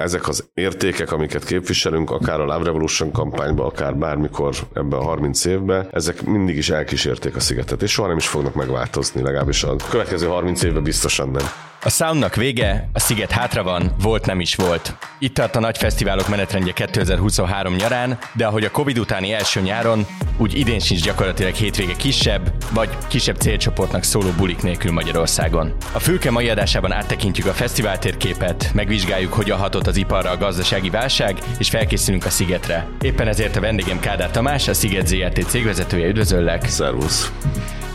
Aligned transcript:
ezek 0.00 0.28
az 0.28 0.48
értékek, 0.54 1.12
amiket 1.12 1.44
képviselünk, 1.44 2.10
akár 2.10 2.40
a 2.40 2.44
Love 2.44 2.64
Revolution 2.64 3.12
kampányban, 3.12 3.66
akár 3.66 3.96
bármikor 3.96 4.54
ebben 4.74 4.98
a 4.98 5.02
30 5.02 5.44
évben, 5.44 5.88
ezek 5.92 6.22
mindig 6.22 6.56
is 6.56 6.70
elkísérték 6.70 7.36
a 7.36 7.40
szigetet, 7.40 7.82
és 7.82 7.90
soha 7.90 8.08
nem 8.08 8.16
is 8.16 8.26
fognak 8.26 8.54
megváltozni, 8.54 9.22
legalábbis 9.22 9.62
a 9.62 9.76
következő 9.90 10.26
30 10.26 10.62
évben 10.62 10.82
biztosan 10.82 11.30
nem. 11.30 11.44
A 11.82 11.88
soundnak 11.88 12.34
vége, 12.34 12.88
a 12.92 12.98
sziget 12.98 13.30
hátra 13.30 13.62
van, 13.62 13.94
volt 14.02 14.26
nem 14.26 14.40
is 14.40 14.54
volt. 14.54 14.96
Itt 15.18 15.34
tart 15.34 15.56
a 15.56 15.60
nagy 15.60 15.78
fesztiválok 15.78 16.28
menetrendje 16.28 16.72
2023 16.72 17.74
nyarán, 17.74 18.18
de 18.32 18.46
ahogy 18.46 18.64
a 18.64 18.70
Covid 18.70 18.98
utáni 18.98 19.32
első 19.32 19.60
nyáron, 19.60 20.06
úgy 20.36 20.58
idén 20.58 20.78
sincs 20.78 21.02
gyakorlatilag 21.02 21.52
hétvége 21.52 21.92
kisebb, 21.92 22.52
vagy 22.74 22.88
kisebb 23.08 23.36
célcsoportnak 23.36 24.02
szóló 24.02 24.30
bulik 24.36 24.62
nélkül 24.62 24.92
Magyarországon. 24.92 25.74
A 25.92 25.98
Fülke 25.98 26.30
mai 26.30 26.48
adásában 26.48 26.92
áttekintjük 26.92 27.46
a 27.46 27.52
fesztivál 27.52 27.98
térképet, 27.98 28.70
megvizsgáljuk, 28.74 29.32
hogyan 29.32 29.58
hatott 29.58 29.86
az 29.90 29.96
iparra 29.96 30.30
a 30.30 30.36
gazdasági 30.36 30.90
válság, 30.90 31.38
és 31.58 31.68
felkészülünk 31.68 32.24
a 32.24 32.30
szigetre. 32.30 32.88
Éppen 33.00 33.28
ezért 33.28 33.56
a 33.56 33.60
vendégem 33.60 34.00
Kádár 34.00 34.30
Tamás, 34.30 34.68
a 34.68 34.74
Sziget 34.74 35.06
ZRT 35.06 35.44
cégvezetője, 35.48 36.06
üdvözöllek! 36.06 36.64
Szervusz! 36.64 37.32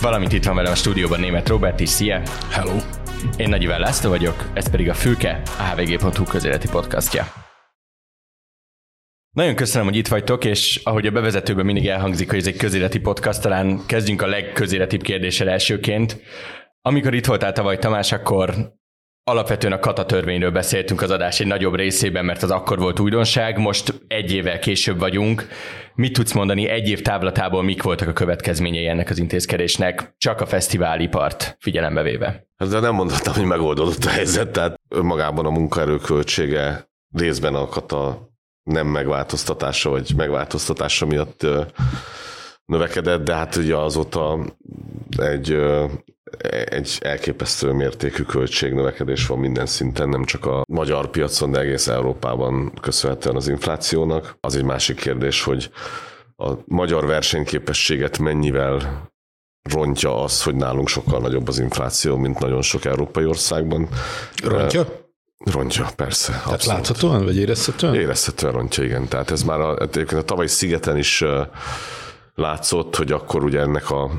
Valamint 0.01 0.33
itt 0.33 0.45
van 0.45 0.55
velem 0.55 0.71
a 0.71 0.75
stúdióban 0.75 1.19
német 1.19 1.49
Robert 1.49 1.79
is, 1.79 1.89
szia! 1.89 2.21
Hello! 2.49 2.75
Én 3.37 3.49
Nagy 3.49 3.63
Iván 3.63 3.79
László 3.79 4.09
vagyok, 4.09 4.49
ez 4.53 4.69
pedig 4.69 4.89
a 4.89 4.93
Fülke, 4.93 5.41
a 5.57 5.63
hvg.hu 5.63 6.23
közéleti 6.23 6.67
podcastja. 6.69 7.27
Nagyon 9.31 9.55
köszönöm, 9.55 9.87
hogy 9.87 9.95
itt 9.95 10.07
vagytok, 10.07 10.45
és 10.45 10.81
ahogy 10.83 11.07
a 11.07 11.11
bevezetőben 11.11 11.65
mindig 11.65 11.87
elhangzik, 11.87 12.29
hogy 12.29 12.39
ez 12.39 12.47
egy 12.47 12.57
közéleti 12.57 12.99
podcast, 12.99 13.41
talán 13.41 13.85
kezdjünk 13.85 14.21
a 14.21 14.27
legközéletibb 14.27 15.01
kérdéssel 15.01 15.49
elsőként. 15.49 16.21
Amikor 16.81 17.13
itt 17.13 17.25
voltál 17.25 17.51
tavaly 17.51 17.77
Tamás, 17.77 18.11
akkor 18.11 18.73
alapvetően 19.31 19.73
a 19.73 19.79
kata 19.79 20.05
törvényről 20.05 20.51
beszéltünk 20.51 21.01
az 21.01 21.11
adás 21.11 21.39
egy 21.39 21.47
nagyobb 21.47 21.75
részében, 21.75 22.25
mert 22.25 22.43
az 22.43 22.51
akkor 22.51 22.79
volt 22.79 22.99
újdonság, 22.99 23.57
most 23.57 24.01
egy 24.07 24.31
évvel 24.31 24.59
később 24.59 24.99
vagyunk. 24.99 25.47
Mit 25.95 26.13
tudsz 26.13 26.33
mondani 26.33 26.67
egy 26.67 26.89
év 26.89 27.01
távlatából, 27.01 27.63
mik 27.63 27.83
voltak 27.83 28.07
a 28.07 28.13
következményei 28.13 28.87
ennek 28.87 29.09
az 29.09 29.17
intézkedésnek, 29.17 30.15
csak 30.17 30.41
a 30.41 30.45
fesztiválipart 30.45 31.57
figyelembe 31.59 32.01
véve? 32.01 32.47
De 32.69 32.79
nem 32.79 32.93
mondhatom, 32.93 33.33
hogy 33.33 33.45
megoldódott 33.45 34.03
a 34.03 34.09
helyzet, 34.09 34.51
tehát 34.51 34.79
önmagában 34.89 35.45
a 35.45 35.49
munkaerő 35.49 35.97
költsége 35.97 36.89
részben 37.15 37.55
a 37.55 37.67
kata 37.67 38.29
nem 38.63 38.87
megváltoztatása, 38.87 39.89
vagy 39.89 40.11
megváltoztatása 40.15 41.05
miatt 41.05 41.47
növekedett, 42.65 43.23
de 43.23 43.33
hát 43.33 43.55
ugye 43.55 43.75
azóta 43.75 44.39
egy, 45.17 45.57
egy 46.69 46.97
elképesztő 47.01 47.71
mértékű 47.71 48.23
költségnövekedés 48.23 49.27
van 49.27 49.39
minden 49.39 49.65
szinten, 49.65 50.09
nem 50.09 50.23
csak 50.23 50.45
a 50.45 50.63
magyar 50.67 51.09
piacon, 51.09 51.51
de 51.51 51.59
egész 51.59 51.87
Európában 51.87 52.73
köszönhetően 52.81 53.35
az 53.35 53.47
inflációnak. 53.47 54.37
Az 54.39 54.55
egy 54.55 54.63
másik 54.63 54.99
kérdés, 54.99 55.43
hogy 55.43 55.69
a 56.35 56.51
magyar 56.65 57.05
versenyképességet 57.05 58.17
mennyivel 58.17 59.07
rontja 59.69 60.23
az, 60.23 60.43
hogy 60.43 60.55
nálunk 60.55 60.87
sokkal 60.87 61.19
nagyobb 61.19 61.47
az 61.47 61.59
infláció, 61.59 62.17
mint 62.17 62.39
nagyon 62.39 62.61
sok 62.61 62.85
európai 62.85 63.25
országban. 63.25 63.87
Rontja? 64.43 65.03
Rontja, 65.37 65.89
persze. 65.95 66.31
Tehát 66.31 66.51
abszolút. 66.51 66.77
láthatóan, 66.77 67.23
vagy 67.23 67.37
érezhetően? 67.37 67.95
Érezhetően 67.95 68.53
rontja, 68.53 68.83
igen. 68.83 69.07
Tehát 69.07 69.31
ez 69.31 69.43
már 69.43 69.59
a, 69.59 69.77
a 70.15 70.21
tavalyi 70.25 70.47
szigeten 70.47 70.97
is 70.97 71.23
látszott, 72.35 72.95
hogy 72.95 73.11
akkor 73.11 73.43
ugye 73.43 73.59
ennek 73.59 73.89
a 73.89 74.09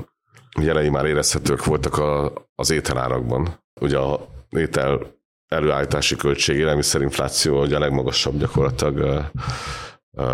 jelei 0.61 0.89
már 0.89 1.05
érezhetők 1.05 1.65
voltak 1.65 1.99
a, 1.99 2.33
az 2.55 2.71
ételárakban. 2.71 3.65
Ugye 3.81 3.99
a 3.99 4.27
étel 4.51 5.01
előállítási 5.49 6.17
költség, 6.17 6.57
élelmiszerinfláció 6.57 7.61
ugye 7.61 7.77
a 7.77 7.79
legmagasabb 7.79 8.39
gyakorlatilag 8.39 9.25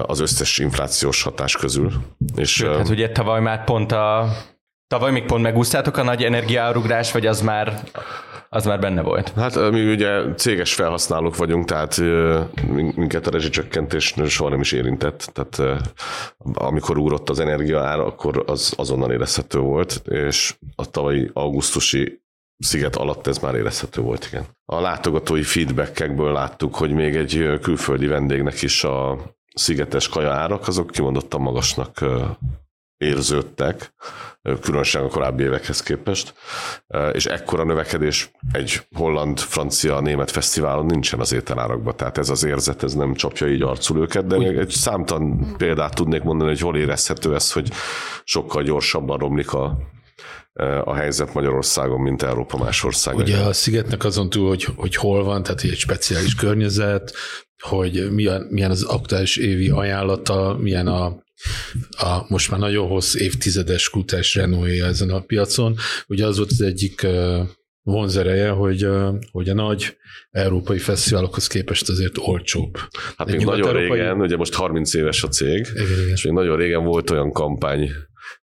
az 0.07 0.21
összes 0.21 0.59
inflációs 0.59 1.23
hatás 1.23 1.57
közül. 1.57 1.93
És, 2.37 2.53
Sőt, 2.53 2.77
hát 2.77 2.89
ugye 2.89 3.13
tavaly 3.13 3.41
már 3.41 3.65
pont 3.65 3.93
a 3.93 4.29
Tavaly 4.93 5.11
még 5.13 5.25
pont 5.25 5.43
megúsztátok 5.43 5.97
a 5.97 6.03
nagy 6.03 6.25
energiárugrás, 6.25 7.13
vagy 7.13 7.27
az 7.27 7.41
már 7.41 7.83
az 8.55 8.65
már 8.65 8.81
benne 8.81 9.03
volt? 9.03 9.33
Hát 9.37 9.71
mi 9.71 9.93
ugye 9.93 10.35
céges 10.35 10.75
felhasználók 10.75 11.37
vagyunk, 11.37 11.65
tehát 11.65 11.97
minket 12.95 13.27
a 13.27 13.31
rezsicsökkentés 13.31 14.15
soha 14.27 14.51
nem 14.51 14.61
is 14.61 14.73
érintett. 14.73 15.31
Tehát 15.33 15.83
amikor 16.55 16.99
ugrott 16.99 17.29
az 17.29 17.41
energia 17.41 17.81
ára, 17.81 18.07
akkor 18.07 18.45
az 18.47 18.75
azonnal 18.77 19.13
érezhető 19.13 19.59
volt, 19.59 20.03
és 20.09 20.55
a 20.75 20.91
tavalyi 20.91 21.31
augusztusi 21.33 22.21
sziget 22.59 22.97
alatt 22.97 23.27
ez 23.27 23.39
már 23.39 23.55
érezhető 23.55 24.01
volt, 24.01 24.27
igen. 24.27 24.45
A 24.65 24.81
látogatói 24.81 25.43
feedbackekből 25.43 26.33
láttuk, 26.33 26.75
hogy 26.75 26.91
még 26.91 27.17
egy 27.17 27.59
külföldi 27.61 28.07
vendégnek 28.07 28.63
is 28.63 28.85
a 28.85 29.19
szigetes 29.55 30.09
kaja 30.09 30.33
árak, 30.33 30.69
azok 30.69 30.91
kimondottan 30.91 31.41
magasnak 31.41 32.05
érződtek, 33.03 33.95
különösen 34.61 35.03
a 35.03 35.09
korábbi 35.09 35.43
évekhez 35.43 35.83
képest, 35.83 36.35
és 37.13 37.27
ekkora 37.27 37.65
növekedés 37.65 38.31
egy 38.53 38.81
holland, 38.97 39.39
francia, 39.39 40.01
német 40.01 40.31
fesztiválon 40.31 40.87
nincsen 40.87 41.21
az 41.21 41.33
ételárakban, 41.33 41.97
tehát 41.97 42.19
ez 42.19 42.29
az 42.29 42.45
érzet, 42.45 42.83
ez 42.83 42.95
nem 42.95 43.15
csapja 43.15 43.49
így 43.49 43.63
arcul 43.63 43.99
őket, 44.01 44.27
de 44.27 44.39
még 44.39 44.57
egy 44.57 44.71
számtalan 44.71 45.55
példát 45.57 45.95
tudnék 45.95 46.23
mondani, 46.23 46.51
hogy 46.51 46.61
hol 46.61 46.77
érezhető 46.77 47.35
ez, 47.35 47.53
hogy 47.53 47.71
sokkal 48.25 48.63
gyorsabban 48.63 49.19
romlik 49.19 49.53
a, 49.53 49.79
a 50.85 50.95
helyzet 50.95 51.35
Magyarországon, 51.35 52.01
mint 52.01 52.23
Európa 52.23 52.59
más 52.59 52.85
ország. 52.85 53.17
Ugye 53.17 53.39
a 53.39 53.53
szigetnek 53.53 54.05
azon 54.05 54.31
túl, 54.31 54.49
hogy, 54.49 54.65
hogy 54.77 54.97
hol 54.97 55.25
van, 55.25 55.43
tehát 55.43 55.61
egy 55.61 55.77
speciális 55.77 56.35
környezet, 56.35 57.13
hogy 57.63 58.13
milyen, 58.13 58.47
milyen 58.51 58.71
az 58.71 58.83
aktuális 58.83 59.37
évi 59.37 59.69
ajánlata, 59.69 60.57
milyen 60.61 60.87
a 60.87 61.23
a 61.91 62.25
most 62.29 62.51
már 62.51 62.61
nagyon 62.61 62.89
hossz 62.89 63.15
évtizedes 63.15 63.89
kutás 63.91 64.35
Renault 64.35 64.83
ezen 64.83 65.11
a 65.11 65.21
piacon. 65.21 65.77
Ugye 66.07 66.27
az 66.27 66.37
volt 66.37 66.51
az 66.51 66.61
egyik 66.61 67.07
vonzereje, 67.83 68.49
hogy, 68.49 68.89
hogy 69.31 69.49
a 69.49 69.55
nagy 69.55 69.97
európai 70.31 70.79
fesztiválokhoz 70.79 71.47
képest 71.47 71.89
azért 71.89 72.19
olcsóbb. 72.19 72.79
Hát 73.17 73.31
még 73.31 73.45
nagyon 73.45 73.73
régen, 73.73 74.21
ugye 74.21 74.37
most 74.37 74.55
30 74.55 74.95
éves 74.95 75.23
a 75.23 75.29
cég, 75.29 75.67
igen, 75.75 75.87
igen. 75.91 76.09
és 76.09 76.25
még 76.25 76.33
nagyon 76.33 76.57
régen 76.57 76.85
volt 76.85 77.11
olyan 77.11 77.33
kampány 77.33 77.91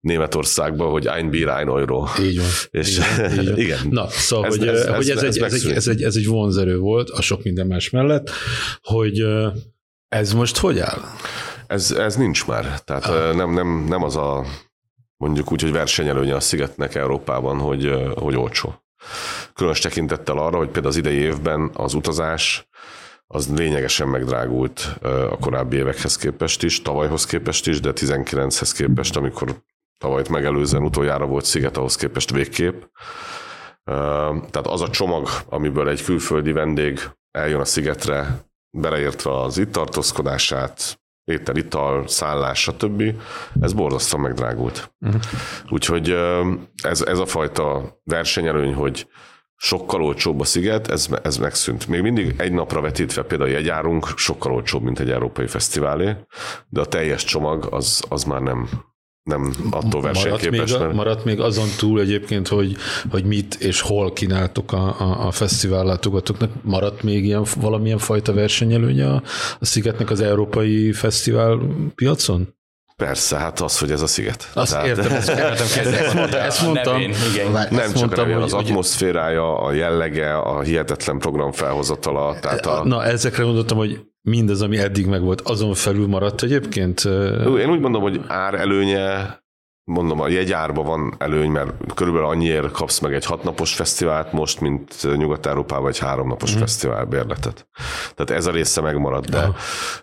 Németországban, 0.01 0.91
hogy 0.91 1.06
Ein 1.06 1.31
Bier, 1.31 1.49
ein 1.49 1.69
Euro. 1.69 2.06
Így 2.21 2.37
van. 2.37 2.47
És 2.71 2.99
van, 2.99 3.31
így 3.39 3.49
van. 3.49 3.59
igen. 3.59 3.79
Na, 3.91 4.09
szóval, 4.09 4.47
ez, 4.47 4.56
hogy, 4.56 4.69
ez, 4.69 4.87
hogy 4.87 5.11
ez, 5.11 5.23
ez, 5.23 5.37
egy, 5.37 5.43
ez, 5.43 5.53
egy, 5.53 5.73
ez, 5.73 5.89
egy, 5.89 6.03
ez 6.03 6.17
egy 6.17 6.27
vonzerő 6.27 6.79
volt 6.79 7.11
a 7.11 7.23
sok 7.23 7.43
minden 7.43 7.67
más 7.67 7.91
mellett, 7.91 8.31
hogy 8.81 9.25
ez 10.09 10.33
most 10.33 10.56
hogy 10.56 10.79
áll? 10.79 11.01
Ez, 11.66 11.91
ez 11.91 12.16
nincs 12.16 12.47
már. 12.47 12.81
Tehát 12.81 13.04
ah. 13.04 13.34
nem, 13.34 13.50
nem, 13.50 13.84
nem 13.88 14.03
az 14.03 14.16
a 14.16 14.44
mondjuk 15.16 15.53
úgy, 15.53 15.62
hogy 15.62 15.72
versenyelőnye 15.72 16.34
a 16.34 16.41
szigetnek 16.41 16.94
Európában, 16.94 17.59
hogy, 17.59 18.12
hogy 18.15 18.37
olcsó. 18.37 18.75
Különös 19.54 19.78
tekintettel 19.78 20.38
arra, 20.38 20.56
hogy 20.56 20.69
például 20.69 20.87
az 20.87 20.97
idei 20.97 21.16
évben 21.16 21.71
az 21.75 21.94
utazás 21.94 22.69
az 23.26 23.56
lényegesen 23.56 24.09
megdrágult 24.09 24.99
a 25.31 25.38
korábbi 25.41 25.76
évekhez 25.76 26.16
képest 26.16 26.62
is, 26.62 26.82
tavalyhoz 26.82 27.26
képest 27.26 27.66
is, 27.66 27.81
de 27.81 27.93
19-hez 27.94 28.72
képest, 28.76 29.16
amikor 29.16 29.62
tavalyt 29.99 30.28
megelőzően 30.28 30.82
utoljára 30.82 31.26
volt 31.26 31.44
sziget, 31.44 31.76
ahhoz 31.76 31.97
képest 31.97 32.31
végkép. 32.31 32.91
Tehát 34.50 34.66
az 34.66 34.81
a 34.81 34.91
csomag, 34.91 35.28
amiből 35.49 35.88
egy 35.88 36.05
külföldi 36.05 36.53
vendég 36.53 37.00
eljön 37.31 37.60
a 37.60 37.65
szigetre, 37.65 38.44
beleértve 38.71 39.41
az 39.41 39.59
itt 39.59 39.72
tartózkodását, 39.72 41.00
étel, 41.26 41.56
ital, 41.56 42.09
szállás, 42.09 42.60
stb. 42.60 43.03
Ez 43.60 43.72
borzasztóan 43.72 44.22
megdrágult. 44.22 44.94
Uh-huh. 45.00 45.20
Úgyhogy 45.69 46.16
ez, 46.82 47.03
ez 47.03 47.19
a 47.19 47.26
fajta 47.26 47.98
versenyelőny, 48.04 48.75
hogy 48.75 49.09
sokkal 49.56 50.03
olcsóbb 50.03 50.41
a 50.41 50.44
sziget, 50.44 50.88
ez, 50.88 51.09
ez 51.22 51.37
megszűnt. 51.37 51.87
Még 51.87 52.03
mindig 52.03 52.34
egy 52.38 52.53
napra 52.53 52.81
vetítve 52.81 53.22
például 53.22 53.50
jegyárunk 53.50 54.09
sokkal 54.16 54.53
olcsóbb, 54.53 54.82
mint 54.82 54.98
egy 54.98 55.11
európai 55.11 55.46
fesztiválé, 55.46 56.17
de 56.69 56.81
a 56.81 56.87
teljes 56.87 57.25
csomag 57.25 57.67
az, 57.70 58.02
az 58.08 58.25
már 58.25 58.40
nem, 58.40 58.69
nem 59.26 59.55
attól 59.70 60.02
versenyképes. 60.02 60.73
Maradt 60.73 60.87
még, 60.87 60.96
maradt 60.96 61.25
még 61.25 61.40
azon 61.40 61.69
túl 61.78 62.00
egyébként, 62.00 62.49
hogy, 62.49 62.76
hogy 63.11 63.25
mit 63.25 63.55
és 63.55 63.81
hol 63.81 64.12
kínáltok 64.12 64.73
a, 64.73 65.00
a, 65.00 65.26
a 65.26 65.31
fesztivál 65.31 65.84
látogatóknak, 65.84 66.50
maradt 66.62 67.02
még 67.02 67.25
ilyen, 67.25 67.44
valamilyen 67.61 67.99
fajta 67.99 68.32
versenyelőnye 68.32 69.06
a, 69.06 69.23
a 69.61 69.64
Szigetnek 69.64 70.11
az 70.11 70.20
európai 70.20 70.93
fesztivál 70.93 71.58
piacon? 71.94 72.55
Persze, 72.96 73.37
hát 73.37 73.61
az, 73.61 73.78
hogy 73.78 73.90
ez 73.90 74.02
a 74.02 74.06
sziget. 74.06 74.50
Azt 74.55 74.73
Tehát, 74.73 74.87
értem, 74.87 75.12
ezt, 75.12 75.29
értem, 75.29 75.67
ezt 75.96 76.14
mondtam. 76.14 76.40
Ezt 76.40 76.62
mondtam 76.62 76.93
nevén, 76.93 77.14
igen. 77.32 77.50
Nem 77.50 77.79
ezt 77.79 77.93
csak 77.93 77.96
mondtam, 77.96 78.32
a 78.32 78.43
az 78.43 78.52
hogy, 78.52 78.64
atmoszférája, 78.64 79.58
a 79.58 79.72
jellege, 79.72 80.37
a 80.37 80.61
hihetetlen 80.61 81.19
program 81.19 81.52
felhozatala. 81.52 82.38
Tehát 82.40 82.67
a... 82.67 82.84
Na, 82.84 83.05
ezekre 83.05 83.44
mondottam, 83.44 83.79
hogy 83.79 84.00
mindez, 84.26 84.61
ami 84.61 84.78
eddig 84.78 85.06
megvolt, 85.06 85.40
azon 85.40 85.75
felül 85.75 86.06
maradt 86.06 86.43
egyébként? 86.43 87.05
Én 87.44 87.70
úgy 87.70 87.81
mondom, 87.81 88.02
hogy 88.02 88.20
ár 88.26 88.55
előnye 88.55 89.38
mondom, 89.87 90.21
a 90.21 90.29
jegyárban 90.29 90.85
van 90.85 91.15
előny, 91.19 91.50
mert 91.50 91.73
körülbelül 91.94 92.29
annyiért 92.29 92.71
kapsz 92.71 92.99
meg 92.99 93.15
egy 93.15 93.25
hatnapos 93.25 93.75
fesztivált 93.75 94.33
most, 94.33 94.61
mint 94.61 95.17
Nyugat-Európában 95.17 95.88
egy 95.88 95.99
háromnapos 95.99 96.56
mm. 96.56 96.59
fesztivál 96.59 97.05
bérletet. 97.05 97.69
Tehát 98.15 98.41
ez 98.43 98.47
a 98.47 98.50
része 98.50 98.81
megmarad, 98.81 99.25
de, 99.25 99.49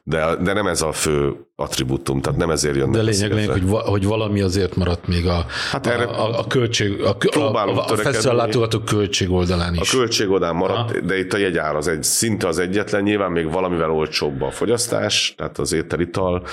de, 0.03 0.35
de 0.35 0.53
nem 0.53 0.67
ez 0.67 0.81
a 0.81 0.91
fő 0.91 1.35
attribútum, 1.55 2.21
tehát 2.21 2.39
nem 2.39 2.49
ezért 2.49 2.75
jönnek. 2.75 2.95
De 2.95 3.01
lényeg, 3.01 3.33
lényeg 3.33 3.49
hogy, 3.49 3.67
va, 3.67 3.79
hogy 3.79 4.05
valami 4.05 4.41
azért 4.41 4.75
maradt 4.75 5.07
még 5.07 5.27
a, 5.27 5.45
hát 5.71 5.87
erre 5.87 6.03
a, 6.03 6.29
a, 6.29 6.39
a 6.39 6.47
költség, 6.47 7.01
a, 7.01 7.17
a, 7.35 7.39
a, 7.39 7.85
a 7.85 7.97
fesztivál 7.97 8.35
látogatók 8.35 8.85
költség 8.85 9.31
oldalán 9.31 9.73
is. 9.73 9.93
A 9.93 9.97
költség 9.97 10.29
oldalán 10.29 10.55
maradt, 10.55 10.91
Aha. 10.91 10.99
de 10.99 11.17
itt 11.17 11.33
a 11.33 11.37
jegyár 11.37 11.75
az 11.75 11.87
egy 11.87 12.03
szinte 12.03 12.47
az 12.47 12.59
egyetlen, 12.59 13.03
nyilván 13.03 13.31
még 13.31 13.51
valamivel 13.51 13.91
olcsóbb 13.91 14.41
a 14.41 14.51
fogyasztás, 14.51 15.33
tehát 15.37 15.57
az 15.57 15.73
ételital, 15.73 16.45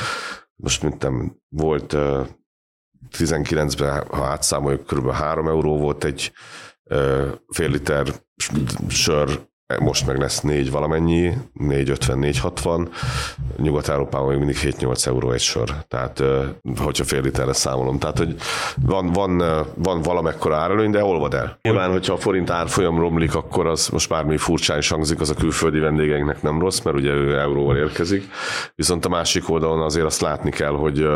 most 0.56 0.82
mint 0.82 1.02
nem 1.02 1.36
volt 1.48 1.96
19-ben, 3.16 4.06
ha 4.10 4.24
átszámoljuk, 4.24 4.86
kb. 4.86 5.10
3 5.10 5.48
euró 5.48 5.78
volt 5.78 6.04
egy 6.04 6.32
fél 7.48 7.70
liter 7.70 8.06
sör, 8.88 9.48
most 9.78 10.06
meg 10.06 10.18
lesz 10.18 10.40
4 10.40 10.70
valamennyi, 10.70 11.32
4,50, 11.58 12.32
4,60. 12.62 12.88
Nyugat-Európában 13.56 14.28
még 14.28 14.38
mindig 14.38 14.56
7-8 14.60 15.06
euró 15.06 15.30
egy 15.30 15.40
sör, 15.40 15.74
tehát 15.88 16.22
hogyha 16.76 17.04
fél 17.04 17.20
literre 17.20 17.52
számolom. 17.52 17.98
Tehát, 17.98 18.18
hogy 18.18 18.36
van, 18.82 19.12
van, 19.12 19.38
van 19.74 20.02
valamekkora 20.02 20.56
árelőny, 20.56 20.90
de 20.90 21.04
olvad 21.04 21.34
el. 21.34 21.58
Nyilván, 21.62 21.90
hogyha 21.90 22.12
a 22.12 22.16
forint 22.16 22.50
árfolyam 22.50 22.98
romlik, 22.98 23.34
akkor 23.34 23.66
az 23.66 23.88
most 23.88 24.08
bármi 24.08 24.36
furcsán 24.36 24.78
is 24.78 24.88
hangzik, 24.88 25.20
az 25.20 25.30
a 25.30 25.34
külföldi 25.34 25.78
vendégeinknek 25.78 26.42
nem 26.42 26.60
rossz, 26.60 26.80
mert 26.80 26.96
ugye 26.96 27.12
ő 27.12 27.38
euróval 27.38 27.76
érkezik. 27.76 28.30
Viszont 28.74 29.04
a 29.04 29.08
másik 29.08 29.50
oldalon 29.50 29.82
azért 29.82 30.06
azt 30.06 30.20
látni 30.20 30.50
kell, 30.50 30.72
hogy 30.72 31.08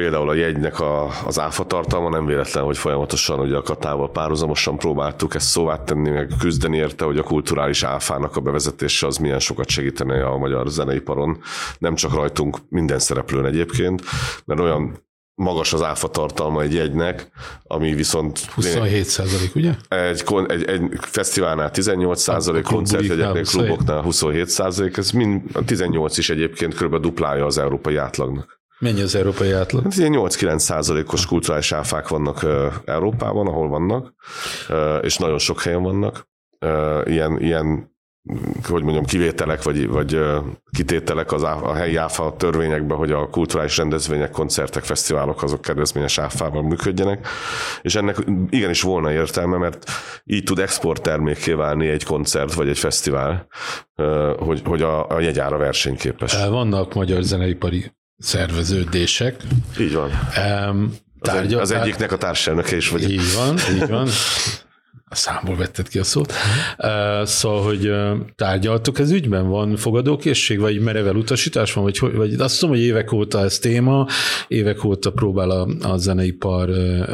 Például 0.00 0.28
a 0.28 0.34
jegynek 0.34 0.80
a, 0.80 1.10
az 1.26 1.38
áfa 1.38 1.66
tartalma 1.66 2.08
nem 2.08 2.26
véletlen, 2.26 2.64
hogy 2.64 2.78
folyamatosan 2.78 3.40
ugye 3.40 3.56
a 3.56 3.62
katával 3.62 4.10
párhuzamosan 4.10 4.78
próbáltuk 4.78 5.34
ezt 5.34 5.46
szóvá 5.46 5.84
tenni, 5.84 6.10
meg 6.10 6.30
küzdeni 6.38 6.76
érte, 6.76 7.04
hogy 7.04 7.18
a 7.18 7.22
kulturális 7.22 7.82
áfának 7.82 8.36
a 8.36 8.40
bevezetése 8.40 9.06
az 9.06 9.16
milyen 9.16 9.38
sokat 9.38 9.68
segítene 9.68 10.26
a 10.26 10.36
magyar 10.36 10.68
zeneiparon. 10.68 11.40
Nem 11.78 11.94
csak 11.94 12.14
rajtunk, 12.14 12.58
minden 12.68 12.98
szereplőn 12.98 13.44
egyébként, 13.44 14.02
mert 14.44 14.60
olyan 14.60 15.04
magas 15.34 15.72
az 15.72 15.82
áfa 15.82 16.08
tartalma 16.08 16.62
egy 16.62 16.74
jegynek, 16.74 17.30
ami 17.62 17.94
viszont... 17.94 18.38
27 18.38 19.04
százalék, 19.04 19.54
ugye? 19.54 19.74
Egy, 19.88 20.24
egy, 20.48 20.64
egy 20.64 20.82
fesztiválnál 21.00 21.70
18 21.70 22.20
százalék, 22.20 22.62
koncertjegyeknél, 22.62 23.44
kluboknál 23.44 24.02
27 24.02 24.48
százalék, 24.48 24.96
ez 24.96 25.10
mind, 25.10 25.42
18 25.66 26.18
is 26.18 26.30
egyébként 26.30 26.74
kb. 26.74 26.96
duplája 26.96 27.44
az 27.44 27.58
európai 27.58 27.96
átlagnak. 27.96 28.56
Mennyi 28.78 29.00
az 29.00 29.14
európai 29.14 29.52
átlag? 29.52 29.82
Hát 29.82 29.96
ilyen 29.96 30.12
8-9 30.16 30.58
százalékos 30.58 31.26
kulturális 31.26 31.72
áfák 31.72 32.08
vannak 32.08 32.46
Európában, 32.84 33.46
ahol 33.46 33.68
vannak, 33.68 34.14
és 35.02 35.16
nagyon 35.16 35.38
sok 35.38 35.62
helyen 35.62 35.82
vannak. 35.82 36.28
Ilyen, 37.04 37.40
ilyen 37.40 37.94
hogy 38.68 38.82
mondjam, 38.82 39.04
kivételek 39.04 39.62
vagy, 39.62 39.88
vagy 39.88 40.20
kitételek 40.70 41.32
az 41.32 41.42
a 41.42 41.74
helyi 41.74 41.96
áfa 41.96 42.34
törvényekben, 42.36 42.96
hogy 42.96 43.10
a 43.10 43.28
kulturális 43.30 43.76
rendezvények, 43.76 44.30
koncertek, 44.30 44.82
fesztiválok 44.82 45.42
azok 45.42 45.60
kedvezményes 45.60 46.18
áfával 46.18 46.62
működjenek, 46.62 47.26
és 47.82 47.94
ennek 47.94 48.16
igenis 48.50 48.82
volna 48.82 49.12
értelme, 49.12 49.56
mert 49.56 49.90
így 50.24 50.44
tud 50.44 50.58
exporttermékké 50.58 51.52
válni 51.52 51.88
egy 51.88 52.04
koncert 52.04 52.54
vagy 52.54 52.68
egy 52.68 52.78
fesztivál, 52.78 53.46
hogy, 54.38 54.62
hogy 54.64 54.82
a, 54.82 55.08
a 55.08 55.20
jegyára 55.20 55.56
versenyképes. 55.56 56.46
Vannak 56.48 56.94
magyar 56.94 57.22
zeneipari 57.22 57.92
szerveződések. 58.18 59.42
Így 59.80 59.92
van. 59.92 60.10
Um, 60.70 60.94
tárgyal, 61.20 61.60
az, 61.60 61.70
egy, 61.70 61.76
az 61.76 61.82
egyiknek 61.82 62.12
a 62.12 62.16
társelnöke 62.16 62.76
is 62.76 62.88
vagy. 62.88 63.10
Így 63.10 63.34
van, 63.34 63.58
így 63.74 63.88
van. 63.88 64.08
a 65.10 65.14
számból 65.14 65.56
vetted 65.56 65.88
ki 65.88 65.98
a 65.98 66.04
szót. 66.04 66.32
Uh, 66.78 67.24
szóval, 67.24 67.62
hogy 67.62 67.92
tárgyaltuk 68.34 68.98
ez 68.98 69.10
ügyben? 69.10 69.48
Van 69.48 69.76
fogadókészség, 69.76 70.58
vagy 70.58 70.80
merevel 70.80 71.16
utasítás 71.16 71.72
van? 71.72 71.84
Vagy, 71.84 71.98
vagy 72.14 72.34
azt 72.40 72.58
tudom, 72.58 72.74
hogy 72.74 72.84
évek 72.84 73.12
óta 73.12 73.40
ez 73.40 73.58
téma, 73.58 74.06
évek 74.48 74.84
óta 74.84 75.10
próbál 75.12 75.50
a, 75.50 75.68
a 75.82 75.96
zeneipar 75.96 76.70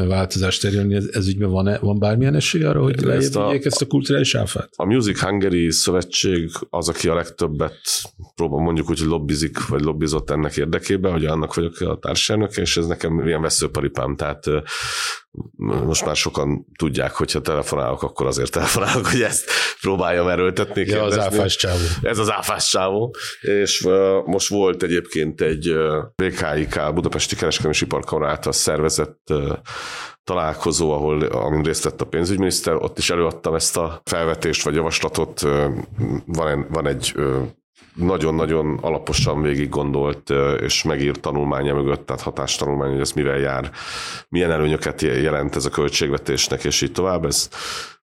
változást 0.09 0.65
elérni. 0.65 0.95
Ez, 0.95 1.09
ez 1.13 1.29
ügyben 1.29 1.51
van, 1.51 1.79
van 1.81 1.99
bármilyen 1.99 2.35
esély 2.35 2.63
arra, 2.63 2.83
hogy 2.83 3.01
lejjebb 3.01 3.35
a, 3.35 3.55
ezt 3.63 3.83
a 3.83 3.87
kulturális 3.87 4.35
áfát? 4.35 4.69
A 4.77 4.85
Music 4.85 5.21
Hungary 5.21 5.71
szövetség 5.71 6.51
az, 6.71 6.89
aki 6.89 7.09
a 7.09 7.15
legtöbbet 7.15 7.81
próbál 8.35 8.63
mondjuk 8.63 8.91
úgy, 8.91 8.99
hogy 8.99 9.09
lobbizik, 9.09 9.67
vagy 9.67 9.83
lobbizott 9.83 10.31
ennek 10.31 10.57
érdekében, 10.57 11.13
hogy 11.13 11.25
annak 11.25 11.55
vagyok 11.55 11.81
a 11.81 11.99
társadalmak, 11.99 12.57
és 12.57 12.77
ez 12.77 12.87
nekem 12.87 13.27
ilyen 13.27 13.41
veszőparipám. 13.41 14.17
Tehát 14.17 14.45
most 15.57 16.05
már 16.05 16.17
sokan 16.17 16.67
tudják, 16.79 17.13
hogyha 17.13 17.41
telefonálok, 17.41 18.03
akkor 18.03 18.27
azért 18.27 18.51
telefonálok, 18.51 19.07
hogy 19.07 19.23
ezt 19.23 19.51
próbáljam 19.81 20.29
erőltetni. 20.29 20.85
Ja, 20.87 21.03
az 21.03 21.19
áfás 21.19 21.57
csávó. 21.57 21.85
Ez 22.03 22.19
az 22.19 22.31
áfás 22.31 22.69
csávó. 22.69 23.15
És 23.41 23.81
uh, 23.81 24.27
most 24.27 24.49
volt 24.49 24.83
egyébként 24.83 25.41
egy 25.41 25.69
uh, 25.69 25.95
BKIK, 26.15 26.95
Budapesti 26.95 27.37
Kereskedelmi 27.37 27.77
Iparkamara 27.81 28.31
által 28.31 28.53
szervezett 28.53 29.21
uh, 29.31 29.53
találkozó, 30.25 30.93
ahol, 30.93 31.23
amin 31.23 31.63
részt 31.63 31.85
vett 31.85 32.01
a 32.01 32.07
pénzügyminiszter, 32.07 32.75
ott 32.75 32.99
is 32.99 33.11
előadtam 33.11 33.55
ezt 33.55 33.77
a 33.77 34.01
felvetést 34.05 34.63
vagy 34.63 34.75
javaslatot. 34.75 35.41
Van, 36.27 36.67
van 36.71 36.87
egy 36.87 37.15
nagyon-nagyon 37.95 38.79
alaposan 38.81 39.43
végig 39.43 39.69
gondolt 39.69 40.31
és 40.61 40.83
megírt 40.83 41.21
tanulmánya 41.21 41.75
mögött, 41.75 42.07
tehát 42.07 42.23
hatástanulmány, 42.23 42.91
hogy 42.91 43.01
ez 43.01 43.13
mivel 43.13 43.39
jár, 43.39 43.71
milyen 44.29 44.51
előnyöket 44.51 45.03
jelent 45.03 45.57
ez 45.57 45.65
a 45.65 45.71
költségvetésnek, 45.71 46.65
és 46.65 46.83
így 46.83 46.93
tovább. 46.93 47.25
Ez 47.25 47.49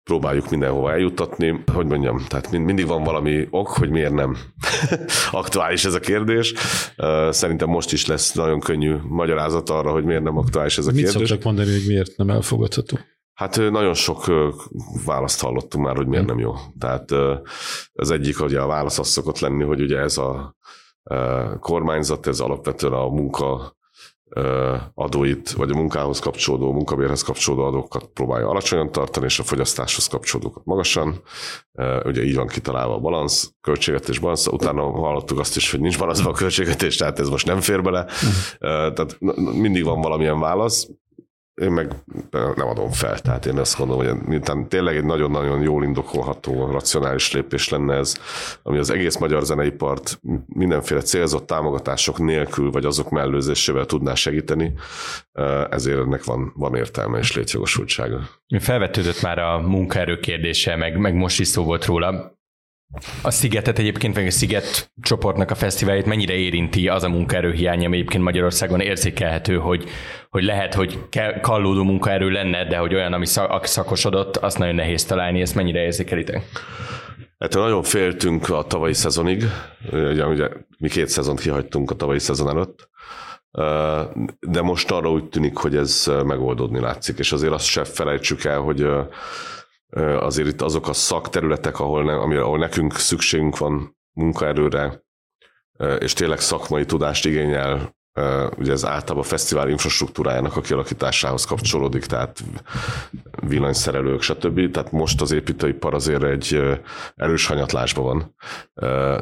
próbáljuk 0.03 0.49
mindenhova 0.49 0.91
eljuttatni. 0.91 1.63
Hogy 1.73 1.85
mondjam, 1.85 2.25
tehát 2.27 2.51
mindig 2.51 2.85
van 2.85 3.03
valami 3.03 3.47
ok, 3.49 3.67
hogy 3.67 3.89
miért 3.89 4.13
nem 4.13 4.37
aktuális 5.31 5.85
ez 5.85 5.93
a 5.93 5.99
kérdés. 5.99 6.53
Szerintem 7.29 7.69
most 7.69 7.91
is 7.91 8.05
lesz 8.05 8.33
nagyon 8.33 8.59
könnyű 8.59 8.95
magyarázat 9.07 9.69
arra, 9.69 9.91
hogy 9.91 10.03
miért 10.03 10.23
nem 10.23 10.37
aktuális 10.37 10.77
ez 10.77 10.87
a 10.87 10.91
Mit 10.91 11.03
kérdés. 11.03 11.19
Mit 11.19 11.27
szoktak 11.27 11.45
mondani, 11.45 11.71
hogy 11.71 11.87
miért 11.87 12.17
nem 12.17 12.29
elfogadható? 12.29 12.99
Hát 13.39 13.57
nagyon 13.57 13.93
sok 13.93 14.25
választ 15.05 15.41
hallottunk 15.41 15.85
már, 15.85 15.95
hogy 15.95 16.07
miért 16.07 16.25
nem 16.25 16.39
jó. 16.39 16.53
Tehát 16.79 17.11
az 17.93 18.11
egyik, 18.11 18.37
hogy 18.37 18.55
a 18.55 18.67
válasz 18.67 18.99
az 18.99 19.07
szokott 19.07 19.39
lenni, 19.39 19.63
hogy 19.63 19.81
ugye 19.81 19.97
ez 19.97 20.17
a 20.17 20.55
kormányzat, 21.59 22.27
ez 22.27 22.39
alapvetően 22.39 22.93
a 22.93 23.07
munka 23.07 23.77
adóit, 24.93 25.51
vagy 25.51 25.71
a 25.71 25.75
munkához 25.75 26.19
kapcsolódó, 26.19 26.71
munkabérhez 26.71 27.21
kapcsolódó 27.21 27.63
adókat 27.63 28.05
próbálja 28.05 28.49
alacsonyan 28.49 28.91
tartani, 28.91 29.25
és 29.25 29.39
a 29.39 29.43
fogyasztáshoz 29.43 30.07
kapcsolódókat 30.07 30.65
magasan. 30.65 31.21
Ugye 32.03 32.23
így 32.23 32.35
van 32.35 32.47
kitalálva 32.47 32.93
a 32.93 32.99
balansz, 32.99 33.51
költségvetés 33.61 34.19
balansz, 34.19 34.47
utána 34.47 34.81
hallottuk 34.81 35.39
azt 35.39 35.55
is, 35.55 35.71
hogy 35.71 35.79
nincs 35.79 35.99
balanszban 35.99 36.33
a 36.33 36.35
költségvetés, 36.35 36.95
tehát 36.95 37.19
ez 37.19 37.29
most 37.29 37.45
nem 37.45 37.59
fér 37.59 37.81
bele. 37.81 38.03
Uh-huh. 38.03 38.93
Tehát 38.93 39.17
mindig 39.53 39.83
van 39.83 40.01
valamilyen 40.01 40.39
válasz 40.39 40.89
én 41.59 41.71
meg 41.71 41.91
nem 42.55 42.67
adom 42.67 42.91
fel. 42.91 43.19
Tehát 43.19 43.45
én 43.45 43.57
azt 43.57 43.77
gondolom, 43.77 44.05
hogy 44.05 44.27
miután 44.27 44.69
tényleg 44.69 44.95
egy 44.95 45.03
nagyon-nagyon 45.03 45.61
jól 45.61 45.83
indokolható, 45.83 46.71
racionális 46.71 47.31
lépés 47.31 47.69
lenne 47.69 47.95
ez, 47.95 48.15
ami 48.63 48.77
az 48.77 48.89
egész 48.89 49.17
magyar 49.17 49.43
zeneipart 49.43 50.19
mindenféle 50.45 51.01
célzott 51.01 51.47
támogatások 51.47 52.19
nélkül, 52.19 52.71
vagy 52.71 52.85
azok 52.85 53.09
mellőzésével 53.09 53.85
tudná 53.85 54.13
segíteni, 54.13 54.73
ezért 55.69 55.99
ennek 55.99 56.23
van, 56.23 56.53
van 56.55 56.75
értelme 56.75 57.17
és 57.17 57.35
létjogosultsága. 57.35 58.19
Felvetődött 58.59 59.21
már 59.21 59.39
a 59.39 59.59
munkaerő 59.59 60.19
kérdése, 60.19 60.75
meg, 60.75 60.97
meg 60.97 61.13
most 61.13 61.39
is 61.39 61.47
szó 61.47 61.63
volt 61.63 61.85
róla. 61.85 62.37
A 63.21 63.31
Szigetet 63.31 63.79
egyébként, 63.79 64.15
vagy 64.15 64.27
a 64.27 64.31
Sziget 64.31 64.91
csoportnak 65.01 65.51
a 65.51 65.55
fesztiválját 65.55 66.05
mennyire 66.05 66.33
érinti 66.33 66.87
az 66.87 67.03
a 67.03 67.09
munkaerőhiány, 67.09 67.85
ami 67.85 67.95
egyébként 67.95 68.23
Magyarországon 68.23 68.79
érzékelhető, 68.79 69.57
hogy, 69.57 69.89
hogy 70.29 70.43
lehet, 70.43 70.73
hogy 70.73 70.99
kallódó 71.41 71.83
munkaerő 71.83 72.29
lenne, 72.29 72.67
de 72.67 72.77
hogy 72.77 72.93
olyan, 72.93 73.13
ami 73.13 73.25
szakosodott, 73.61 74.37
azt 74.37 74.57
nagyon 74.57 74.75
nehéz 74.75 75.05
találni, 75.05 75.41
ezt 75.41 75.55
mennyire 75.55 75.81
érzékelitek? 75.81 76.43
Hát 77.39 77.53
nagyon 77.53 77.83
féltünk 77.83 78.49
a 78.49 78.63
tavalyi 78.63 78.93
szezonig, 78.93 79.43
ugye, 79.91 80.25
ugye 80.25 80.49
mi 80.77 80.89
két 80.89 81.07
szezont 81.07 81.39
kihagytunk 81.39 81.91
a 81.91 81.95
tavalyi 81.95 82.19
szezon 82.19 82.49
előtt, 82.49 82.89
de 84.39 84.61
most 84.61 84.91
arra 84.91 85.11
úgy 85.11 85.29
tűnik, 85.29 85.57
hogy 85.57 85.75
ez 85.75 86.11
megoldódni 86.23 86.79
látszik, 86.79 87.19
és 87.19 87.31
azért 87.31 87.53
azt 87.53 87.65
se 87.65 87.83
felejtsük 87.83 88.43
el, 88.43 88.59
hogy 88.59 88.87
azért 90.19 90.47
itt 90.47 90.61
azok 90.61 90.87
a 90.87 90.93
szakterületek, 90.93 91.79
ahol, 91.79 92.03
ne, 92.03 92.41
ahol 92.41 92.57
nekünk 92.57 92.93
szükségünk 92.93 93.57
van 93.57 93.97
munkaerőre, 94.13 95.03
és 95.99 96.13
tényleg 96.13 96.39
szakmai 96.39 96.85
tudást 96.85 97.25
igényel, 97.25 97.97
ugye 98.57 98.71
ez 98.71 98.85
általában 98.85 99.23
a 99.23 99.27
fesztivál 99.27 99.69
infrastruktúrájának 99.69 100.55
a 100.55 100.61
kialakításához 100.61 101.45
kapcsolódik, 101.45 102.05
tehát 102.05 102.43
villanyszerelők, 103.47 104.21
stb. 104.21 104.71
Tehát 104.71 104.91
most 104.91 105.21
az 105.21 105.31
építőipar 105.31 105.93
azért 105.93 106.23
egy 106.23 106.77
erős 107.15 107.45
hanyatlásban 107.45 108.03
van. 108.03 108.35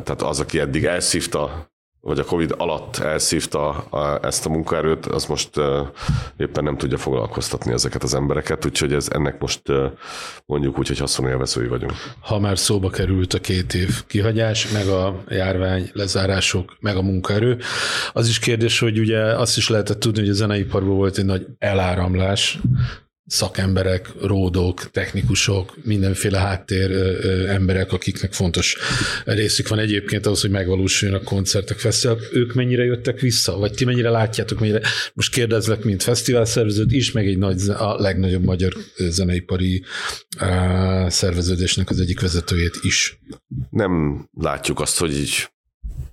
Tehát 0.04 0.22
az, 0.22 0.40
aki 0.40 0.60
eddig 0.60 0.86
elszívta 0.86 1.72
vagy 2.08 2.20
a 2.20 2.24
Covid 2.24 2.54
alatt 2.58 2.98
elszívta 2.98 3.88
ezt 4.22 4.46
a 4.46 4.50
munkaerőt, 4.50 5.06
az 5.06 5.26
most 5.26 5.50
éppen 6.38 6.64
nem 6.64 6.78
tudja 6.78 6.98
foglalkoztatni 6.98 7.74
ezeket 7.74 8.04
az 8.04 8.14
embereket, 8.14 8.66
úgyhogy 8.66 8.94
ez 8.94 9.08
ennek 9.12 9.40
most 9.40 9.62
mondjuk 10.46 10.80
úgy, 10.80 10.88
hogy 10.88 10.98
haszonélvezői 10.98 11.68
vagyunk. 11.68 11.94
Ha 12.20 12.40
már 12.40 12.58
szóba 12.58 12.90
került 12.90 13.34
a 13.34 13.40
két 13.40 13.74
év 13.74 14.06
kihagyás, 14.06 14.72
meg 14.72 14.88
a 14.88 15.24
járvány 15.30 15.90
lezárások, 15.94 16.78
meg 16.80 16.96
a 16.96 17.02
munkaerő, 17.02 17.58
az 18.14 18.28
is 18.28 18.40
kérdés, 18.40 18.80
hogy 18.80 19.00
ugye 19.00 19.20
azt 19.20 19.58
is 19.58 19.70
lehetett 19.70 20.00
tudni, 20.00 20.20
hogy 20.20 20.30
a 20.30 20.34
zeneiparban 20.34 20.96
volt 20.96 21.18
egy 21.18 21.26
nagy 21.26 21.46
eláramlás, 21.60 22.60
szakemberek, 23.28 24.10
ródok, 24.22 24.92
technikusok, 24.92 25.78
mindenféle 25.84 26.40
háttér 26.40 26.92
emberek, 27.48 27.92
akiknek 27.92 28.34
fontos 28.34 28.78
részük 29.26 29.68
van 29.68 29.80
egyébként 29.80 30.26
ahhoz, 30.26 30.42
hogy 30.42 30.50
megvalósuljon 30.50 31.20
a 31.20 31.24
koncertek, 31.24 31.78
fesztiválok. 31.78 32.30
Ők 32.34 32.54
mennyire 32.54 32.84
jöttek 32.84 33.20
vissza? 33.20 33.58
Vagy 33.58 33.72
ti 33.72 33.86
mennyire 33.86 34.10
látjátok, 34.10 34.60
mennyire? 34.60 34.82
Most 35.14 35.34
kérdezlek, 35.34 35.84
mint 35.84 36.04
fesztivál 36.04 36.46
szerveződ 36.46 36.92
is, 36.92 37.12
meg 37.12 37.28
egy 37.28 37.38
nagy, 37.38 37.70
a 37.70 38.02
legnagyobb 38.02 38.44
magyar 38.44 38.74
zeneipari 38.98 39.84
szerveződésnek 41.08 41.90
az 41.90 42.00
egyik 42.00 42.20
vezetőjét 42.20 42.80
is. 42.82 43.20
Nem 43.70 44.26
látjuk 44.34 44.80
azt, 44.80 45.00
hogy 45.00 45.18
így 45.18 45.50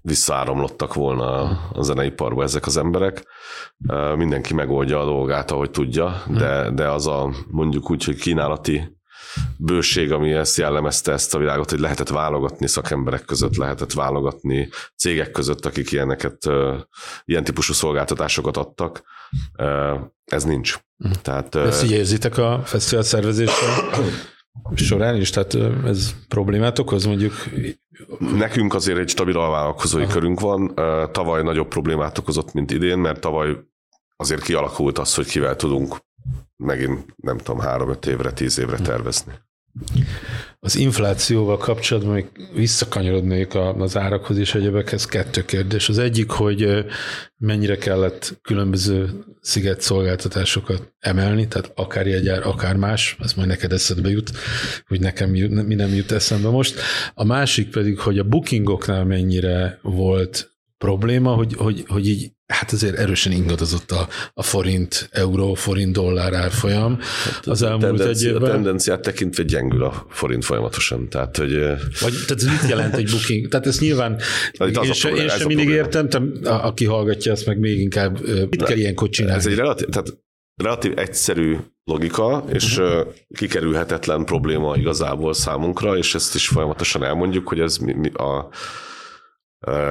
visszaáramlottak 0.05 0.95
volna 0.95 1.43
a 1.73 1.83
zeneiparba 1.83 2.43
ezek 2.43 2.67
az 2.67 2.77
emberek. 2.77 3.27
Mindenki 4.17 4.55
megoldja 4.55 5.01
a 5.01 5.05
dolgát, 5.05 5.51
ahogy 5.51 5.71
tudja, 5.71 6.23
de, 6.27 6.71
de 6.71 6.89
az 6.89 7.07
a 7.07 7.33
mondjuk 7.51 7.91
úgy, 7.91 8.05
hogy 8.05 8.17
kínálati 8.17 8.99
bőség, 9.57 10.13
ami 10.13 10.33
ezt 10.33 10.57
jellemezte 10.57 11.13
ezt 11.13 11.35
a 11.35 11.39
világot, 11.39 11.71
hogy 11.71 11.81
lehetett 11.81 12.09
válogatni 12.09 12.69
szakemberek 12.69 13.25
között, 13.25 13.57
lehetett 13.57 13.93
válogatni 13.93 14.69
cégek 14.97 15.31
között, 15.31 15.67
akik 15.67 15.93
ilyeneket, 15.93 16.39
ilyen 17.25 17.45
típusú 17.45 17.73
szolgáltatásokat 17.73 18.57
adtak. 18.57 19.03
Ez 20.25 20.45
nincs. 20.45 20.79
Tehát, 21.23 21.55
ezt 21.55 21.85
így 21.85 21.91
érzitek 21.91 22.39
a 22.39 22.63
fesztivál 22.65 23.05
szervezéssel? 23.05 23.91
Során 24.75 25.17
is, 25.17 25.31
tehát 25.31 25.55
ez 25.85 26.15
problémát 26.29 26.79
okoz 26.79 27.05
mondjuk? 27.05 27.33
Nekünk 28.19 28.75
azért 28.75 28.99
egy 28.99 29.09
stabil 29.09 29.39
alvállalkozói 29.39 30.03
Aha. 30.03 30.13
körünk 30.13 30.41
van. 30.41 30.75
Tavaly 31.13 31.43
nagyobb 31.43 31.69
problémát 31.69 32.19
okozott, 32.19 32.53
mint 32.53 32.71
idén, 32.71 32.99
mert 32.99 33.21
tavaly 33.21 33.57
azért 34.17 34.43
kialakult 34.43 34.99
az, 34.99 35.15
hogy 35.15 35.27
kivel 35.27 35.57
tudunk 35.57 35.97
megint, 36.57 37.15
nem 37.17 37.39
tudom, 37.39 37.61
három-öt 37.61 38.07
évre, 38.07 38.33
tíz 38.33 38.59
évre 38.59 38.79
tervezni. 38.79 39.33
Az 40.61 40.77
inflációval 40.77 41.57
kapcsolatban 41.57 42.15
még 42.15 42.27
visszakanyarodnék 42.55 43.55
az 43.55 43.97
árakhoz 43.97 44.39
és 44.39 44.55
egyebekhez 44.55 45.07
kettő 45.07 45.45
kérdés. 45.45 45.89
Az 45.89 45.99
egyik, 45.99 46.31
hogy 46.31 46.85
mennyire 47.37 47.77
kellett 47.77 48.39
különböző 48.43 49.11
sziget 49.41 49.81
szolgáltatásokat 49.81 50.95
emelni, 50.99 51.49
tehát 51.49 51.73
akár 51.75 52.07
jegyár, 52.07 52.47
akár 52.47 52.77
más, 52.77 53.17
ez 53.21 53.33
majd 53.33 53.49
neked 53.49 53.73
eszedbe 53.73 54.11
jut, 54.11 54.31
hogy 54.87 55.01
nekem 55.01 55.31
mi 55.31 55.75
nem 55.75 55.95
jut 55.95 56.13
eszembe 56.13 56.49
most. 56.49 56.81
A 57.15 57.25
másik 57.25 57.71
pedig, 57.71 57.99
hogy 57.99 58.19
a 58.19 58.25
bookingoknál 58.25 59.05
mennyire 59.05 59.79
volt 59.83 60.53
probléma, 60.79 61.35
hogy, 61.35 61.55
hogy, 61.55 61.85
hogy 61.87 62.09
így 62.09 62.33
hát 62.47 62.73
azért 62.73 62.97
erősen 62.97 63.33
ingadozott 63.33 63.91
a, 63.91 64.09
a 64.33 64.43
forint, 64.43 65.09
euró, 65.13 65.55
forint, 65.55 65.93
dollár 65.93 66.33
árfolyam 66.33 66.99
hát 67.25 67.47
az 67.47 67.63
elmúlt 67.63 68.01
egy 68.01 68.23
évben. 68.23 68.43
A 68.43 68.47
tendenciát 68.47 69.01
tekintve 69.01 69.43
gyengül 69.43 69.85
a 69.85 70.07
forint 70.11 70.45
folyamatosan. 70.45 71.09
Tehát, 71.09 71.37
hogy... 71.37 71.53
Vagy, 72.01 72.13
tehát 72.27 72.31
ez 72.31 72.45
mit 72.45 72.69
jelent 72.69 72.95
egy 72.95 73.11
booking? 73.11 73.49
Tehát 73.49 73.67
ez 73.67 73.79
nyilván 73.79 74.21
én, 74.59 74.93
se, 74.93 75.09
én 75.09 75.29
sem 75.29 75.47
mindig 75.47 75.69
értem, 75.69 76.09
te, 76.09 76.21
aki 76.51 76.85
hallgatja 76.85 77.33
ezt 77.33 77.47
meg 77.47 77.59
még 77.59 77.81
inkább, 77.81 78.21
mit 78.21 78.57
De 78.57 78.65
kell 78.65 78.77
ilyenkor 78.77 79.09
csinálni? 79.09 79.39
Ez 79.39 79.47
egy 79.47 79.57
relatív, 79.57 79.89
tehát 79.89 80.23
relatív 80.63 80.99
egyszerű 80.99 81.57
logika, 81.85 82.45
és 82.53 82.79
uh-huh. 82.79 83.07
kikerülhetetlen 83.35 84.25
probléma 84.25 84.77
igazából 84.77 85.35
számunkra, 85.35 85.97
és 85.97 86.15
ezt 86.15 86.35
is 86.35 86.49
folyamatosan 86.49 87.05
elmondjuk, 87.05 87.49
hogy 87.49 87.61
ez 87.61 87.77
mi, 87.77 87.93
mi 87.93 88.11
a, 88.11 88.49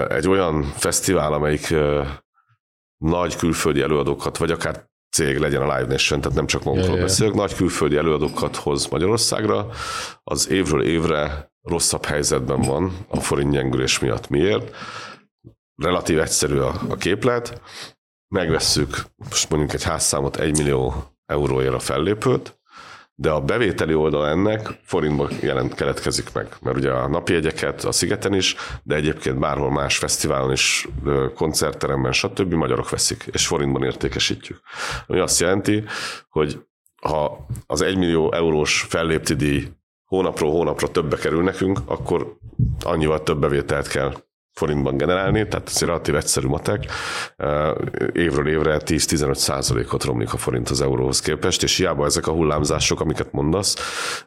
egy 0.10 0.28
olyan 0.28 0.74
fesztivál, 0.78 1.34
amelyik 1.34 1.74
nagy 3.04 3.36
külföldi 3.36 3.82
előadókat, 3.82 4.38
vagy 4.38 4.52
akár 4.52 4.86
cég 5.16 5.38
legyen 5.38 5.62
a 5.62 5.76
Live 5.76 5.92
Nation, 5.92 6.22
tehát 6.22 6.38
nem 6.38 6.46
csak 6.46 6.64
magunkról 6.64 6.98
beszélek, 6.98 7.34
nagy 7.34 7.56
külföldi 7.56 7.98
előadókat 7.98 8.56
hoz 8.56 8.88
Magyarországra, 8.88 9.68
az 10.24 10.50
évről 10.50 10.84
évre 10.84 11.52
rosszabb 11.62 12.06
helyzetben 12.06 12.62
van 12.62 13.06
a 13.08 13.20
forint 13.20 13.52
gyengülés 13.52 14.00
miatt. 14.00 14.30
Miért? 14.30 14.76
Relatív 15.76 16.20
egyszerű 16.20 16.58
a, 16.58 16.82
a 16.90 16.96
képlet, 16.96 17.62
megvesszük 18.28 19.04
most 19.30 19.50
mondjuk 19.50 19.74
egy 19.74 19.84
házszámot 19.84 20.38
1 20.38 20.58
millió 20.58 20.94
euróért 21.26 21.74
a 21.74 21.80
fellépőt, 21.80 22.60
de 23.16 23.30
a 23.30 23.42
bevételi 23.42 23.94
oldal 23.94 24.28
ennek 24.28 24.80
forintban 24.84 25.30
jelent 25.42 25.74
keletkezik 25.74 26.34
meg, 26.34 26.56
mert 26.62 26.78
ugye 26.78 26.92
a 26.92 27.08
napi 27.08 27.34
jegyeket 27.34 27.84
a 27.84 27.92
Szigeten 27.92 28.34
is, 28.34 28.56
de 28.84 28.96
egyébként 28.96 29.40
bárhol 29.40 29.72
más 29.72 29.98
fesztiválon 29.98 30.52
is, 30.52 30.88
koncertteremben, 31.36 32.12
stb. 32.12 32.54
magyarok 32.54 32.90
veszik, 32.90 33.30
és 33.32 33.48
forintban 33.48 33.84
értékesítjük. 33.84 34.60
Ami 35.08 35.20
azt 35.20 35.40
jelenti, 35.40 35.84
hogy 36.30 36.66
ha 37.02 37.48
az 37.68 37.82
1 37.82 37.98
millió 37.98 38.34
eurós 38.34 38.86
fellépti 38.90 39.36
díj 39.36 39.68
hónapról 40.06 40.52
hónapra 40.52 40.88
többe 40.88 41.16
kerül 41.16 41.44
nekünk, 41.44 41.80
akkor 41.86 42.38
annyival 42.84 43.24
több 43.24 43.40
bevételt 43.40 43.88
kell 43.88 44.14
forintban 44.54 44.98
generálni, 44.98 45.48
tehát 45.48 45.68
ez 45.68 45.82
egy 45.82 45.88
relatív 45.88 46.16
egyszerű 46.16 46.48
matek. 46.48 46.86
Évről 48.12 48.48
évre 48.48 48.82
10-15 48.86 49.34
százalékot 49.34 50.04
romlik 50.04 50.34
a 50.34 50.38
forint 50.38 50.70
az 50.70 50.82
euróhoz 50.82 51.20
képest, 51.20 51.64
és 51.64 51.78
hiába 51.78 52.06
ezek 52.06 52.28
a 52.28 52.32
hullámzások, 52.32 53.00
amiket 53.00 53.32
mondasz, 53.32 53.76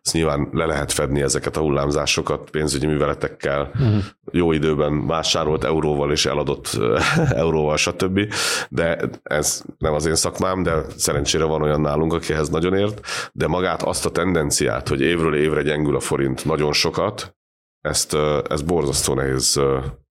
ez 0.03 0.13
nyilván 0.13 0.49
le 0.53 0.65
lehet 0.65 0.93
fedni 0.93 1.23
ezeket 1.23 1.57
a 1.57 1.61
hullámzásokat 1.61 2.51
pénzügyi 2.51 2.87
műveletekkel, 2.87 3.71
uh-huh. 3.75 4.05
jó 4.33 4.53
időben 4.53 5.07
vásárolt 5.07 5.65
euróval 5.65 6.13
és 6.13 6.27
eladott 6.27 6.79
euróval, 7.45 7.77
stb. 7.77 8.21
De 8.69 8.99
ez 9.23 9.63
nem 9.79 9.95
az 9.95 10.07
én 10.07 10.15
szakmám, 10.15 10.63
de 10.63 10.83
szerencsére 10.97 11.45
van 11.45 11.63
olyan 11.63 11.81
nálunk, 11.81 12.13
aki 12.13 12.33
ehhez 12.33 12.49
nagyon 12.49 12.75
ért, 12.75 13.01
de 13.33 13.47
magát 13.47 13.83
azt 13.83 14.07
a 14.07 14.11
tendenciát, 14.11 14.89
hogy 14.89 15.01
évről 15.01 15.35
évre 15.37 15.63
gyengül 15.63 15.97
a 15.97 16.01
forint 16.01 16.45
nagyon 16.45 16.73
sokat, 16.73 17.37
ezt, 17.81 18.17
ez 18.49 18.63
borzasztó 18.63 19.15
nehéz 19.15 19.61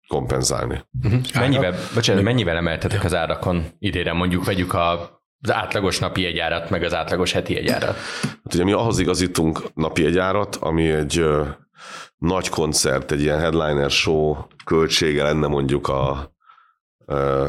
kompenzálni. 0.08 0.84
Uh-huh. 1.04 1.20
Mennyivel, 1.34 1.74
bocsánat, 1.94 2.22
mennyivel 2.22 2.56
emeltetek 2.56 3.04
az 3.04 3.14
árakon 3.14 3.64
idére? 3.78 4.12
Mondjuk 4.12 4.44
vegyük 4.44 4.74
a 4.74 5.22
az 5.46 5.52
átlagos 5.52 5.98
napi 5.98 6.24
egyárat, 6.24 6.70
meg 6.70 6.82
az 6.82 6.94
átlagos 6.94 7.32
heti 7.32 7.56
egyárat. 7.56 7.96
Hát 8.22 8.54
ugye 8.54 8.64
mi 8.64 8.72
ahhoz 8.72 8.98
igazítunk 8.98 9.74
napi 9.74 10.04
egyárat, 10.04 10.56
ami 10.56 10.90
egy 10.90 11.18
ö, 11.18 11.42
nagy 12.18 12.48
koncert, 12.48 13.12
egy 13.12 13.20
ilyen 13.20 13.38
headliner 13.38 13.90
show 13.90 14.36
költsége 14.64 15.22
lenne 15.22 15.46
mondjuk 15.46 15.88
a 15.88 16.32
ö, 17.06 17.48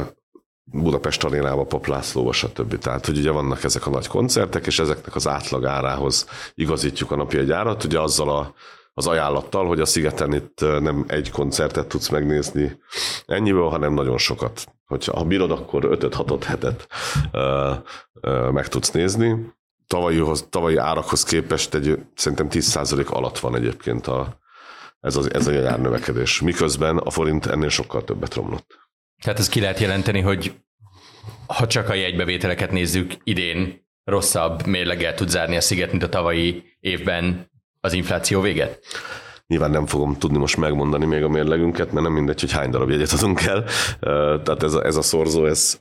Budapest 0.64 1.24
arénába, 1.24 1.64
Paplászlóba, 1.64 2.32
stb. 2.32 2.78
Tehát, 2.78 3.06
hogy 3.06 3.18
ugye 3.18 3.30
vannak 3.30 3.64
ezek 3.64 3.86
a 3.86 3.90
nagy 3.90 4.06
koncertek, 4.06 4.66
és 4.66 4.78
ezeknek 4.78 5.14
az 5.14 5.28
átlag 5.28 5.64
árához 5.64 6.28
igazítjuk 6.54 7.10
a 7.10 7.16
napi 7.16 7.38
egyárat, 7.38 7.84
ugye 7.84 8.00
azzal 8.00 8.30
a 8.30 8.54
az 8.98 9.06
ajánlattal, 9.06 9.66
hogy 9.66 9.80
a 9.80 9.84
szigeten 9.84 10.34
itt 10.34 10.60
nem 10.60 11.04
egy 11.08 11.30
koncertet 11.30 11.86
tudsz 11.86 12.08
megnézni 12.08 12.78
ennyiből, 13.26 13.68
hanem 13.68 13.94
nagyon 13.94 14.18
sokat. 14.18 14.66
Hogyha 14.86 15.16
ha 15.16 15.24
bírod, 15.24 15.50
akkor 15.50 15.88
5-6 15.90 16.42
hetet 16.46 16.86
meg 18.52 18.68
tudsz 18.68 18.90
nézni. 18.90 19.54
Tavalyihoz, 19.86 20.46
tavalyi 20.50 20.76
árakhoz 20.76 21.24
képest 21.24 21.74
egy, 21.74 21.98
szerintem 22.14 22.48
10% 22.50 23.06
alatt 23.06 23.38
van 23.38 23.56
egyébként 23.56 24.06
a, 24.06 24.38
ez, 25.00 25.16
az, 25.16 25.34
ez 25.34 25.46
a 25.46 25.52
járnövekedés. 25.52 26.40
Miközben 26.40 26.96
a 26.96 27.10
forint 27.10 27.46
ennél 27.46 27.68
sokkal 27.68 28.04
többet 28.04 28.34
romlott. 28.34 28.78
Tehát 29.22 29.38
ez 29.38 29.48
ki 29.48 29.60
lehet 29.60 29.78
jelenteni, 29.78 30.20
hogy 30.20 30.54
ha 31.46 31.66
csak 31.66 31.88
a 31.88 31.94
jegybevételeket 31.94 32.70
nézzük, 32.70 33.14
idén 33.24 33.86
rosszabb 34.04 34.66
mérleggel 34.66 35.14
tud 35.14 35.28
zárni 35.28 35.56
a 35.56 35.60
sziget, 35.60 35.90
mint 35.90 36.02
a 36.02 36.08
tavalyi 36.08 36.76
évben 36.80 37.54
az 37.86 37.92
infláció 37.92 38.40
véget? 38.40 38.78
Nyilván 39.46 39.70
nem 39.70 39.86
fogom 39.86 40.18
tudni 40.18 40.38
most 40.38 40.56
megmondani 40.56 41.04
még 41.04 41.22
a 41.22 41.28
mérlegünket, 41.28 41.92
mert 41.92 42.04
nem 42.04 42.14
mindegy, 42.14 42.40
hogy 42.40 42.52
hány 42.52 42.70
darab 42.70 42.90
jegyet 42.90 43.12
adunk 43.12 43.42
el. 43.42 43.64
Tehát 44.42 44.62
ez 44.62 44.74
a, 44.74 44.84
ez 44.84 44.96
a 44.96 45.02
szorzó, 45.02 45.46
ez, 45.46 45.76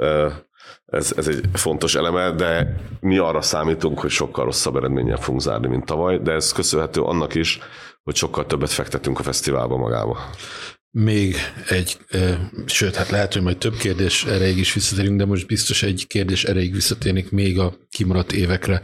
ez, 0.86 1.14
ez 1.18 1.28
egy 1.28 1.42
fontos 1.54 1.96
eleme, 1.96 2.32
de 2.32 2.76
mi 3.00 3.18
arra 3.18 3.42
számítunk, 3.42 4.00
hogy 4.00 4.10
sokkal 4.10 4.46
rosszabb 4.46 4.76
eredménnyel 4.76 5.18
fogunk 5.18 5.42
zárni, 5.42 5.68
mint 5.68 5.86
tavaly, 5.86 6.18
de 6.18 6.32
ez 6.32 6.52
köszönhető 6.52 7.02
annak 7.02 7.36
is, 7.36 7.60
hogy 8.04 8.16
sokkal 8.16 8.46
többet 8.46 8.72
fektetünk 8.72 9.20
a 9.20 9.24
fesztiválba 9.24 9.78
magába. 9.78 10.18
Még 10.98 11.36
egy, 11.70 11.98
sőt, 12.66 12.96
hát 12.96 13.10
lehet, 13.10 13.34
hogy 13.34 13.42
majd 13.42 13.58
több 13.58 13.78
kérdés 13.78 14.24
erejéig 14.24 14.58
is 14.58 14.74
visszatérünk, 14.74 15.18
de 15.18 15.26
most 15.26 15.48
biztos 15.48 15.84
egy 15.84 16.08
kérdés 16.08 16.44
erejéig 16.44 16.74
visszatérnék 16.74 17.32
még 17.32 17.60
a 17.60 17.78
kimaradt 17.90 18.32
évekre. 18.32 18.82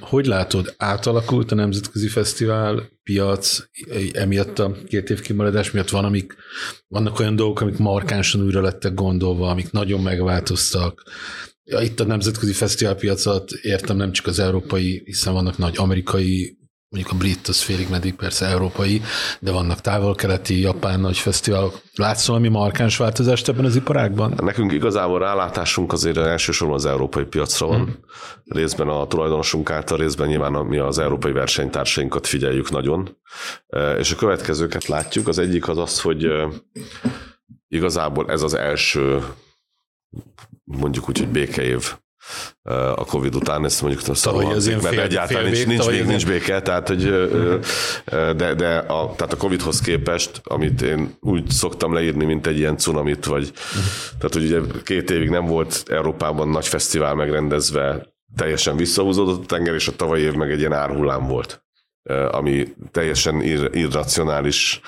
Hogy 0.00 0.26
látod, 0.26 0.74
átalakult 0.76 1.52
a 1.52 1.54
Nemzetközi 1.54 2.08
Fesztivál 2.08 2.90
piac 3.02 3.58
emiatt 4.12 4.58
a 4.58 4.76
két 4.86 5.10
év 5.10 5.20
kimaradás 5.20 5.70
miatt 5.70 5.88
van, 5.88 6.04
amik, 6.04 6.34
vannak 6.88 7.18
olyan 7.18 7.36
dolgok, 7.36 7.60
amik 7.60 7.76
markánsan 7.76 8.42
újra 8.42 8.60
lettek 8.60 8.94
gondolva, 8.94 9.50
amik 9.50 9.70
nagyon 9.70 10.00
megváltoztak. 10.00 11.02
Itt 11.64 12.00
a 12.00 12.04
nemzetközi 12.04 12.52
fesztiválpiacot 12.52 13.52
értem 13.52 13.96
nem 13.96 14.12
csak 14.12 14.26
az 14.26 14.38
európai, 14.38 15.02
hiszen 15.04 15.32
vannak 15.32 15.58
nagy 15.58 15.74
amerikai 15.76 16.57
mondjuk 16.88 17.12
a 17.12 17.16
brit 17.16 17.48
az 17.48 17.60
félig 17.60 17.88
meddig 17.90 18.14
persze 18.14 18.46
európai, 18.46 19.02
de 19.40 19.52
vannak 19.52 19.80
távol-keleti, 19.80 20.60
japán 20.60 21.00
nagy 21.00 21.16
fesztiválok. 21.16 21.80
Látsz 21.94 22.26
valami 22.26 22.48
markáns 22.48 22.96
változást 22.96 23.48
ebben 23.48 23.64
az 23.64 23.76
iparágban? 23.76 24.34
Nekünk 24.42 24.72
igazából 24.72 25.18
rálátásunk 25.18 25.92
azért 25.92 26.16
elsősorban 26.16 26.76
az 26.76 26.86
európai 26.86 27.24
piacra 27.24 27.66
van. 27.66 27.80
Hmm. 27.80 27.96
Részben 28.44 28.88
a 28.88 29.06
tulajdonosunk 29.06 29.70
által, 29.70 29.98
részben 29.98 30.28
nyilván 30.28 30.52
mi 30.52 30.78
az 30.78 30.98
európai 30.98 31.32
versenytársainkat 31.32 32.26
figyeljük 32.26 32.70
nagyon. 32.70 33.16
E, 33.66 33.98
és 33.98 34.12
a 34.12 34.16
következőket 34.16 34.86
látjuk. 34.86 35.28
Az 35.28 35.38
egyik 35.38 35.68
az 35.68 35.78
az, 35.78 36.00
hogy 36.00 36.24
e, 36.24 36.48
igazából 37.68 38.30
ez 38.30 38.42
az 38.42 38.54
első 38.54 39.22
mondjuk 40.64 41.08
úgy, 41.08 41.18
hogy 41.18 41.28
békeév 41.28 41.96
a 42.94 43.04
Covid 43.04 43.34
után, 43.34 43.64
ezt 43.64 43.82
mondjuk 43.82 44.16
tavaly 44.20 44.44
az 44.44 44.66
mert 44.66 44.86
fél, 44.86 45.00
egyáltalán 45.00 45.42
fél 45.42 45.50
nincs, 45.52 45.66
nincs, 45.66 45.86
nincs, 45.86 46.06
nincs 46.06 46.26
béke, 46.26 46.62
tehát, 46.62 46.88
hogy, 46.88 47.28
de, 48.36 48.54
de 48.54 48.76
a, 48.76 49.14
tehát 49.16 49.32
a 49.32 49.36
Covidhoz 49.36 49.80
képest, 49.80 50.40
amit 50.44 50.82
én 50.82 51.16
úgy 51.20 51.50
szoktam 51.50 51.92
leírni, 51.92 52.24
mint 52.24 52.46
egy 52.46 52.58
ilyen 52.58 52.76
cunamit, 52.76 53.24
vagy 53.24 53.52
tehát, 54.18 54.32
hogy 54.32 54.44
ugye 54.44 54.60
két 54.84 55.10
évig 55.10 55.28
nem 55.28 55.46
volt 55.46 55.84
Európában 55.90 56.48
nagy 56.48 56.66
fesztivál 56.66 57.14
megrendezve, 57.14 58.06
teljesen 58.36 58.76
visszahúzódott 58.76 59.42
a 59.42 59.46
tenger, 59.46 59.74
és 59.74 59.88
a 59.88 59.96
tavalyi 59.96 60.22
év 60.22 60.32
meg 60.32 60.50
egy 60.50 60.58
ilyen 60.58 60.72
árhullám 60.72 61.26
volt 61.26 61.62
ami 62.30 62.74
teljesen 62.90 63.40
ir- 63.40 63.74
irracionális 63.74 64.80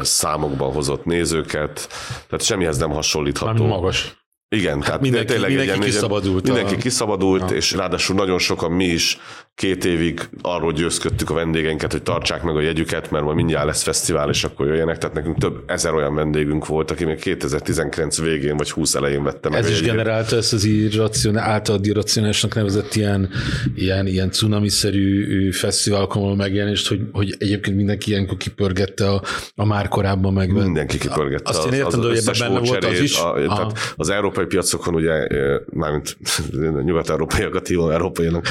számokban 0.00 0.72
hozott 0.72 1.04
nézőket, 1.04 1.88
tehát 2.28 2.44
semmihez 2.44 2.78
nem 2.78 2.90
hasonlítható. 2.90 3.52
Nem 3.52 3.66
magas. 3.66 4.21
Igen, 4.52 4.74
hát 4.74 4.84
tehát 4.84 5.00
mindenki, 5.00 5.26
tényleg 5.26 5.48
mindenki 5.48 5.72
egy 5.72 5.84
kiszabadult. 5.84 6.42
Mindenki 6.42 6.74
a... 6.74 6.78
kiszabadult, 6.78 7.50
ja. 7.50 7.56
és 7.56 7.72
ráadásul 7.72 8.16
nagyon 8.16 8.38
sokan 8.38 8.72
mi 8.72 8.84
is 8.84 9.18
két 9.54 9.84
évig 9.84 10.20
arról 10.42 10.72
győzködtük 10.72 11.30
a 11.30 11.34
vendégeinket, 11.34 11.92
hogy 11.92 12.02
tartsák 12.02 12.42
meg 12.42 12.56
a 12.56 12.60
jegyüket, 12.60 13.10
mert 13.10 13.24
ma 13.24 13.32
mindjárt 13.32 13.66
lesz 13.66 13.82
fesztivál, 13.82 14.28
és 14.28 14.44
akkor 14.44 14.66
jöjjenek. 14.66 14.98
Tehát 14.98 15.14
nekünk 15.16 15.38
több 15.38 15.62
ezer 15.66 15.94
olyan 15.94 16.14
vendégünk 16.14 16.66
volt, 16.66 16.90
aki 16.90 17.04
még 17.04 17.18
2019 17.18 18.20
végén 18.20 18.56
vagy 18.56 18.70
20 18.70 18.94
elején 18.94 19.22
vette 19.22 19.48
meg. 19.48 19.58
Ez 19.58 19.70
is 19.70 19.82
generálta 19.82 20.36
ezt 20.36 20.52
az 20.52 20.64
irracionál, 20.64 21.50
általad 21.50 21.86
irracionálisnak 21.86 22.54
nevezett 22.54 22.94
ilyen, 22.94 23.28
ilyen, 23.74 24.06
ilyen 24.06 24.30
cunami-szerű 24.30 25.50
fesztiválokon 25.50 26.36
megjelenést, 26.36 26.88
hogy, 26.88 27.00
hogy 27.12 27.34
egyébként 27.38 27.76
mindenki 27.76 28.10
ilyenkor 28.10 28.36
kipörgette 28.36 29.08
a, 29.10 29.22
a 29.54 29.64
már 29.64 29.88
korábban 29.88 30.32
meg. 30.32 30.52
Mindenki 30.52 30.98
kipörgette. 30.98 31.50
Azt 31.50 31.66
én 31.66 31.72
értem, 31.72 32.00
hogy 32.00 32.16
ebben 32.16 32.34
benne 32.38 32.68
volt 32.68 32.84
az 32.84 33.00
is. 33.00 33.18
A, 33.18 33.34
tehát 33.34 33.72
az 33.96 34.10
európai 34.10 34.44
piacokon 34.44 34.94
ugye, 34.94 35.26
mármint 35.70 36.16
nyugat-európaiakat 36.84 37.66
hívom 37.66 37.90
európaiak, 37.90 38.46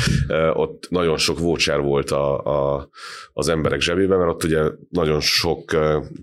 ott 0.53 0.89
nagyon 0.91 1.17
sok 1.17 1.39
voucher 1.39 1.81
volt 1.81 2.11
a, 2.11 2.37
a, 2.43 2.89
az 3.33 3.47
emberek 3.47 3.81
zsebében, 3.81 4.17
mert 4.17 4.29
ott 4.29 4.43
ugye 4.43 4.61
nagyon 4.89 5.19
sok 5.19 5.75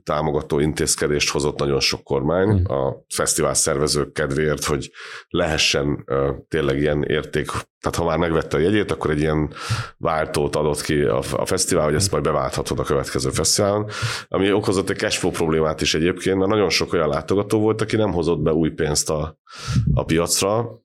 támogató 0.05 0.59
intézkedést 0.59 1.31
hozott 1.31 1.59
nagyon 1.59 1.81
sok 1.81 2.03
kormány 2.03 2.49
mm. 2.49 2.65
a 2.65 3.05
fesztivál 3.09 3.55
szervezők 3.55 4.13
kedvéért, 4.13 4.65
hogy 4.65 4.91
lehessen 5.29 6.05
tényleg 6.49 6.81
ilyen 6.81 7.03
érték, 7.03 7.47
tehát 7.81 7.99
ha 7.99 8.05
már 8.05 8.19
megvette 8.19 8.57
a 8.57 8.61
jegyét, 8.61 8.91
akkor 8.91 9.11
egy 9.11 9.21
ilyen 9.21 9.53
váltót 9.97 10.57
adott 10.57 10.81
ki 10.81 11.03
a, 11.03 11.19
a 11.33 11.47
fesztivál, 11.47 11.85
hogy 11.85 11.95
ezt 11.95 12.11
majd 12.11 12.23
beválthatod 12.23 12.79
a 12.79 12.85
következő 12.85 13.31
fesztiválon, 13.31 13.91
ami 14.29 14.53
okozott 14.53 14.91
egy 14.91 14.99
cashflow 14.99 15.31
problémát 15.31 15.81
is 15.81 15.95
egyébként, 15.95 16.39
mert 16.39 16.51
nagyon 16.51 16.71
sok 16.71 16.93
olyan 16.93 17.09
látogató 17.09 17.61
volt, 17.61 17.81
aki 17.81 17.97
nem 17.97 18.13
hozott 18.13 18.41
be 18.41 18.53
új 18.53 18.71
pénzt 18.71 19.11
a, 19.11 19.39
a 19.95 20.05
piacra, 20.05 20.81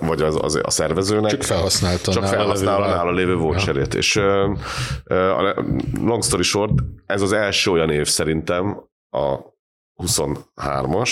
vagy 0.00 0.22
az, 0.22 0.38
az, 0.40 0.60
a 0.62 0.70
szervezőnek. 0.70 1.30
Csak 1.30 1.42
felhasználta 1.42 2.12
Csak 2.12 2.26
felhasználta 2.26 2.84
a 2.84 2.88
nála 2.88 3.12
lévő 3.12 3.36
voucherét. 3.36 3.92
Ja. 3.94 3.98
És 3.98 4.16
uh, 4.16 4.58
long 6.02 6.24
story 6.24 6.42
short, 6.42 6.72
ez 7.06 7.22
az 7.22 7.32
első 7.32 7.70
olyan 7.70 7.90
év 7.90 8.06
szerintem 8.06 8.80
a 9.10 9.36
23-as, 10.02 11.10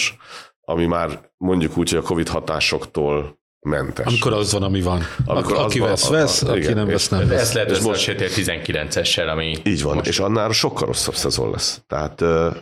ami 0.61 0.87
már 0.87 1.31
mondjuk 1.37 1.77
úgy, 1.77 1.91
hogy 1.91 1.99
a 1.99 2.03
Covid 2.03 2.29
hatásoktól 2.29 3.39
mentes. 3.61 4.07
Amikor 4.07 4.33
az 4.33 4.53
van, 4.53 4.63
ami 4.63 4.81
van. 4.81 5.03
Amikor 5.25 5.57
aki 5.57 5.79
van, 5.79 5.89
vesz, 5.89 6.09
vesz, 6.09 6.43
a, 6.43 6.51
aki 6.51 6.59
igen, 6.59 6.75
nem 6.75 6.87
vesz, 6.87 7.09
nem 7.09 7.29
vesz. 7.29 7.41
Ezt 7.41 7.53
lehet 7.53 7.71
összehasonlítani 7.71 8.31
a 8.31 8.63
19-essel, 8.63 9.31
ami 9.31 9.57
Így 9.65 9.83
van, 9.83 9.95
most 9.95 10.09
és 10.09 10.19
annál 10.19 10.51
sokkal 10.51 10.87
rosszabb 10.87 11.15
szezon 11.15 11.51
lesz. 11.51 11.81
Tehát 11.87 12.21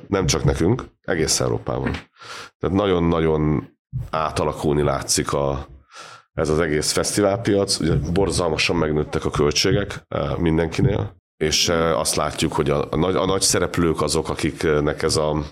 nem 0.09 0.27
csak 0.27 0.45
nekünk, 0.45 0.85
egész 1.03 1.41
Európában. 1.41 1.91
Tehát 2.59 2.77
nagyon-nagyon 2.77 3.69
átalakulni 4.11 4.83
látszik 4.83 5.33
a, 5.33 5.67
ez 6.35 6.49
az 6.49 6.59
egész 6.61 6.93
fesztiválpiac. 6.93 7.81
Ugye 7.81 7.95
borzalmasan 7.95 8.77
megnőttek 8.77 9.25
a 9.25 9.31
költségek 9.31 10.05
eh, 10.09 10.37
mindenkinél, 10.37 11.17
és 11.37 11.69
eh, 11.69 11.99
azt 11.99 12.15
látjuk, 12.15 12.53
hogy 12.53 12.71
a, 12.71 12.87
a, 12.91 12.97
nagy, 12.97 13.17
a 13.17 13.27
nagy 13.27 13.43
szereplők 13.43 14.03
azok, 14.03 14.29
akiknek 14.29 15.03
ez 15.03 15.17
a 15.17 15.45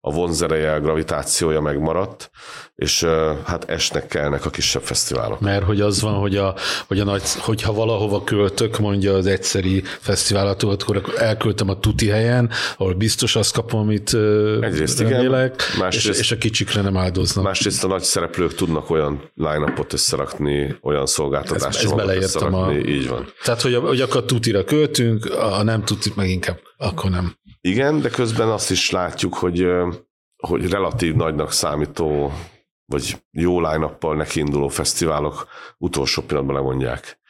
a 0.00 0.12
vonzereje, 0.12 0.72
a 0.72 0.80
gravitációja 0.80 1.60
megmaradt, 1.60 2.30
és 2.74 3.06
hát 3.44 3.64
esnek 3.68 4.06
kellnek 4.06 4.44
a 4.44 4.50
kisebb 4.50 4.82
fesztiválok. 4.82 5.40
Mert 5.40 5.64
hogy 5.64 5.80
az 5.80 6.00
van, 6.00 6.14
hogy, 6.14 6.36
a, 6.36 6.54
hogy 6.86 7.00
a 7.00 7.04
nagy, 7.04 7.22
hogyha 7.38 7.72
valahova 7.72 8.24
költök, 8.24 8.78
mondja 8.78 9.14
az 9.14 9.26
egyszeri 9.26 9.82
fesztiválatot, 9.82 10.82
akkor 10.82 11.02
elköltöm 11.16 11.68
a 11.68 11.78
tuti 11.78 12.08
helyen, 12.08 12.50
ahol 12.76 12.94
biztos 12.94 13.36
azt 13.36 13.52
kapom, 13.52 13.80
amit 13.80 14.14
Egyrészt 14.60 15.00
remélek, 15.00 15.62
igen, 15.68 15.80
másrészt, 15.80 16.08
és, 16.08 16.18
és, 16.18 16.32
a 16.32 16.38
kicsikre 16.38 16.80
nem 16.80 16.96
áldoznak. 16.96 17.44
Másrészt 17.44 17.84
a 17.84 17.88
nagy 17.88 18.02
szereplők 18.02 18.54
tudnak 18.54 18.90
olyan 18.90 19.30
line-upot 19.34 19.92
összerakni, 19.92 20.78
olyan 20.82 21.06
szolgáltatásokat 21.06 22.16
összerakni, 22.16 22.76
a... 22.76 22.88
így 22.88 23.08
van. 23.08 23.32
Tehát, 23.44 23.62
hogy, 23.62 23.74
hogy 23.74 24.00
akkor 24.00 24.24
tutira 24.24 24.64
költünk, 24.64 25.24
a 25.24 25.62
nem 25.62 25.84
tutit 25.84 26.16
meg 26.16 26.28
inkább 26.28 26.58
akkor 26.76 27.10
nem. 27.10 27.36
Igen, 27.68 28.00
de 28.00 28.08
közben 28.08 28.48
azt 28.48 28.70
is 28.70 28.90
látjuk, 28.90 29.34
hogy, 29.34 29.66
hogy 30.36 30.70
relatív 30.70 31.14
nagynak 31.14 31.52
számító, 31.52 32.32
vagy 32.84 33.22
jó 33.30 33.60
line 33.60 33.96
nekiinduló 34.00 34.68
fesztiválok 34.68 35.46
utolsó 35.78 36.22
pillanatban 36.22 36.56
lemondják 36.56 37.20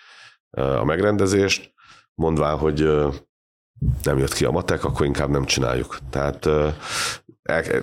a 0.51 0.85
megrendezést, 0.85 1.73
mondván, 2.15 2.57
hogy 2.59 2.79
nem 4.03 4.19
jött 4.19 4.33
ki 4.33 4.45
a 4.45 4.51
matek, 4.51 4.85
akkor 4.85 5.07
inkább 5.07 5.31
nem 5.31 5.45
csináljuk. 5.45 5.99
Tehát 6.11 6.49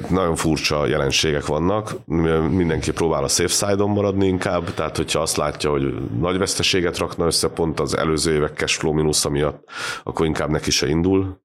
nagyon 0.09 0.35
furcsa 0.35 0.85
jelenségek 0.85 1.45
vannak, 1.45 2.05
mindenki 2.49 2.91
próbál 2.91 3.23
a 3.23 3.27
safe 3.27 3.67
side-on 3.67 3.89
maradni 3.89 4.27
inkább, 4.27 4.73
tehát 4.73 4.97
hogyha 4.97 5.19
azt 5.19 5.37
látja, 5.37 5.69
hogy 5.69 6.09
nagy 6.19 6.37
veszteséget 6.37 6.97
rakna 6.97 7.25
össze 7.25 7.47
pont 7.47 7.79
az 7.79 7.97
előző 7.97 8.33
évek 8.33 8.57
cashflow 8.57 8.93
mínusza 8.93 9.29
miatt, 9.29 9.69
akkor 10.03 10.25
inkább 10.25 10.49
neki 10.49 10.71
se 10.71 10.87
indul 10.87 11.43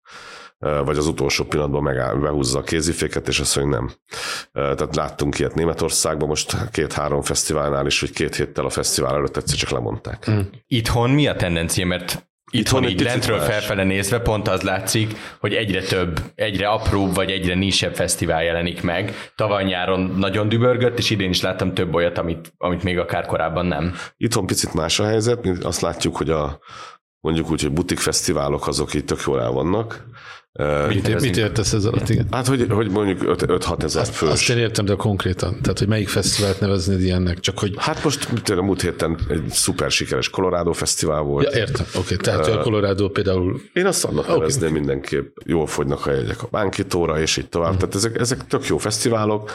vagy 0.60 0.96
az 0.96 1.06
utolsó 1.06 1.44
pillanatban 1.44 1.82
megáll, 1.82 2.14
behúzza 2.14 2.58
a 2.58 2.62
kéziféket, 2.62 3.28
és 3.28 3.40
azt 3.40 3.56
mondja, 3.56 3.78
nem. 3.78 3.90
Tehát 4.52 4.96
láttunk 4.96 5.38
ilyet 5.38 5.54
Németországban, 5.54 6.28
most 6.28 6.70
két-három 6.70 7.22
fesztiválnál 7.22 7.86
is, 7.86 8.00
hogy 8.00 8.10
két 8.10 8.36
héttel 8.36 8.64
a 8.64 8.70
fesztivál 8.70 9.14
előtt 9.14 9.36
egyszer 9.36 9.58
csak 9.58 9.70
lemondták. 9.70 10.24
Hmm. 10.24 10.48
Itthon 10.66 11.10
mi 11.10 11.26
a 11.26 11.36
tendencia? 11.36 11.86
Mert 11.86 12.28
Itthon, 12.52 12.82
Itthon 12.82 12.98
így 12.98 13.04
lentről 13.04 13.36
más. 13.36 13.46
felfele 13.46 13.84
nézve 13.84 14.18
pont 14.18 14.48
az 14.48 14.62
látszik, 14.62 15.16
hogy 15.40 15.54
egyre 15.54 15.82
több, 15.82 16.20
egyre 16.34 16.68
apróbb 16.68 17.14
vagy 17.14 17.30
egyre 17.30 17.54
nisebb 17.54 17.94
fesztivál 17.94 18.44
jelenik 18.44 18.82
meg. 18.82 19.32
Tavaly 19.36 19.64
nyáron 19.64 20.00
nagyon 20.00 20.48
dübörgött, 20.48 20.98
és 20.98 21.10
idén 21.10 21.30
is 21.30 21.40
láttam 21.40 21.74
több 21.74 21.94
olyat, 21.94 22.18
amit, 22.18 22.52
amit 22.56 22.82
még 22.82 22.98
akár 22.98 23.26
korábban 23.26 23.66
nem. 23.66 23.94
Itthon 24.16 24.46
picit 24.46 24.74
más 24.74 25.00
a 25.00 25.04
helyzet, 25.04 25.46
azt 25.62 25.80
látjuk, 25.80 26.16
hogy 26.16 26.30
a 26.30 26.58
mondjuk 27.20 27.50
úgy, 27.50 27.62
hogy 27.62 27.72
butik 27.72 27.98
fesztiválok 27.98 28.66
azok 28.66 28.94
itt 28.94 29.06
tök 29.06 29.22
jól 29.26 29.40
el 29.40 29.50
vannak, 29.50 30.04
Mit, 30.88 31.20
mit 31.20 31.36
értesz 31.36 31.72
ez 31.72 31.84
alatt? 31.84 32.08
Igen? 32.08 32.26
Hát, 32.30 32.46
hogy, 32.46 32.66
hogy 32.70 32.90
mondjuk 32.90 33.18
5-6 33.40 33.82
ezer 33.82 34.06
fős. 34.06 34.30
Azt 34.30 34.50
én 34.50 34.58
értem, 34.58 34.84
de 34.84 34.94
konkrétan. 34.94 35.60
Tehát, 35.62 35.78
hogy 35.78 35.88
melyik 35.88 36.08
fesztivált 36.08 36.60
neveznéd 36.60 37.00
ilyennek? 37.00 37.40
Csak 37.40 37.58
hogy... 37.58 37.74
Hát 37.76 38.04
most 38.04 38.42
tényleg 38.42 38.64
múlt 38.64 38.80
héten 38.82 39.18
egy 39.28 39.48
szuper 39.48 39.90
sikeres 39.90 40.28
Colorado 40.28 40.72
fesztivál 40.72 41.20
volt. 41.20 41.52
Ja, 41.52 41.58
értem. 41.58 41.86
Oké, 41.88 41.98
okay. 41.98 42.16
tehát 42.16 42.46
uh, 42.46 42.54
a 42.54 42.58
Colorado 42.58 43.08
például... 43.08 43.60
Én 43.72 43.86
azt 43.86 44.04
annak 44.04 44.24
okay. 44.24 44.38
nevezném 44.38 44.72
mindenképp. 44.72 45.36
Jól 45.44 45.66
fogynak 45.66 46.06
a 46.06 46.10
jegyek 46.10 46.42
a 46.42 46.48
bánkitóra, 46.50 47.20
és 47.20 47.36
így 47.36 47.48
tovább. 47.48 47.72
Uh-huh. 47.72 47.88
Tehát 47.88 47.94
ezek, 47.94 48.20
ezek 48.20 48.46
tök 48.46 48.66
jó 48.66 48.78
fesztiválok. 48.78 49.50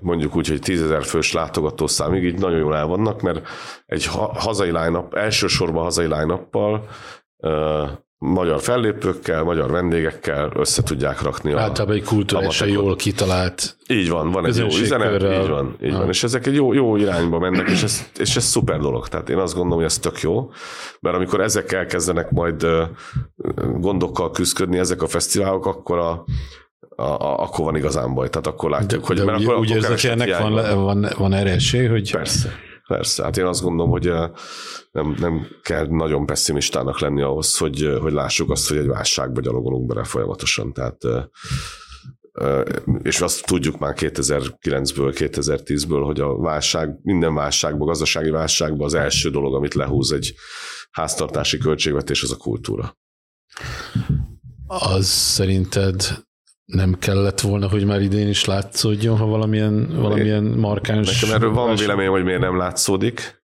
mondjuk 0.00 0.36
úgy, 0.36 0.48
hogy 0.48 0.60
tízezer 0.60 1.04
fős 1.04 1.32
látogatószámig 1.32 2.24
így 2.24 2.38
nagyon 2.38 2.58
jól 2.58 2.76
el 2.76 2.86
vannak, 2.86 3.20
mert 3.22 3.46
egy 3.86 4.06
hazai 4.34 4.70
line 4.70 5.04
elsősorban 5.10 5.82
hazai 5.82 6.06
line 6.06 6.48
magyar 8.18 8.60
fellépőkkel, 8.60 9.42
magyar 9.42 9.70
vendégekkel 9.70 10.50
össze 10.54 10.82
tudják 10.82 11.22
rakni 11.22 11.52
a 11.52 11.60
Általában 11.60 11.96
egy 11.96 12.04
kulturálisan 12.04 12.68
jól 12.68 12.96
kitalált 12.96 13.76
Így 13.88 14.08
van, 14.08 14.30
van 14.30 14.46
egy 14.46 14.56
jó 14.56 14.66
üzenet, 14.66 15.22
így 15.42 15.48
van, 15.48 15.76
így 15.82 15.92
Ah. 15.92 15.98
van. 15.98 16.08
És 16.08 16.22
ezek 16.22 16.46
egy 16.46 16.54
jó, 16.54 16.72
jó 16.72 16.96
irányba 16.96 17.38
mennek, 17.38 17.68
és 17.68 17.82
ez, 17.82 18.10
és 18.18 18.36
ez 18.36 18.44
szuper 18.44 18.78
dolog. 18.78 19.08
Tehát 19.08 19.28
én 19.28 19.36
azt 19.38 19.54
gondolom, 19.54 19.78
hogy 19.78 19.86
ez 19.86 19.98
tök 19.98 20.20
jó, 20.20 20.50
mert 21.00 21.16
amikor 21.16 21.40
ezek 21.40 21.72
elkezdenek 21.72 22.30
majd 22.30 22.66
gondokkal 23.78 24.30
küzdködni, 24.30 24.78
ezek 24.78 25.02
a 25.02 25.06
fesztiválok, 25.06 25.66
akkor 25.66 25.98
a, 25.98 26.24
a, 26.96 27.02
a, 27.02 27.42
akkor 27.42 27.64
van 27.64 27.76
igazán 27.76 28.14
baj. 28.14 28.28
Tehát 28.28 28.46
akkor 28.46 28.70
látjuk, 28.70 29.04
hogy 29.06 29.16
de 29.16 29.24
mert 29.24 29.38
úgy, 29.38 29.44
akkor, 29.44 29.56
úgy 29.58 29.70
érzek, 29.70 30.04
ennek 30.04 30.38
van, 30.38 30.52
van, 30.84 31.06
van 31.18 31.32
erre 31.32 31.50
esély, 31.50 31.86
hogy 31.86 32.12
Persze, 32.12 32.52
persze. 32.86 33.22
Hát 33.22 33.36
én 33.36 33.44
azt 33.44 33.62
gondolom, 33.62 33.90
hogy 33.90 34.06
eh, 34.06 34.30
nem, 34.90 35.16
nem 35.18 35.46
kell 35.62 35.86
nagyon 35.86 36.26
pessimistának 36.26 37.00
lenni 37.00 37.22
ahhoz, 37.22 37.56
hogy, 37.56 37.82
eh, 37.82 37.98
hogy 37.98 38.12
lássuk 38.12 38.50
azt, 38.50 38.68
hogy 38.68 38.76
egy 38.76 38.86
válságba 38.86 39.40
gyalogolunk 39.40 39.86
bele 39.86 40.04
folyamatosan. 40.04 40.72
Tehát 40.72 41.04
eh, 41.04 41.24
és 43.02 43.20
azt 43.20 43.46
tudjuk 43.46 43.78
már 43.78 43.94
2009-ből, 43.96 45.14
2010-ből, 45.18 46.02
hogy 46.04 46.20
a 46.20 46.36
válság, 46.36 46.98
minden 47.02 47.34
válságban, 47.34 47.86
gazdasági 47.86 48.30
válságban 48.30 48.86
az 48.86 48.94
első 48.94 49.30
dolog, 49.30 49.54
amit 49.54 49.74
lehúz 49.74 50.12
egy 50.12 50.34
háztartási 50.90 51.58
költségvetés, 51.58 52.22
az 52.22 52.32
a 52.32 52.36
kultúra. 52.36 52.96
az 54.66 55.06
szerinted 55.06 56.24
nem 56.66 56.94
kellett 56.98 57.40
volna, 57.40 57.68
hogy 57.68 57.84
már 57.84 58.00
idén 58.00 58.28
is 58.28 58.44
látszódjon, 58.44 59.16
ha 59.16 59.26
valamilyen, 59.26 60.00
valamilyen 60.00 60.44
markáns... 60.44 61.20
Nekem 61.20 61.36
erről 61.36 61.52
van 61.52 61.76
véleményem, 61.76 62.12
hogy 62.12 62.24
miért 62.24 62.40
nem 62.40 62.56
látszódik, 62.56 63.42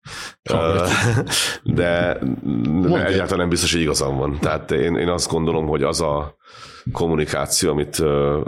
Hallgat. 0.51 0.89
de, 1.63 2.19
egy. 2.19 2.93
egyáltalán 2.93 3.39
nem 3.39 3.49
biztos, 3.49 3.73
hogy 3.73 3.81
igazam 3.81 4.17
van. 4.17 4.39
Tehát 4.41 4.71
én, 4.71 4.97
én 4.97 5.09
azt 5.09 5.31
gondolom, 5.31 5.67
hogy 5.67 5.83
az 5.83 6.01
a 6.01 6.37
kommunikáció, 6.93 7.71
amit 7.71 8.03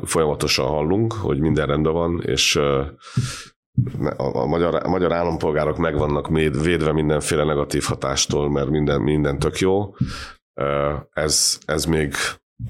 folyamatosan 0.04 0.66
hallunk, 0.66 1.12
hogy 1.12 1.40
minden 1.40 1.66
rendben 1.66 1.92
van, 1.92 2.22
és 2.26 2.56
a, 2.56 2.94
a, 4.16 4.46
magyar, 4.46 4.74
a 4.74 4.88
magyar 4.88 5.12
állampolgárok 5.12 5.76
meg 5.76 5.96
vannak 5.96 6.28
védve 6.62 6.92
mindenféle 6.92 7.44
negatív 7.44 7.82
hatástól, 7.82 8.50
mert 8.50 8.68
minden, 8.68 9.00
minden 9.00 9.38
tök 9.38 9.58
jó. 9.58 9.94
Ez, 11.12 11.58
ez 11.64 11.84
még, 11.84 12.14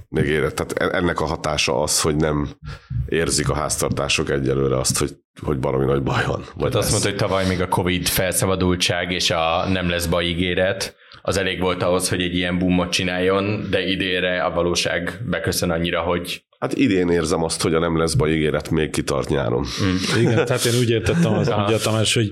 még 0.08 0.26
éret. 0.26 0.54
Tehát 0.54 0.94
ennek 0.94 1.20
a 1.20 1.24
hatása 1.24 1.82
az, 1.82 2.00
hogy 2.00 2.16
nem 2.16 2.48
érzik 3.08 3.48
a 3.48 3.54
háztartások 3.54 4.30
egyelőre 4.30 4.78
azt, 4.78 4.98
hogy, 4.98 5.10
hogy 5.42 5.60
valami 5.60 5.84
nagy 5.84 6.02
baj 6.02 6.24
van. 6.26 6.44
Vagy 6.56 6.70
Tehát 6.70 6.74
azt 6.74 6.90
mondta, 6.90 7.08
hogy 7.08 7.18
tavaly 7.18 7.46
még 7.46 7.60
a 7.60 7.68
Covid 7.68 8.06
felszabadultság 8.06 9.12
és 9.12 9.30
a 9.30 9.68
nem 9.68 9.88
lesz 9.88 10.06
baj 10.06 10.24
ígéret, 10.24 10.96
az 11.22 11.36
elég 11.36 11.60
volt 11.60 11.82
ahhoz, 11.82 12.08
hogy 12.08 12.22
egy 12.22 12.34
ilyen 12.34 12.58
boomot 12.58 12.90
csináljon, 12.90 13.66
de 13.70 13.86
idénre 13.86 14.42
a 14.42 14.50
valóság 14.50 15.20
beköszön 15.30 15.70
annyira, 15.70 16.00
hogy 16.00 16.44
Hát 16.58 16.74
idén 16.74 17.08
érzem 17.08 17.42
azt, 17.42 17.62
hogy 17.62 17.74
a 17.74 17.78
nem 17.78 17.98
lesz 17.98 18.14
baj 18.14 18.30
ígéret 18.30 18.70
még 18.70 18.90
kitart 18.90 19.28
nyáron. 19.28 19.66
Igen, 20.18 20.44
tehát 20.44 20.64
én 20.64 20.78
úgy 20.80 20.90
értettem, 20.90 21.32
az 21.32 21.48
mondja 21.48 21.78
Tamás, 21.78 22.14
hogy 22.14 22.30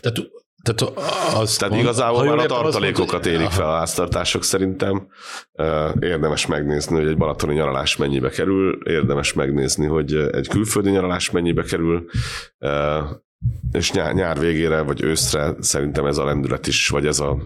tehát, 0.00 0.30
tehát 0.64 0.98
azt 1.34 1.58
Tehát 1.58 1.74
mond- 1.74 1.86
igazából 1.86 2.24
már 2.24 2.38
a 2.38 2.46
tartalékokat 2.46 3.26
érik 3.26 3.50
fel 3.50 3.68
a 3.68 3.76
háztartások 3.76 4.44
szerintem. 4.44 5.06
Érdemes 6.00 6.46
megnézni, 6.46 6.96
hogy 6.96 7.06
egy 7.06 7.16
balatoni 7.16 7.54
nyaralás 7.54 7.96
mennyibe 7.96 8.28
kerül, 8.28 8.78
érdemes 8.84 9.32
megnézni, 9.32 9.86
hogy 9.86 10.14
egy 10.14 10.48
külföldi 10.48 10.90
nyaralás 10.90 11.30
mennyibe 11.30 11.62
kerül, 11.62 12.04
és 13.72 13.92
nyár, 13.92 14.14
nyár 14.14 14.38
végére 14.38 14.80
vagy 14.80 15.02
őszre 15.02 15.54
szerintem 15.60 16.06
ez 16.06 16.18
a 16.18 16.24
lendület 16.24 16.66
is, 16.66 16.88
vagy 16.88 17.06
ez 17.06 17.20
a 17.20 17.36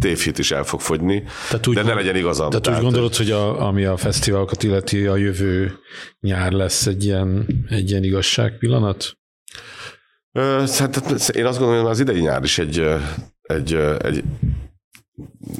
tévhit 0.00 0.38
is 0.38 0.50
el 0.50 0.64
fog 0.64 0.80
fogyni, 0.80 1.22
Tehát 1.48 1.66
úgy 1.66 1.74
de 1.74 1.82
ne 1.82 1.94
legyen 1.94 2.16
igazam. 2.16 2.50
Tehát 2.50 2.78
úgy 2.78 2.84
gondolod, 2.84 3.14
hogy 3.14 3.30
a, 3.30 3.66
ami 3.66 3.84
a 3.84 3.96
fesztiválokat 3.96 4.62
illeti, 4.62 5.06
a 5.06 5.16
jövő 5.16 5.78
nyár 6.20 6.52
lesz 6.52 6.86
egy 6.86 7.04
ilyen, 7.04 7.46
egy 7.68 7.90
ilyen 7.90 8.04
igazság 8.04 8.58
pillanat? 8.58 9.18
Szerintem 10.64 11.16
én 11.32 11.46
azt 11.46 11.58
gondolom, 11.58 11.82
hogy 11.82 11.90
az 11.90 12.00
idei 12.00 12.20
nyár 12.20 12.42
is 12.42 12.58
egy, 12.58 12.86
egy, 13.42 13.74
egy 13.98 14.24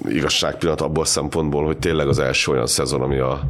igazságpillanat 0.09 0.81
abból 0.81 1.03
a 1.03 1.07
szempontból, 1.07 1.65
hogy 1.65 1.79
tényleg 1.79 2.09
az 2.09 2.19
első 2.19 2.53
olyan 2.53 2.67
szezon, 2.67 3.03
ami 3.03 3.19
a, 3.19 3.41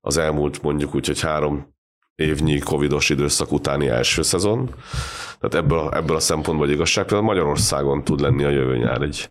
az 0.00 0.16
elmúlt 0.16 0.62
mondjuk 0.62 0.94
úgy, 0.94 1.06
hogy 1.06 1.20
három 1.20 1.76
évnyi 2.14 2.58
covidos 2.58 3.10
időszak 3.10 3.52
utáni 3.52 3.88
első 3.88 4.22
szezon. 4.22 4.74
Tehát 5.40 5.66
ebből, 5.66 5.90
ebből 5.92 6.16
a 6.16 6.20
szempontból 6.20 6.66
egy 6.66 6.72
igazságpillanat 6.72 7.28
Magyarországon 7.28 8.04
tud 8.04 8.20
lenni 8.20 8.44
a 8.44 8.50
jövő 8.50 8.76
nyár 8.76 9.02
egy, 9.02 9.30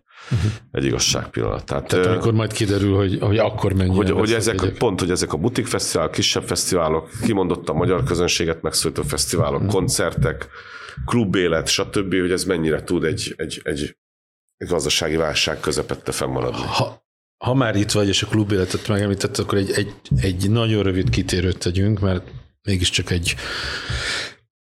egy 0.71 0.85
igazságpillanat. 0.85 1.65
Tehát, 1.65 1.87
Tehát 1.87 2.05
ö, 2.05 2.11
amikor 2.11 2.33
majd 2.33 2.53
kiderül, 2.53 2.95
hogy, 2.95 3.17
hogy 3.21 3.37
akkor 3.37 3.73
mennyi. 3.73 3.95
hogy, 3.95 4.09
hogy 4.11 4.33
ezek, 4.33 4.55
pont, 4.77 4.99
hogy 4.99 5.11
ezek 5.11 5.33
a 5.33 5.37
butik 5.37 5.65
fesztiválok, 5.67 6.11
kisebb 6.11 6.43
fesztiválok, 6.43 7.09
kimondott 7.23 7.69
a 7.69 7.73
magyar 7.73 8.03
közönséget 8.03 8.61
megszólító 8.61 9.01
fesztiválok, 9.03 9.61
Mhm. 9.61 9.69
koncertek, 9.69 10.47
klubélet, 11.05 11.67
stb., 11.67 12.19
hogy 12.19 12.31
ez 12.31 12.43
mennyire 12.43 12.83
tud 12.83 13.03
egy, 13.03 13.33
egy, 13.37 13.61
egy, 13.63 13.97
egy 14.57 14.67
gazdasági 14.67 15.15
válság 15.15 15.59
közepette 15.59 16.11
fennmaradni. 16.11 16.61
ha, 16.65 17.05
ha 17.37 17.53
már 17.53 17.75
itt 17.75 17.91
vagy, 17.91 18.07
és 18.07 18.23
a 18.23 18.27
klubéletet 18.27 18.87
megemlített, 18.87 19.37
akkor 19.37 19.57
egy, 19.57 19.71
egy, 19.71 19.93
egy 20.21 20.49
nagyon 20.49 20.83
rövid 20.83 21.09
kitérőt 21.09 21.57
tegyünk, 21.57 21.99
mert 21.99 22.27
mégiscsak 22.63 23.09
egy 23.09 23.35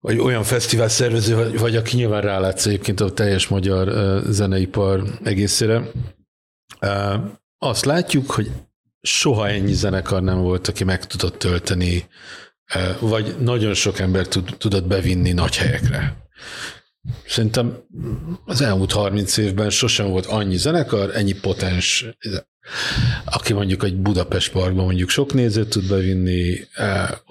vagy 0.05 0.19
olyan 0.19 0.43
fesztivál 0.43 0.89
szervező 0.89 1.35
vagy, 1.35 1.59
vagy 1.59 1.75
aki 1.75 1.95
nyilván 1.95 2.21
rálátsz 2.21 2.65
egyébként 2.65 2.99
a 2.99 3.13
teljes 3.13 3.47
magyar 3.47 4.21
zeneipar 4.29 5.03
egészére. 5.23 5.81
Azt 7.57 7.85
látjuk, 7.85 8.31
hogy 8.31 8.51
soha 9.01 9.47
ennyi 9.49 9.73
zenekar 9.73 10.21
nem 10.21 10.41
volt, 10.41 10.67
aki 10.67 10.83
meg 10.83 11.07
tudott 11.07 11.37
tölteni, 11.37 12.07
vagy 12.99 13.35
nagyon 13.39 13.73
sok 13.73 13.99
ember 13.99 14.27
tud, 14.27 14.55
tudott 14.57 14.87
bevinni 14.87 15.31
nagy 15.31 15.57
helyekre. 15.57 16.15
Szerintem 17.27 17.77
az 18.45 18.61
elmúlt 18.61 18.91
30 18.91 19.37
évben 19.37 19.69
sosem 19.69 20.09
volt 20.09 20.25
annyi 20.25 20.57
zenekar, 20.57 21.15
ennyi 21.15 21.33
potens, 21.33 22.05
aki 23.25 23.53
mondjuk 23.53 23.83
egy 23.83 23.97
Budapest 23.97 24.51
parkban 24.51 24.85
mondjuk 24.85 25.09
sok 25.09 25.33
nézőt 25.33 25.69
tud 25.69 25.87
bevinni, 25.87 26.67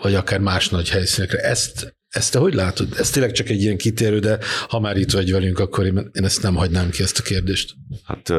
vagy 0.03 0.15
akár 0.15 0.39
más 0.41 0.69
nagy 0.69 0.91
helyszínekre. 0.91 1.39
Ezt, 1.39 1.97
ezt 2.15 2.33
te 2.33 2.39
hogy 2.39 2.55
látod? 2.55 2.89
Ez 2.99 3.11
tényleg 3.11 3.33
csak 3.33 3.49
egy 3.49 3.63
ilyen 3.63 3.77
kitérő, 3.77 4.19
de 4.19 4.39
ha 4.69 4.81
már 4.81 4.97
itt 4.97 5.11
vagy 5.11 5.33
velünk, 5.33 5.59
akkor 5.59 5.85
én 5.85 6.11
én 6.13 6.25
ezt 6.25 6.43
nem 6.43 6.55
hagynám 6.55 6.91
ki, 6.91 7.03
ezt 7.03 7.19
a 7.19 7.23
kérdést. 7.23 7.75
Hát 8.05 8.33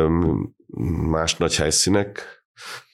más 1.10 1.36
nagy 1.36 1.56
helyszínek, 1.56 2.44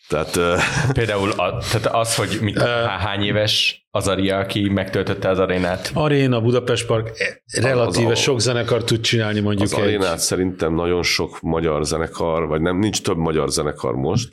tehát 0.07 0.37
például 0.93 1.31
a, 1.31 1.63
tehát 1.71 1.85
az, 1.85 2.15
hogy 2.15 2.37
mit, 2.41 2.61
hány 2.99 3.23
éves 3.23 3.85
az 3.91 4.07
Aria, 4.07 4.37
aki 4.37 4.69
megtöltötte 4.69 5.29
az 5.29 5.39
arénát. 5.39 5.91
Aréna, 5.93 6.41
Budapest 6.41 6.85
Park, 6.85 7.19
eh, 7.19 7.27
relatíve 7.63 8.11
Az 8.11 8.17
a- 8.17 8.21
sok 8.21 8.39
zenekar 8.39 8.83
tud 8.83 9.01
csinálni 9.01 9.39
mondjuk 9.39 9.71
az 9.71 9.73
egy... 9.73 9.79
arénát 9.79 10.19
szerintem 10.19 10.73
nagyon 10.73 11.03
sok 11.03 11.41
magyar 11.41 11.85
zenekar, 11.85 12.47
vagy 12.47 12.61
nem, 12.61 12.77
nincs 12.77 13.01
több 13.01 13.17
magyar 13.17 13.49
zenekar 13.49 13.95
most, 13.95 14.29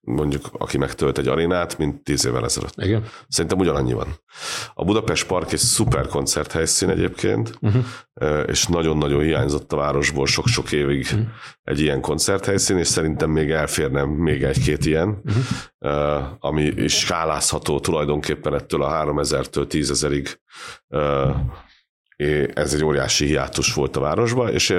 mondjuk 0.00 0.48
aki 0.52 0.78
megtölt 0.78 1.18
egy 1.18 1.28
arénát, 1.28 1.78
mint 1.78 2.02
tíz 2.02 2.26
évvel 2.26 2.44
ezelőtt. 2.44 2.74
Igen. 2.76 3.04
Szerintem 3.28 3.58
ugyanannyi 3.58 3.92
van. 3.92 4.14
A 4.74 4.84
Budapest 4.84 5.26
Park 5.26 5.52
egy 5.52 5.58
szuper 5.58 6.06
koncerthelyszín 6.06 6.88
egyébként, 6.88 7.58
uh-huh. 7.60 7.84
és 8.46 8.66
nagyon-nagyon 8.66 9.22
hiányzott 9.22 9.72
a 9.72 9.76
városból 9.76 10.26
sok-sok 10.26 10.72
évig 10.72 11.04
uh-huh. 11.04 11.26
egy 11.62 11.80
ilyen 11.80 12.00
koncerthelyszín, 12.00 12.78
és 12.78 12.86
szerintem 12.86 13.30
még 13.30 13.50
elférne 13.50 14.04
még 14.04 14.42
egy-két 14.42 14.84
ilyen, 14.84 15.22
uh-huh. 15.24 16.26
ami 16.38 16.62
is 16.62 16.98
skálázható 16.98 17.80
tulajdonképpen 17.80 18.54
ettől 18.54 18.82
a 18.82 19.04
3000-től 19.04 19.66
10.000-ig. 19.68 20.38
Ez 22.54 22.74
egy 22.74 22.84
óriási 22.84 23.26
hiátus 23.26 23.74
volt 23.74 23.96
a 23.96 24.00
városban, 24.00 24.48
és 24.48 24.76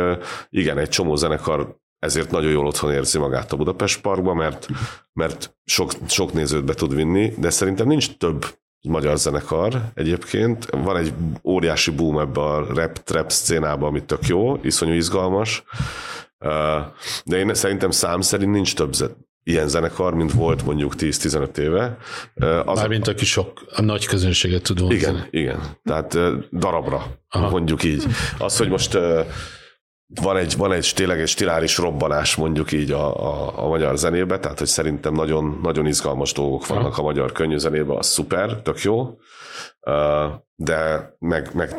igen, 0.50 0.78
egy 0.78 0.90
csomó 0.90 1.16
zenekar 1.16 1.80
ezért 2.02 2.32
nagyon 2.32 2.52
jól 2.52 2.68
otthon 2.68 2.92
érzi 2.92 3.18
magát 3.18 3.52
a 3.52 3.56
Budapest 3.56 4.02
Parkban, 4.02 4.36
mert, 4.36 4.68
mert 5.14 5.58
sok, 5.66 5.92
sok 6.08 6.34
nézőt 6.34 6.66
be 6.66 6.74
tud 6.74 6.96
vinni, 6.96 7.34
de 7.38 7.50
szerintem 7.50 7.88
nincs 7.88 8.18
több 8.18 8.46
magyar 8.82 9.18
zenekar 9.18 9.82
egyébként. 9.94 10.66
Van 10.66 10.98
egy 10.98 11.14
óriási 11.44 11.92
boom 11.92 12.20
ebbe 12.20 12.42
a 12.42 12.74
rap, 12.74 12.98
trap 12.98 13.32
szcénába, 13.32 13.88
ami 13.88 14.04
tök 14.04 14.28
jó, 14.28 14.60
iszonyú 14.62 14.94
izgalmas, 14.94 15.64
de 17.26 17.38
én 17.38 17.54
szerintem 17.54 17.92
szám 17.92 18.22
szerint 18.22 18.52
nincs 18.52 18.76
több 18.76 18.94
ilyen 19.44 19.68
zenekar, 19.68 20.14
mint 20.14 20.32
volt 20.32 20.66
mondjuk 20.66 20.94
10-15 20.98 21.58
éve. 21.58 21.98
Az 22.66 22.80
Mármint 22.80 23.08
aki 23.08 23.26
sok, 23.26 23.66
a 23.76 23.82
nagy 23.82 24.06
közönséget 24.06 24.64
tud 24.64 24.80
vonzani. 24.80 24.98
Igen, 25.00 25.28
igen. 25.30 25.60
Tehát 25.84 26.18
darabra, 26.52 27.06
Aha. 27.30 27.50
mondjuk 27.50 27.84
így. 27.84 28.04
Az, 28.38 28.58
hogy 28.58 28.70
most 28.70 28.98
van 30.22 30.38
egy, 30.38 30.58
van 30.58 30.72
egy 30.72 30.92
tényleg 30.96 31.20
egy 31.20 31.28
stiláris 31.28 31.78
robbanás 31.78 32.36
mondjuk 32.36 32.72
így 32.72 32.92
a, 32.92 33.24
a, 33.24 33.64
a 33.64 33.68
magyar 33.68 33.98
zenébe, 33.98 34.40
tehát 34.40 34.60
hogy 34.60 34.68
szerintem 34.68 35.14
nagyon, 35.14 35.60
nagyon 35.64 35.88
izgalmas 35.88 36.34
dolgok 36.34 36.68
vannak 36.68 36.98
a 36.98 37.02
magyar 37.02 37.32
könnyű 37.32 37.58
zenébe, 37.58 37.94
az 37.94 38.08
szuper, 38.08 38.62
tök 38.62 38.82
jó, 38.82 39.18
de 40.56 41.14
meg, 41.20 41.50
meg 41.54 41.76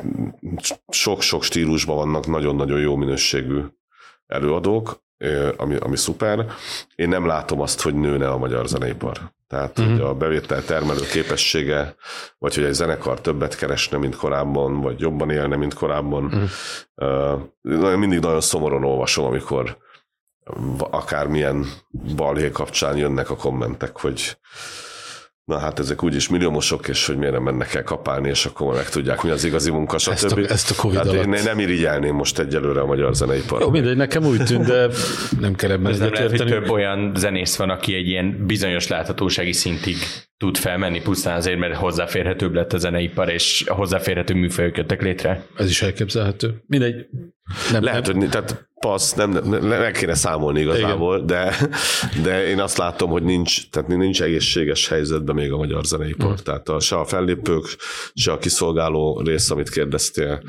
sok-sok 0.88 1.42
stílusban 1.42 1.96
vannak 1.96 2.26
nagyon-nagyon 2.26 2.80
jó 2.80 2.96
minőségű 2.96 3.60
előadók, 4.26 5.02
ami, 5.56 5.76
ami 5.76 5.96
szuper. 5.96 6.46
Én 6.94 7.08
nem 7.08 7.26
látom 7.26 7.60
azt, 7.60 7.82
hogy 7.82 7.94
nőne 7.94 8.28
a 8.28 8.38
magyar 8.38 8.66
zeneipar. 8.66 9.32
Tehát 9.52 9.78
uh-huh. 9.78 9.94
hogy 9.94 10.04
a 10.04 10.14
bevétel 10.14 10.64
termelő 10.64 11.00
képessége, 11.00 11.94
vagy 12.38 12.54
hogy 12.54 12.64
egy 12.64 12.72
zenekar 12.72 13.20
többet 13.20 13.56
keresne, 13.56 13.98
mint 13.98 14.16
korábban, 14.16 14.80
vagy 14.80 15.00
jobban 15.00 15.30
élne, 15.30 15.56
mint 15.56 15.74
korábban. 15.74 16.24
Uh-huh. 16.24 17.40
Uh, 17.62 17.96
mindig 17.96 18.20
nagyon 18.20 18.40
szomorúan 18.40 18.84
olvasom, 18.84 19.24
amikor 19.24 19.78
akármilyen 20.78 21.66
balhé 22.16 22.50
kapcsán 22.50 22.96
jönnek 22.96 23.30
a 23.30 23.36
kommentek, 23.36 23.98
hogy 23.98 24.38
na 25.44 25.58
hát 25.58 25.78
ezek 25.78 26.02
úgyis 26.02 26.28
milliómosok, 26.28 26.88
és 26.88 27.06
hogy 27.06 27.16
miért 27.16 27.32
nem 27.32 27.42
mennek 27.42 27.74
el 27.74 27.82
kapálni, 27.82 28.28
és 28.28 28.44
akkor 28.44 28.74
meg 28.74 28.88
tudják, 28.88 29.22
mi 29.22 29.30
az 29.30 29.44
igazi 29.44 29.70
munka, 29.70 29.98
stb. 29.98 30.12
Ezt 30.12 30.32
a, 30.32 30.38
ezt 30.48 30.70
a 30.70 30.74
Covid 30.74 30.98
hát 30.98 31.06
alatt. 31.06 31.24
én 31.24 31.42
nem 31.44 31.58
irigyelném 31.58 32.14
most 32.14 32.38
egyelőre 32.38 32.80
a 32.80 32.86
magyar 32.86 33.14
zeneipar. 33.14 33.60
Jó, 33.60 33.70
mindegy, 33.70 33.96
nekem 33.96 34.24
úgy 34.24 34.44
tűnt, 34.44 34.66
de 34.66 34.88
nem 35.40 35.54
kell 35.54 35.70
ebben 35.70 35.96
nem 35.98 36.12
lehet, 36.12 36.30
hogy 36.30 36.46
több 36.46 36.70
olyan 36.70 37.12
zenész 37.16 37.56
van, 37.56 37.70
aki 37.70 37.94
egy 37.94 38.08
ilyen 38.08 38.46
bizonyos 38.46 38.88
láthatósági 38.88 39.52
szintig 39.52 39.96
tud 40.42 40.56
felmenni 40.56 41.02
pusztán 41.02 41.36
azért, 41.36 41.58
mert 41.58 41.74
hozzáférhetőbb 41.76 42.54
lett 42.54 42.72
a 42.72 42.78
zeneipar, 42.78 43.28
és 43.30 43.64
a 43.68 43.74
hozzáférhető 43.74 44.34
műfajok 44.34 44.76
jöttek 44.76 45.02
létre. 45.02 45.46
Ez 45.56 45.68
is 45.68 45.82
elképzelhető. 45.82 46.62
Mindegy. 46.66 47.06
Nem, 47.72 47.82
Lehet, 47.82 48.06
nem. 48.06 48.18
hogy 48.18 48.28
tehát 48.28 48.68
passz, 48.80 49.12
nem, 49.12 49.30
nem, 49.30 49.66
nem 49.66 49.92
kéne 49.92 50.14
számolni 50.14 50.60
igazából, 50.60 51.24
de, 51.24 51.54
de 52.22 52.46
én 52.46 52.60
azt 52.60 52.76
látom, 52.76 53.10
hogy 53.10 53.22
nincs, 53.22 53.70
tehát 53.70 53.88
nincs 53.88 54.22
egészséges 54.22 54.88
helyzetben 54.88 55.34
még 55.34 55.52
a 55.52 55.56
magyar 55.56 55.84
zeneipar. 55.84 56.30
Mm. 56.30 56.34
Tehát 56.44 56.68
a, 56.68 56.80
se 56.80 56.96
a 56.96 57.04
fellépők, 57.04 57.64
se 58.14 58.32
a 58.32 58.38
kiszolgáló 58.38 59.20
rész, 59.24 59.50
amit 59.50 59.70
kérdeztél, 59.70 60.42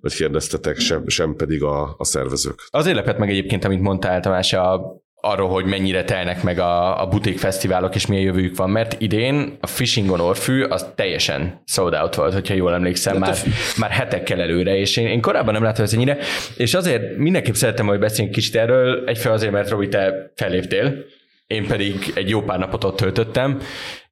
vagy 0.00 0.14
kérdeztetek, 0.14 0.78
sem, 0.78 1.08
sem 1.08 1.34
pedig 1.34 1.62
a, 1.62 1.94
a 1.98 2.04
szervezők. 2.04 2.68
Azért 2.70 2.96
lepett 2.96 3.18
meg 3.18 3.30
egyébként, 3.30 3.64
amit 3.64 3.80
mondtál 3.80 4.20
Tamás, 4.20 4.52
a 4.52 4.98
arról, 5.20 5.48
hogy 5.48 5.64
mennyire 5.64 6.04
telnek 6.04 6.42
meg 6.42 6.58
a, 6.58 7.02
a 7.02 7.06
buték 7.06 7.38
fesztiválok, 7.38 7.94
és 7.94 8.06
milyen 8.06 8.24
jövőjük 8.24 8.56
van, 8.56 8.70
mert 8.70 9.00
idén 9.00 9.56
a 9.60 9.66
Fishing 9.66 10.10
on 10.10 10.20
Orfű 10.20 10.62
az 10.62 10.86
teljesen 10.94 11.62
sold 11.66 11.94
out 11.94 12.14
volt, 12.14 12.32
hogyha 12.32 12.54
jól 12.54 12.74
emlékszem, 12.74 13.16
már, 13.16 13.36
már 13.76 13.90
hetekkel 13.90 14.40
előre, 14.40 14.76
és 14.76 14.96
én, 14.96 15.06
én 15.06 15.20
korábban 15.20 15.52
nem 15.52 15.62
láttam 15.62 15.84
ezt 15.84 15.94
ennyire, 15.94 16.18
és 16.56 16.74
azért 16.74 17.16
mindenképp 17.16 17.54
szerettem, 17.54 17.86
hogy 17.86 17.98
beszéljünk 17.98 18.34
kicsit 18.34 18.56
erről, 18.56 19.04
egyfelől 19.06 19.36
azért, 19.36 19.52
mert 19.52 19.70
Robi, 19.70 19.88
te 19.88 20.32
felléptél, 20.34 21.04
én 21.46 21.66
pedig 21.66 22.12
egy 22.14 22.28
jó 22.28 22.42
pár 22.42 22.58
napot 22.58 22.84
ott 22.84 22.96
töltöttem, 22.96 23.60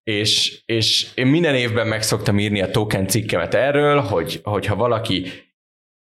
és, 0.04 0.58
és 0.66 1.06
én 1.14 1.26
minden 1.26 1.54
évben 1.54 1.86
meg 1.86 2.02
szoktam 2.02 2.38
írni 2.38 2.62
a 2.62 2.70
token 2.70 3.06
cikkemet 3.06 3.54
erről, 3.54 4.00
hogy, 4.00 4.40
hogyha 4.42 4.76
valaki 4.76 5.26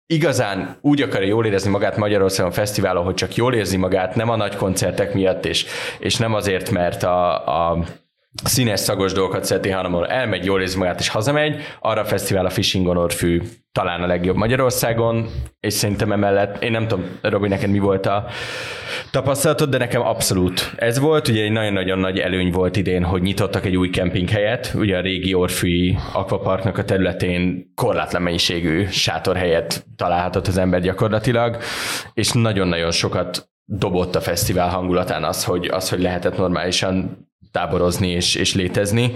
igazán 0.08 0.78
úgy 0.82 1.02
akarja 1.02 1.28
jól 1.28 1.46
érezni 1.46 1.70
magát 1.70 1.98
Magyarországon 1.98 2.52
fesztiválon, 2.52 3.04
hogy 3.04 3.14
csak 3.14 3.36
jól 3.36 3.54
érzi 3.54 3.78
magát, 3.78 4.16
nem 4.16 4.30
a 4.30 4.36
nagy 4.36 4.56
koncertek 4.56 5.14
miatt, 5.14 5.46
és, 5.46 5.66
és 6.00 6.18
nem 6.18 6.34
azért, 6.34 6.72
mert 6.72 7.04
a, 7.04 7.48
a 7.70 7.84
színes, 8.44 8.80
szagos 8.80 9.14
dolgokat 9.14 9.46
szereti, 9.46 9.70
hanem 9.70 10.04
elmegy, 10.04 10.46
jól 10.46 10.62
érzi 10.62 10.78
magát, 10.78 11.00
és 11.00 11.08
hazamegy. 11.08 11.62
Arra 11.80 12.02
a 12.02 12.06
fesztivál 12.06 12.46
a 12.46 12.50
Fishing 12.50 12.88
on 12.88 12.98
Orfű 12.98 13.42
talán 13.72 14.02
a 14.02 14.08
legjobb 14.08 14.36
Magyarországon, 14.36 15.30
és 15.60 15.74
szerintem 15.74 16.12
emellett, 16.12 16.64
én 16.64 16.72
nem 16.72 16.88
tudom, 16.88 17.06
Robi, 17.22 17.48
neked 17.48 17.70
mi 17.70 17.80
volt 17.80 18.06
a 18.06 18.26
tapasztalatod, 19.12 19.70
de 19.70 19.78
nekem 19.78 20.02
abszolút 20.02 20.74
ez 20.76 21.00
volt. 21.00 21.28
Ugye 21.28 21.44
egy 21.44 21.52
nagyon-nagyon 21.52 22.00
nagy 22.00 22.20
előny 22.20 22.52
volt 22.52 22.76
idén, 22.76 23.04
hogy 23.04 23.22
nyitottak 23.22 23.66
egy 23.66 23.78
új 23.78 23.90
kempinghelyet, 23.90 24.74
ugye 24.76 24.98
a 24.98 25.02
régi 25.02 25.34
Orfűi 25.34 25.98
Aquaparknak 26.14 26.78
a 26.78 26.84
területén 26.84 27.72
korlátlan 27.76 28.22
mennyiségű 28.22 28.86
sátorhelyet 28.86 29.86
találhatott 29.96 30.48
az 30.48 30.58
ember 30.58 30.82
gyakorlatilag, 30.82 31.58
és 32.14 32.32
nagyon-nagyon 32.32 32.92
sokat 32.92 33.50
dobott 33.66 34.16
a 34.16 34.22
fesztivál 34.22 34.70
hangulatán 34.70 35.24
az, 35.24 35.44
hogy, 35.44 35.68
az, 35.68 35.90
hogy 35.90 36.02
lehetett 36.02 36.38
normálisan 36.38 37.28
táborozni 37.56 38.08
és, 38.08 38.36
és 38.36 38.54
létezni. 38.54 39.14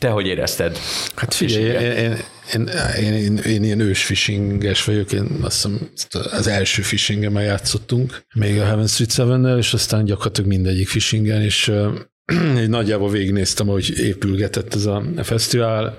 Te 0.00 0.08
hogy 0.08 0.26
érezted? 0.26 0.78
Hát 1.14 1.34
figyelj, 1.34 1.64
én, 1.64 2.16
én, 2.54 2.68
én, 3.00 3.12
én, 3.12 3.36
én 3.36 3.64
ilyen 3.64 3.80
ős 3.80 4.04
fishinges 4.04 4.84
vagyok, 4.84 5.12
én 5.12 5.38
azt 5.42 5.54
hiszem 5.54 5.90
az 6.30 6.46
első 6.46 6.82
fishingemmel 6.82 7.42
játszottunk, 7.42 8.22
még 8.34 8.58
a 8.58 8.64
Heaven 8.64 8.86
Street 8.86 9.44
7 9.44 9.56
és 9.58 9.72
aztán 9.72 10.04
gyakorlatilag 10.04 10.50
mindegyik 10.50 10.88
fishingen, 10.88 11.42
és 11.42 11.68
uh, 11.68 12.66
nagyjából 12.66 13.10
végignéztem, 13.10 13.66
hogy 13.66 13.98
épülgetett 13.98 14.74
ez 14.74 14.86
a 14.86 15.02
fesztivál, 15.22 15.96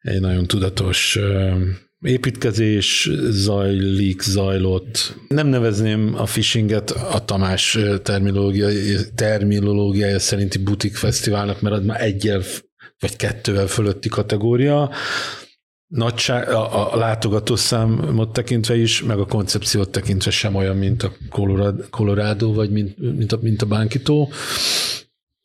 egy 0.00 0.20
nagyon 0.20 0.46
tudatos 0.46 1.18
építkezés 2.00 3.10
zajlik, 3.28 4.22
zajlott. 4.22 5.14
Nem 5.28 5.46
nevezném 5.46 6.14
a 6.14 6.26
fishinget 6.26 6.90
a 6.90 7.24
Tamás 7.24 7.78
terminológiai, 8.02 8.96
terminológiája 9.14 10.18
szerinti 10.18 10.58
butik 10.58 10.96
fesztiválnak, 10.96 11.60
mert 11.60 11.76
az 11.76 11.84
már 11.84 12.02
egyel 12.02 12.42
vagy 12.98 13.16
kettővel 13.16 13.66
fölötti 13.66 14.08
kategória. 14.08 14.90
Nagyság, 15.86 16.48
a, 16.48 16.92
a 16.92 16.96
látogatószámot 16.96 18.32
tekintve 18.32 18.76
is, 18.76 19.02
meg 19.02 19.18
a 19.18 19.26
koncepciót 19.26 19.90
tekintve 19.90 20.30
sem 20.30 20.54
olyan, 20.54 20.76
mint 20.76 21.02
a 21.02 21.12
Colorado, 21.90 22.52
vagy 22.52 22.70
mint, 22.70 23.16
mint 23.16 23.32
a, 23.32 23.38
mint 23.42 23.62
a 23.62 23.66
Bánkitó. 23.66 24.32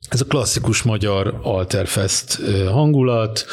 Ez 0.09 0.21
a 0.21 0.25
klasszikus 0.25 0.81
magyar 0.81 1.39
Alterfest 1.43 2.41
hangulat. 2.67 3.45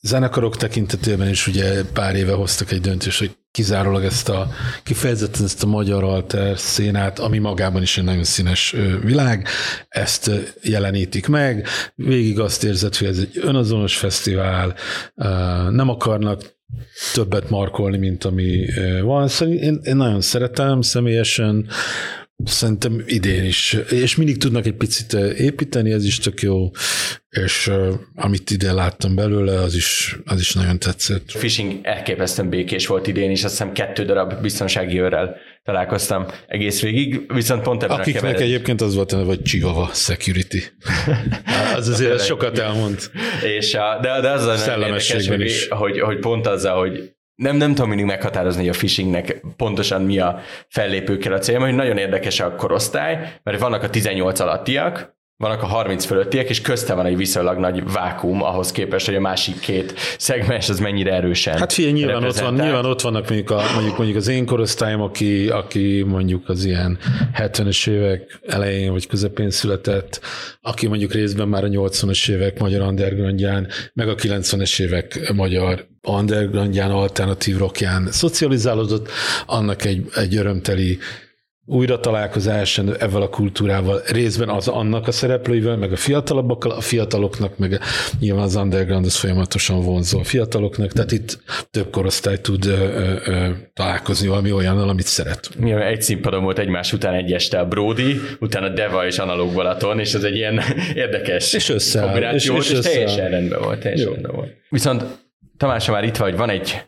Zenekarok 0.00 0.56
tekintetében 0.56 1.28
is 1.28 1.46
ugye 1.46 1.84
pár 1.84 2.14
éve 2.14 2.32
hoztak 2.32 2.72
egy 2.72 2.80
döntést, 2.80 3.18
hogy 3.18 3.36
kizárólag 3.50 4.04
ezt 4.04 4.28
a, 4.28 4.48
kifejezetten 4.82 5.44
ezt 5.44 5.62
a 5.62 5.66
magyar 5.66 6.04
alter 6.04 6.58
szénát, 6.58 7.18
ami 7.18 7.38
magában 7.38 7.82
is 7.82 7.98
egy 7.98 8.04
nagyon 8.04 8.24
színes 8.24 8.74
világ, 9.02 9.48
ezt 9.88 10.30
jelenítik 10.62 11.26
meg. 11.26 11.66
Végig 11.94 12.40
azt 12.40 12.64
érzed, 12.64 12.96
hogy 12.96 13.08
ez 13.08 13.18
egy 13.18 13.38
önazonos 13.42 13.96
fesztivál, 13.96 14.74
nem 15.70 15.88
akarnak 15.88 16.54
többet 17.12 17.50
markolni, 17.50 17.98
mint 17.98 18.24
ami 18.24 18.66
van. 19.02 19.28
Szóval 19.28 19.54
én, 19.54 19.80
én 19.82 19.96
nagyon 19.96 20.20
szeretem 20.20 20.80
személyesen, 20.80 21.68
Szerintem 22.44 23.02
idén 23.06 23.44
is. 23.44 23.76
És 23.90 24.16
mindig 24.16 24.36
tudnak 24.36 24.66
egy 24.66 24.74
picit 24.74 25.12
építeni, 25.38 25.90
ez 25.92 26.04
is 26.04 26.18
tök 26.18 26.40
jó, 26.40 26.70
és 27.28 27.66
uh, 27.66 27.94
amit 28.14 28.50
ide 28.50 28.72
láttam 28.72 29.14
belőle, 29.14 29.60
az 29.60 29.74
is, 29.74 30.16
az 30.24 30.40
is 30.40 30.54
nagyon 30.54 30.78
tetszett. 30.78 31.30
Fishing 31.30 31.78
elképesztően 31.82 32.48
békés 32.48 32.86
volt 32.86 33.06
idén 33.06 33.30
is, 33.30 33.44
azt 33.44 33.52
hiszem 33.52 33.72
kettő 33.72 34.04
darab 34.04 34.40
biztonsági 34.40 35.00
őrrel 35.00 35.36
találkoztam 35.62 36.26
egész 36.46 36.82
végig, 36.82 37.32
viszont 37.32 37.62
pont 37.62 37.82
ebben 37.82 37.98
Akiknek 37.98 38.22
a 38.22 38.26
kevered... 38.26 38.48
egyébként 38.48 38.80
az 38.80 38.94
volt, 38.94 39.10
hogy 39.10 39.42
Chihuahua 39.42 39.90
Security. 39.92 40.62
az 41.76 41.88
azért 41.88 42.12
az 42.12 42.24
sokat 42.24 42.58
elmond. 42.58 43.10
És 43.58 43.74
a, 43.74 43.98
de, 44.02 44.20
de 44.20 44.30
az 44.30 44.46
a 44.46 44.70
érdekes, 44.70 45.28
hogy, 45.28 45.68
hogy, 45.68 46.00
hogy 46.00 46.18
pont 46.18 46.46
azzal, 46.46 46.78
hogy 46.78 47.15
nem, 47.36 47.56
nem 47.56 47.74
tudom 47.74 47.88
mindig 47.88 48.06
meghatározni, 48.06 48.60
hogy 48.60 48.74
a 48.74 48.78
phishingnek 48.78 49.44
pontosan 49.56 50.02
mi 50.02 50.18
a 50.18 50.40
fellépőkkel 50.68 51.32
a 51.32 51.38
célja, 51.38 51.60
hogy 51.60 51.74
nagyon 51.74 51.96
érdekes 51.96 52.40
a 52.40 52.54
korosztály, 52.54 53.38
mert 53.42 53.60
vannak 53.60 53.82
a 53.82 53.90
18 53.90 54.40
alattiak, 54.40 55.14
vannak 55.38 55.62
a 55.62 55.66
30 55.66 56.04
fölöttiek, 56.04 56.48
és 56.48 56.60
közte 56.60 56.94
van 56.94 57.06
egy 57.06 57.16
viszonylag 57.16 57.58
nagy 57.58 57.92
vákum 57.92 58.42
ahhoz 58.42 58.72
képest, 58.72 59.06
hogy 59.06 59.14
a 59.14 59.20
másik 59.20 59.58
két 59.58 59.94
szegmens 60.18 60.68
az 60.68 60.80
mennyire 60.80 61.12
erősen 61.12 61.58
Hát 61.58 61.72
figyelj, 61.72 61.94
nyilván 61.94 62.24
ott, 62.24 62.38
van, 62.38 62.54
nyilván 62.54 62.84
ott 62.84 63.00
vannak 63.00 63.28
mondjuk, 63.28 63.50
a, 63.50 63.62
mondjuk, 63.74 63.96
mondjuk 63.96 64.18
az 64.18 64.28
én 64.28 64.46
korosztályom, 64.46 65.00
aki, 65.00 65.48
aki 65.48 66.04
mondjuk 66.06 66.48
az 66.48 66.64
ilyen 66.64 66.98
70-es 67.34 67.88
évek 67.88 68.38
elején 68.46 68.92
vagy 68.92 69.06
közepén 69.06 69.50
született, 69.50 70.20
aki 70.60 70.86
mondjuk 70.86 71.12
részben 71.12 71.48
már 71.48 71.64
a 71.64 71.68
80-as 71.68 72.30
évek 72.30 72.58
magyar 72.58 72.80
undergroundján, 72.80 73.68
meg 73.92 74.08
a 74.08 74.14
90-es 74.14 74.82
évek 74.82 75.32
magyar 75.34 75.86
undergroundján, 76.06 76.90
alternatív 76.90 77.56
rockján 77.56 78.08
szocializálódott, 78.10 79.08
annak 79.46 79.84
egy, 79.84 80.08
egy 80.14 80.36
örömteli 80.36 80.98
újra 81.68 82.00
találkozás 82.00 82.78
ezzel 82.78 83.22
a 83.22 83.28
kultúrával, 83.28 84.02
részben 84.06 84.48
az 84.48 84.68
annak 84.68 85.06
a 85.06 85.12
szereplőivel, 85.12 85.76
meg 85.76 85.92
a 85.92 85.96
fiatalabbakkal, 85.96 86.70
a 86.70 86.80
fiataloknak, 86.80 87.58
meg 87.58 87.80
nyilván 88.20 88.42
az 88.42 88.56
underground 88.56 89.04
az 89.04 89.16
folyamatosan 89.16 89.80
vonzó 89.80 90.18
a 90.18 90.24
fiataloknak, 90.24 90.92
tehát 90.92 91.12
itt 91.12 91.38
több 91.70 91.90
korosztály 91.90 92.40
tud 92.40 92.66
ö, 92.66 93.14
ö, 93.24 93.48
találkozni 93.74 94.28
valami 94.28 94.52
olyannal, 94.52 94.88
amit 94.88 95.06
szeret. 95.06 95.50
Ja, 95.60 95.86
egy 95.86 96.02
színpadon 96.02 96.42
volt 96.42 96.58
egymás 96.58 96.92
után 96.92 97.14
egy 97.14 97.32
este 97.32 97.58
a 97.58 97.66
Brody, 97.66 98.20
utána 98.40 98.68
Deva 98.68 99.06
és 99.06 99.18
Analóg 99.18 99.52
Balaton, 99.52 99.98
és 99.98 100.14
ez 100.14 100.22
egy 100.22 100.36
ilyen 100.36 100.60
érdekes 100.94 101.52
és 101.52 101.68
összeáll, 101.68 102.06
kombináció 102.06 102.56
és, 102.56 102.70
és, 102.70 102.78
és 102.78 102.84
teljesen 102.84 103.30
rendben 103.30 103.62
volt. 103.62 103.80
Teljesen 103.80 104.12
rendben 104.12 104.34
volt. 104.34 104.50
Viszont 104.68 105.04
Tamás, 105.56 105.88
már 105.88 106.04
itt 106.04 106.16
vagy, 106.16 106.36
van 106.36 106.48
egy 106.48 106.86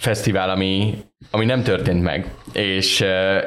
fesztivál, 0.00 0.50
ami, 0.50 0.94
ami 1.30 1.44
nem 1.44 1.62
történt 1.62 2.02
meg, 2.02 2.34
és, 2.52 3.04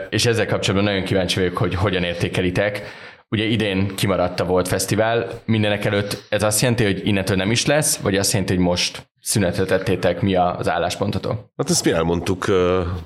és 0.09 0.25
ezzel 0.25 0.45
kapcsolatban 0.45 0.91
nagyon 0.91 1.05
kíváncsi 1.05 1.39
vagyok, 1.39 1.57
hogy 1.57 1.75
hogyan 1.75 2.03
értékelitek. 2.03 2.81
Ugye 3.29 3.43
idén 3.43 3.95
kimaradt 3.95 4.39
Volt 4.39 4.67
Fesztivál, 4.67 5.41
mindenek 5.45 5.85
előtt 5.85 6.23
ez 6.29 6.43
azt 6.43 6.61
jelenti, 6.61 6.83
hogy 6.83 7.07
innentől 7.07 7.37
nem 7.37 7.51
is 7.51 7.65
lesz, 7.65 7.97
vagy 7.97 8.15
azt 8.15 8.31
jelenti, 8.31 8.55
hogy 8.55 8.63
most 8.63 9.09
szünetet 9.21 9.67
tettétek, 9.67 10.21
mi 10.21 10.35
az 10.35 10.69
álláspontotok? 10.69 11.51
Hát 11.55 11.69
ezt 11.69 11.85
mi 11.85 11.91
elmondtuk 11.91 12.45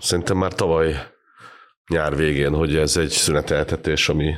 szerintem 0.02 0.38
már 0.38 0.54
tavaly 0.54 0.96
nyár 1.88 2.16
végén, 2.16 2.54
hogy 2.54 2.76
ez 2.76 2.98
egy 2.98 3.10
szüneteltetés, 3.10 4.10
ami 4.10 4.36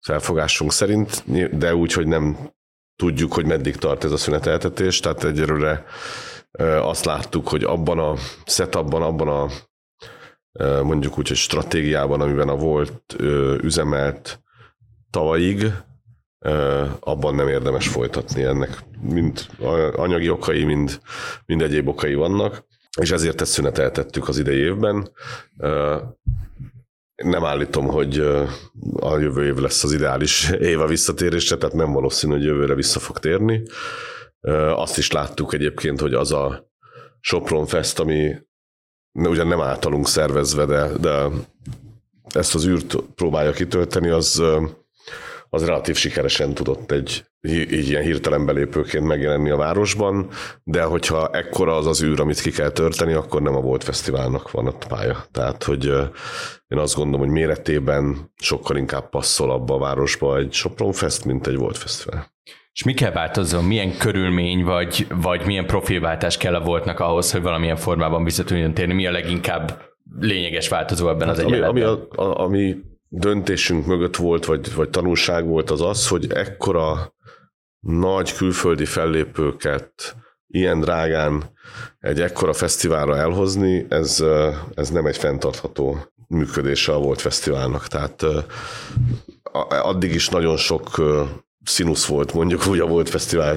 felfogásunk 0.00 0.72
szerint, 0.72 1.24
de 1.58 1.74
úgy, 1.74 1.92
hogy 1.92 2.06
nem 2.06 2.54
tudjuk, 2.96 3.32
hogy 3.32 3.46
meddig 3.46 3.76
tart 3.76 4.04
ez 4.04 4.12
a 4.12 4.16
szüneteltetés, 4.16 5.00
tehát 5.00 5.24
egyelőre 5.24 5.84
azt 6.80 7.04
láttuk, 7.04 7.48
hogy 7.48 7.64
abban 7.64 7.98
a 7.98 8.14
setupban, 8.46 9.02
abban 9.02 9.28
a 9.28 9.48
mondjuk 10.82 11.18
úgy, 11.18 11.28
hogy 11.28 11.36
stratégiában, 11.36 12.20
amiben 12.20 12.48
a 12.48 12.56
volt 12.56 13.16
üzemelt 13.62 14.40
tavalyig, 15.10 15.72
abban 17.00 17.34
nem 17.34 17.48
érdemes 17.48 17.88
folytatni 17.88 18.42
ennek. 18.42 18.78
Mind 19.00 19.46
anyagi 19.96 20.30
okai, 20.30 20.64
mind, 20.64 21.00
mind 21.46 21.62
egyéb 21.62 21.88
okai 21.88 22.14
vannak, 22.14 22.64
és 23.00 23.10
ezért 23.10 23.40
ezt 23.40 23.52
szüneteltettük 23.52 24.28
az 24.28 24.38
idei 24.38 24.58
évben. 24.58 25.10
Nem 27.16 27.44
állítom, 27.44 27.86
hogy 27.86 28.18
a 29.00 29.18
jövő 29.18 29.44
év 29.44 29.54
lesz 29.54 29.84
az 29.84 29.92
ideális 29.92 30.50
év 30.72 30.80
a 30.80 30.86
visszatérésre, 30.86 31.56
tehát 31.56 31.74
nem 31.74 31.92
valószínű, 31.92 32.32
hogy 32.32 32.44
jövőre 32.44 32.74
vissza 32.74 32.98
fog 32.98 33.18
térni. 33.18 33.62
Azt 34.74 34.98
is 34.98 35.10
láttuk 35.10 35.54
egyébként, 35.54 36.00
hogy 36.00 36.14
az 36.14 36.32
a 36.32 36.70
Sopron 37.20 37.66
Fest, 37.66 37.98
ami 37.98 38.34
ugyan 39.12 39.46
nem 39.46 39.60
általunk 39.60 40.08
szervezve, 40.08 40.64
de, 40.64 40.88
de 41.00 41.26
ezt 42.34 42.54
az 42.54 42.66
űrt 42.66 42.96
próbálja 43.14 43.52
kitölteni, 43.52 44.08
az, 44.08 44.42
az 45.50 45.66
relatív 45.66 45.96
sikeresen 45.96 46.54
tudott 46.54 46.90
egy 46.90 47.24
így 47.48 47.88
ilyen 47.88 48.02
hirtelen 48.02 48.46
belépőként 48.46 49.06
megjelenni 49.06 49.50
a 49.50 49.56
városban, 49.56 50.28
de 50.62 50.82
hogyha 50.82 51.28
ekkora 51.32 51.76
az 51.76 51.86
az 51.86 52.02
űr, 52.02 52.20
amit 52.20 52.40
ki 52.40 52.50
kell 52.50 52.70
törteni, 52.70 53.12
akkor 53.12 53.42
nem 53.42 53.56
a 53.56 53.60
Volt 53.60 53.84
Fesztiválnak 53.84 54.50
van 54.50 54.66
ott 54.66 54.86
pálya. 54.88 55.24
Tehát, 55.32 55.64
hogy 55.64 55.84
én 56.68 56.78
azt 56.78 56.94
gondolom, 56.94 57.20
hogy 57.20 57.34
méretében 57.34 58.32
sokkal 58.36 58.76
inkább 58.76 59.08
passzol 59.08 59.50
abba 59.50 59.74
a 59.74 59.78
városba 59.78 60.38
egy 60.38 60.52
Sopron 60.52 60.92
Fest, 60.92 61.24
mint 61.24 61.46
egy 61.46 61.56
Volt 61.56 61.78
Fesztivál. 61.78 62.34
És 62.72 62.82
mi 62.82 62.94
kell 62.94 63.12
változzon, 63.12 63.64
milyen 63.64 63.96
körülmény, 63.98 64.64
vagy, 64.64 65.06
vagy 65.14 65.46
milyen 65.46 65.66
profilváltás 65.66 66.36
kell 66.36 66.54
a 66.54 66.60
voltnak 66.60 67.00
ahhoz, 67.00 67.32
hogy 67.32 67.42
valamilyen 67.42 67.76
formában 67.76 68.24
vissza 68.24 68.44
tudjon 68.44 68.74
térni? 68.74 68.94
Mi 68.94 69.06
a 69.06 69.10
leginkább 69.10 69.82
lényeges 70.20 70.68
változó 70.68 71.08
ebben 71.08 71.28
hát 71.28 71.36
az 71.36 71.44
ami, 71.44 71.58
ami, 71.58 71.80
a, 71.80 72.08
a, 72.10 72.40
ami 72.40 72.76
döntésünk 73.18 73.86
mögött 73.86 74.16
volt, 74.16 74.44
vagy, 74.44 74.74
vagy 74.74 74.90
tanulság 74.90 75.46
volt 75.46 75.70
az 75.70 75.80
az, 75.80 76.08
hogy 76.08 76.32
ekkora 76.32 77.14
nagy 77.80 78.32
külföldi 78.32 78.84
fellépőket 78.84 80.16
ilyen 80.46 80.80
drágán 80.80 81.42
egy 82.00 82.20
ekkora 82.20 82.52
fesztiválra 82.52 83.16
elhozni, 83.16 83.86
ez, 83.88 84.24
ez 84.74 84.90
nem 84.90 85.06
egy 85.06 85.16
fenntartható 85.16 85.98
működése 86.28 86.92
a 86.92 86.98
volt 86.98 87.20
fesztiválnak. 87.20 87.86
Tehát 87.86 88.24
addig 89.68 90.14
is 90.14 90.28
nagyon 90.28 90.56
sok 90.56 91.00
színusz 91.64 92.06
volt 92.06 92.32
mondjuk 92.34 92.66
úgy 92.66 92.80
a 92.80 92.86
Volt 92.86 93.08
Fesztivál 93.08 93.56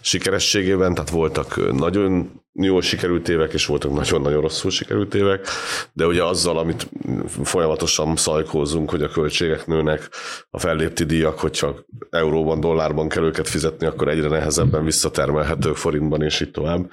sikerességében, 0.00 0.94
tehát 0.94 1.10
voltak 1.10 1.72
nagyon 1.72 2.42
jól 2.64 2.82
sikerült 2.82 3.28
évek, 3.28 3.52
és 3.52 3.66
voltak 3.66 3.92
nagyon-nagyon 3.92 4.40
rosszul 4.40 4.70
sikerült 4.70 5.14
évek, 5.14 5.46
de 5.92 6.06
ugye 6.06 6.24
azzal, 6.24 6.58
amit 6.58 6.88
folyamatosan 7.42 8.16
szajkózunk, 8.16 8.90
hogy 8.90 9.02
a 9.02 9.08
költségek 9.08 9.66
nőnek, 9.66 10.08
a 10.50 10.58
fellépti 10.58 11.04
díjak, 11.04 11.38
hogyha 11.38 11.76
euróban, 12.10 12.60
dollárban 12.60 13.08
kell 13.08 13.24
őket 13.24 13.48
fizetni, 13.48 13.86
akkor 13.86 14.08
egyre 14.08 14.28
nehezebben 14.28 14.84
visszatermelhetők 14.84 15.76
forintban, 15.76 16.22
és 16.22 16.40
így 16.40 16.50
tovább. 16.50 16.90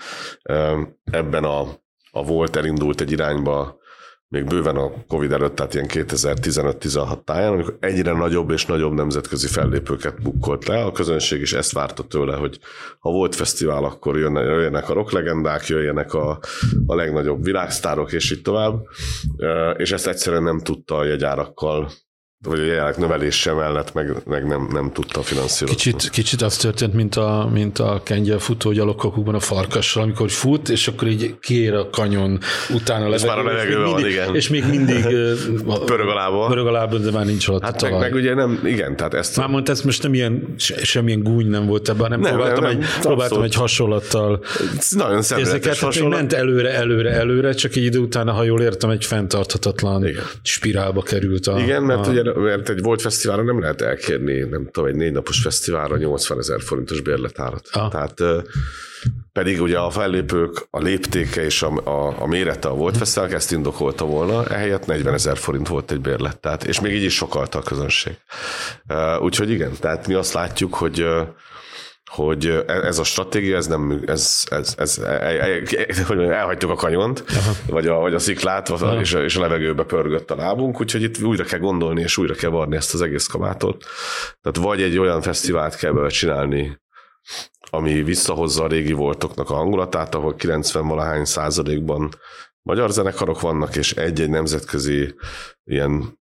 Ebben 1.11 1.43
a, 1.43 1.61
a 2.11 2.23
volt 2.23 2.55
elindult 2.55 3.01
egy 3.01 3.11
irányba, 3.11 3.83
még 4.27 4.45
bőven 4.45 4.75
a 4.75 4.91
Covid 5.07 5.31
előtt, 5.31 5.55
tehát 5.55 5.73
ilyen 5.73 5.87
2015-16 5.89 7.23
táján, 7.23 7.53
amikor 7.53 7.77
egyre 7.79 8.11
nagyobb 8.11 8.49
és 8.49 8.65
nagyobb 8.65 8.93
nemzetközi 8.93 9.47
fellépőket 9.47 10.21
bukkolt 10.21 10.67
le. 10.67 10.83
A 10.83 10.91
közönség 10.91 11.41
is 11.41 11.53
ezt 11.53 11.71
várta 11.71 12.03
tőle, 12.03 12.35
hogy 12.35 12.59
ha 12.99 13.11
volt 13.11 13.35
fesztivál, 13.35 13.83
akkor 13.83 14.17
jöjjenek 14.17 14.89
a 14.89 14.93
rocklegendák, 14.93 15.67
jöjjenek 15.67 16.13
a, 16.13 16.39
a 16.85 16.95
legnagyobb 16.95 17.43
világsztárok, 17.43 18.11
és 18.11 18.31
így 18.31 18.41
tovább. 18.41 18.85
És 19.77 19.91
ezt 19.91 20.07
egyszerűen 20.07 20.43
nem 20.43 20.59
tudta 20.59 20.95
a 20.95 21.03
jegyárakkal 21.03 21.89
vagy 22.45 22.59
a 22.59 22.63
jelenleg 22.63 22.97
növelése 22.97 23.53
mellett 23.53 23.93
meg, 23.93 24.13
meg 24.25 24.47
nem, 24.47 24.67
nem 24.71 24.91
tudta 24.93 25.21
finanszírozni. 25.21 25.75
Kicsit, 25.75 26.09
kicsit 26.09 26.41
az 26.41 26.57
történt, 26.57 26.93
mint 26.93 27.15
a, 27.15 27.49
mint 27.53 27.79
a 27.79 28.01
kengyel 28.03 28.39
futó 28.39 28.71
gyalogkokukban 28.71 29.35
a 29.35 29.39
farkassal, 29.39 30.03
amikor 30.03 30.29
fut, 30.29 30.69
és 30.69 30.87
akkor 30.87 31.07
így 31.07 31.35
kér 31.39 31.73
a 31.73 31.89
kanyon 31.89 32.39
utána 32.73 33.13
és 33.13 33.25
már 33.25 33.37
a 33.37 33.43
levegőben 33.43 33.91
van, 33.91 34.07
igen. 34.07 34.35
És 34.35 34.49
még 34.49 34.63
mindig 34.69 35.03
pörög 35.85 36.07
a 36.07 36.13
lába. 36.13 36.47
Pörög 36.47 36.67
a 36.67 36.71
lába, 36.71 36.97
de 36.97 37.11
már 37.11 37.25
nincs 37.25 37.47
alatt 37.47 37.63
hát 37.63 37.81
meg, 37.81 37.99
meg, 37.99 38.13
ugye 38.13 38.33
nem, 38.33 38.59
igen, 38.63 38.95
tehát 38.95 39.13
ezt... 39.13 39.37
Már 39.37 39.47
mondta, 39.47 39.71
ez 39.71 39.81
most 39.81 40.03
nem 40.03 40.13
ilyen, 40.13 40.55
semmilyen 40.81 41.23
gúny 41.23 41.47
nem 41.47 41.65
volt 41.65 41.89
ebben, 41.89 42.09
nem, 42.09 42.19
nem 42.19 42.33
próbáltam, 42.33 42.63
nem, 42.63 42.71
nem, 42.71 42.81
egy, 42.81 42.99
próbáltam 43.01 43.41
egy 43.41 43.55
hasonlattal. 43.55 44.43
Ez 44.77 44.91
nagyon 44.91 45.21
szemléletes 45.21 45.79
hasonlat. 45.79 46.19
Ment 46.19 46.33
előre, 46.33 46.73
előre, 46.73 47.11
előre, 47.11 47.53
csak 47.53 47.75
egy 47.75 47.83
idő 47.83 47.99
utána, 47.99 48.31
ha 48.31 48.43
jól 48.43 48.61
értem, 48.61 48.89
egy 48.89 49.05
fenntarthatatlan 49.05 50.07
igen. 50.07 50.23
spirálba 50.41 51.01
került 51.01 51.47
a... 51.47 51.59
Igen, 51.59 51.83
mert 51.83 52.07
a, 52.07 52.09
ugye 52.09 52.21
mert 52.35 52.69
egy 52.69 52.81
volt 52.81 53.01
fesztiválra 53.01 53.43
nem 53.43 53.59
lehet 53.59 53.81
elkérni, 53.81 54.39
nem 54.39 54.69
tudom, 54.71 54.89
egy 54.89 54.95
négy 54.95 55.11
napos 55.11 55.41
fesztiválra 55.41 55.97
80 55.97 56.37
ezer 56.37 56.61
forintos 56.61 57.01
bérletárat. 57.01 57.69
Ah. 57.71 57.91
Tehát 57.91 58.21
pedig 59.31 59.61
ugye 59.61 59.77
a 59.77 59.89
fellépők, 59.89 60.67
a 60.69 60.79
léptéke 60.79 61.43
és 61.43 61.61
a, 61.61 61.71
a, 61.83 62.21
a 62.21 62.27
mérete 62.27 62.67
a 62.67 62.75
volt 62.75 62.97
fesztivál 62.97 63.33
ezt 63.33 63.51
indokolta 63.51 64.05
volna, 64.05 64.45
ehelyett 64.45 64.85
40 64.85 65.13
ezer 65.13 65.37
forint 65.37 65.67
volt 65.67 65.91
egy 65.91 66.01
bérlet, 66.01 66.39
tehát, 66.39 66.63
és 66.63 66.79
még 66.79 66.93
így 66.93 67.03
is 67.03 67.15
sokalta 67.15 67.57
a 67.59 67.61
közönség. 67.61 68.17
Úgyhogy 69.19 69.49
igen, 69.49 69.71
tehát 69.79 70.07
mi 70.07 70.13
azt 70.13 70.33
látjuk, 70.33 70.73
hogy 70.73 71.05
hogy 72.15 72.45
e- 72.45 72.63
ez 72.67 72.99
a 72.99 73.03
stratégia, 73.03 73.57
ez 73.57 73.67
nem, 73.67 74.03
ez, 74.05 74.43
ez, 74.49 74.73
ez, 74.77 74.97
ez 74.97 76.05
hogy 76.07 76.19
elhagytuk 76.19 76.69
a 76.69 76.75
kanyont, 76.75 77.23
vagy 77.67 77.87
a, 77.87 77.95
vagy 77.95 78.13
a 78.13 78.19
sziklát, 78.19 78.73
és 78.99 79.13
a, 79.13 79.23
és 79.23 79.35
a 79.35 79.41
levegőbe 79.41 79.83
pörgött 79.83 80.31
a 80.31 80.35
lábunk, 80.35 80.79
úgyhogy 80.79 81.01
itt 81.01 81.21
újra 81.21 81.43
kell 81.43 81.59
gondolni, 81.59 82.01
és 82.01 82.17
újra 82.17 82.33
kell 82.33 82.49
varni 82.49 82.75
ezt 82.75 82.93
az 82.93 83.01
egész 83.01 83.27
kabátot. 83.27 83.85
Tehát 84.41 84.69
vagy 84.69 84.81
egy 84.81 84.97
olyan 84.97 85.21
fesztivált 85.21 85.75
kell 85.75 85.91
bele 85.91 86.09
csinálni, 86.09 86.79
ami 87.69 88.03
visszahozza 88.03 88.63
a 88.63 88.67
régi 88.67 88.93
voltoknak 88.93 89.49
a 89.49 89.55
hangulatát, 89.55 90.15
ahol 90.15 90.35
90-valahány 90.37 91.25
százalékban 91.25 92.09
magyar 92.61 92.91
zenekarok 92.91 93.41
vannak, 93.41 93.75
és 93.75 93.93
egy-egy 93.93 94.29
nemzetközi 94.29 95.15
ilyen 95.63 96.19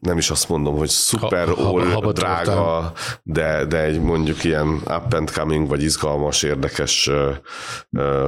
nem 0.00 0.18
is 0.18 0.30
azt 0.30 0.48
mondom, 0.48 0.76
hogy 0.76 0.88
szuper 0.88 1.48
ha, 1.48 1.84
ha, 1.84 2.12
drága, 2.12 2.92
de, 3.22 3.64
de 3.64 3.82
egy 3.82 4.00
mondjuk 4.00 4.44
ilyen 4.44 4.68
up 4.68 5.14
and 5.14 5.30
coming, 5.30 5.68
vagy 5.68 5.82
izgalmas, 5.82 6.42
érdekes 6.42 7.10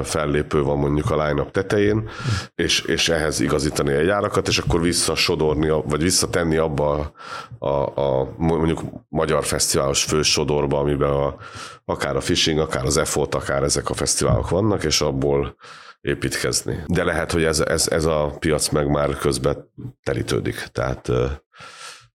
fellépő 0.03 0.63
van 0.63 0.79
mondjuk 0.79 1.11
a 1.11 1.27
line 1.27 1.45
tetején, 1.45 2.09
és, 2.55 2.81
és 2.81 3.09
ehhez 3.09 3.41
igazítani 3.41 3.93
egy 3.93 4.09
árakat, 4.09 4.49
és 4.49 4.59
akkor 4.59 4.81
visszasodorni, 4.81 5.69
vagy 5.69 6.03
visszatenni 6.03 6.57
abba 6.57 7.13
a, 7.59 7.69
a, 7.69 8.21
a 8.21 8.35
mondjuk 8.37 8.81
magyar 9.09 9.45
fesztiválos 9.45 10.05
fősodorba, 10.05 10.79
amiben 10.79 11.11
a, 11.11 11.37
akár 11.85 12.17
a 12.17 12.21
fishing, 12.21 12.59
akár 12.59 12.85
az 12.85 12.97
effort, 12.97 13.35
akár 13.35 13.63
ezek 13.63 13.91
a 13.91 13.95
fesztiválok 13.95 14.51
vannak, 14.51 14.85
és 14.85 15.01
abból 15.01 15.57
építkezni. 16.01 16.85
De 16.87 17.05
lehet, 17.05 17.33
hogy 17.33 17.45
ez, 17.45 17.61
ez, 17.61 17.89
ez 17.89 18.05
a 18.05 18.37
piac 18.39 18.69
meg 18.69 18.89
már 18.89 19.17
közben 19.17 19.73
telítődik. 20.03 20.57
Tehát 20.73 21.09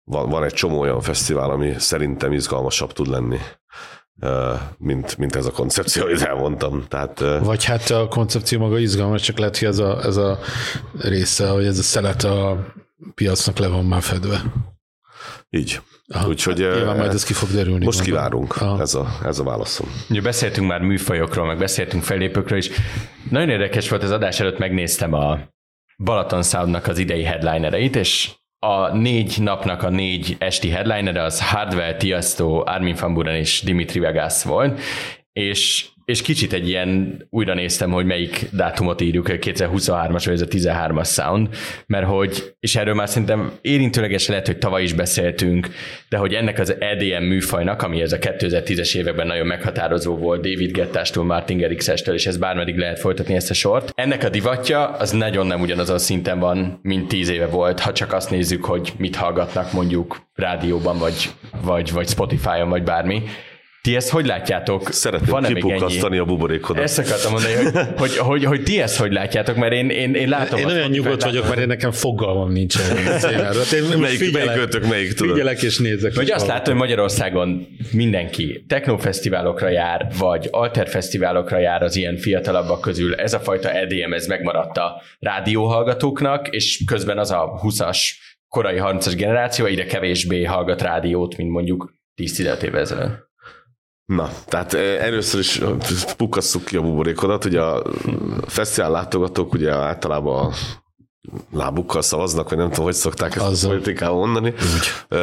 van, 0.04 0.30
van 0.30 0.44
egy 0.44 0.54
csomó 0.54 0.80
olyan 0.80 1.02
fesztivál, 1.02 1.50
ami 1.50 1.74
szerintem 1.78 2.32
izgalmasabb 2.32 2.94
tud 2.94 3.08
lenni 3.08 3.40
mint, 4.78 5.18
mint 5.18 5.36
ez 5.36 5.46
a 5.46 5.52
koncepció, 5.52 6.04
amit 6.04 6.22
elmondtam. 6.22 6.86
Tehát, 6.88 7.20
Vagy 7.20 7.64
hát 7.64 7.90
a 7.90 8.08
koncepció 8.08 8.60
maga 8.60 8.80
izgalmas, 8.80 9.22
csak 9.22 9.38
lehet, 9.38 9.58
hogy 9.58 9.68
ez 9.68 9.80
a, 9.80 10.04
ez 10.04 10.18
a 10.18 10.40
része, 11.00 11.50
hogy 11.50 11.66
ez 11.66 11.78
a 11.78 11.82
szelet 11.82 12.24
a 12.24 12.66
piacnak 13.16 13.58
le 13.58 13.68
van 13.68 13.86
már 13.86 14.02
fedve. 14.02 14.44
Így. 15.50 15.82
Aha, 16.08 16.28
Úgyhogy 16.28 16.62
hát 16.62 16.76
nyilván 16.76 16.98
majd 16.98 17.14
ez 17.14 17.24
ki 17.24 17.34
fog 17.34 17.50
derülni. 17.50 17.86
Most 17.86 18.02
kivárunk, 18.02 18.56
ez 18.80 18.94
a, 18.94 19.20
ez 19.26 19.40
a 19.40 19.44
válaszom. 19.44 19.88
Ugye 20.10 20.22
beszéltünk 20.22 20.68
már 20.68 20.82
műfajokról, 20.82 21.46
meg 21.46 21.58
beszéltünk 21.58 22.04
fellépőkről 22.04 22.58
is. 22.58 22.70
Nagyon 23.30 23.50
érdekes 23.50 23.90
volt 23.90 24.04
az 24.04 24.12
adás 24.12 24.40
előtt, 24.40 24.58
megnéztem 24.58 25.14
a 25.14 25.40
Balaton 25.98 26.44
Soundnak 26.44 26.88
az 26.88 26.98
idei 26.98 27.24
headlinereit, 27.24 27.96
és 27.96 28.32
a 28.60 28.96
négy 28.96 29.36
napnak 29.40 29.84
a 29.84 29.90
négy 29.90 30.36
esti 30.40 30.70
headliner 30.70 31.18
az 31.18 31.42
Hardwell, 31.42 31.96
Tiasto, 31.98 32.64
Armin 32.66 32.96
van 33.00 33.14
Buren 33.14 33.36
és 33.36 33.62
Dimitri 33.62 34.00
Vegas 34.00 34.44
volt, 34.44 34.82
és 35.34 35.90
és 36.06 36.22
kicsit 36.22 36.54
egy 36.54 36.68
ilyen, 36.68 37.22
újra 37.30 37.54
néztem, 37.54 37.92
hogy 37.92 38.06
melyik 38.06 38.48
dátumot 38.52 39.02
írjuk, 39.02 39.28
2023-as 39.30 40.22
vagy 40.26 40.34
ez 40.34 40.42
a 40.42 40.48
13-as 40.48 41.12
sound, 41.12 41.50
mert 41.88 42.06
hogy, 42.06 42.54
és 42.60 42.76
erről 42.76 42.94
már 42.94 43.10
szerintem 43.10 43.52
érintőleges 43.62 44.28
lehet, 44.28 44.46
hogy 44.46 44.58
tavaly 44.58 44.84
is 44.84 44.94
beszéltünk, 44.94 45.70
de 46.10 46.18
hogy 46.18 46.34
ennek 46.34 46.60
az 46.60 46.76
EDM 46.80 47.24
műfajnak, 47.24 47.82
ami 47.82 48.02
ez 48.02 48.12
a 48.12 48.18
2010-es 48.18 48.96
években 48.96 49.28
nagyon 49.28 49.48
meghatározó 49.48 50.16
volt 50.16 50.42
David 50.42 50.72
Gettástól, 50.72 51.24
Martin 51.24 51.58
Gerixestől, 51.58 52.16
és 52.16 52.26
ez 52.26 52.38
bármeddig 52.38 52.78
lehet 52.78 53.00
folytatni 53.00 53.36
ezt 53.36 53.50
a 53.50 53.54
sort. 53.54 53.92
Ennek 53.96 54.24
a 54.24 54.30
divatja 54.30 54.88
az 54.88 55.12
nagyon 55.12 55.48
nem 55.48 55.62
ugyanazon 55.62 56.00
szinten 56.00 56.40
van, 56.40 56.80
mint 56.82 57.08
10 57.08 57.30
éve 57.30 57.48
volt, 57.48 57.80
ha 57.80 57.94
csak 57.94 58.14
azt 58.14 58.30
nézzük, 58.30 58.66
hogy 58.66 58.94
mit 58.98 59.16
hallgatnak 59.16 59.74
mondjuk 59.74 60.22
rádióban, 60.36 60.98
vagy, 60.98 61.30
vagy, 61.62 61.92
vagy 61.92 62.08
Spotify-on, 62.08 62.70
vagy 62.70 62.84
bármi 62.84 63.24
ti 63.88 63.96
ezt 63.96 64.10
hogy 64.10 64.26
látjátok? 64.26 64.92
Szeretném 64.92 65.30
Van 65.30 65.44
kipukasztani 65.44 66.18
a 66.18 66.26
buborékodat. 66.26 66.84
Ezt 66.84 67.00
akartam 67.00 67.32
mondani, 67.32 67.54
hogy, 67.54 67.88
hogy, 67.98 68.18
hogy, 68.18 68.44
hogy 68.44 68.64
ti 68.64 68.82
ezt 68.82 68.98
hogy 68.98 69.12
látjátok, 69.12 69.56
mert 69.56 69.74
én, 69.74 69.90
én, 69.90 70.14
én 70.14 70.30
látom. 70.30 70.60
Én 70.60 70.66
olyan 70.66 70.90
nyugodt 70.90 71.24
vagyok, 71.24 71.48
mert 71.48 71.60
én 71.60 71.68
nekem 71.68 71.92
fogalmam 71.92 72.52
nincsen. 72.52 72.98
Én 73.74 73.98
melyik, 73.98 74.18
figyelek, 74.18 74.46
melyik 74.46 74.62
ötök, 74.62 74.90
melyik 74.90 75.14
tudod? 75.14 75.32
Figyelek 75.34 75.62
és 75.62 75.78
nézek. 75.78 76.14
Vagy 76.14 76.32
azt 76.32 76.48
látom, 76.48 76.74
hogy 76.74 76.82
Magyarországon 76.82 77.68
mindenki 77.92 78.66
technofesztiválokra 78.68 79.70
jár, 79.70 80.08
vagy 80.18 80.48
alterfesztiválokra 80.52 81.58
jár 81.58 81.84
az 81.84 81.96
ilyen 81.96 82.18
fiatalabbak 82.18 82.82
közül. 82.82 83.16
Ez 83.16 83.34
a 83.34 83.40
fajta 83.40 83.72
EDM, 83.72 84.14
ez 84.14 84.28
megmaradt 84.28 84.78
a 84.78 85.02
rádióhallgatóknak, 85.20 86.48
és 86.50 86.84
közben 86.86 87.18
az 87.18 87.32
a 87.32 87.60
20-as 87.64 88.00
korai 88.48 88.78
30-as 88.80 89.14
generáció 89.18 89.66
ide 89.66 89.86
kevésbé 89.86 90.44
hallgat 90.44 90.82
rádiót, 90.82 91.38
mint 91.38 91.50
mondjuk 91.50 91.94
10-15 92.22 92.62
évvel 92.62 92.82
ezelőtt. 92.82 93.32
Na, 94.06 94.30
tehát 94.46 94.74
eh, 94.74 95.06
először 95.06 95.40
is 95.40 95.62
pukasszuk 96.18 96.66
ki 96.66 96.78
a 96.78 96.82
buborékodat, 96.82 97.46
ugye 97.46 97.62
a 97.62 97.84
fesztivál 98.48 98.92
látogatók 98.92 99.54
ugye 99.54 99.72
általában 99.72 100.46
a 100.46 100.54
lábukkal 101.52 102.02
szavaznak, 102.02 102.50
vagy 102.50 102.58
nem 102.58 102.70
tudom, 102.70 102.86
hogy 102.86 102.94
szokták 102.94 103.36
ezt 103.36 103.46
Azzal. 103.46 103.70
a 103.70 103.74
politikával 103.74 104.18
mondani, 104.18 104.50
Úgy. 104.50 105.18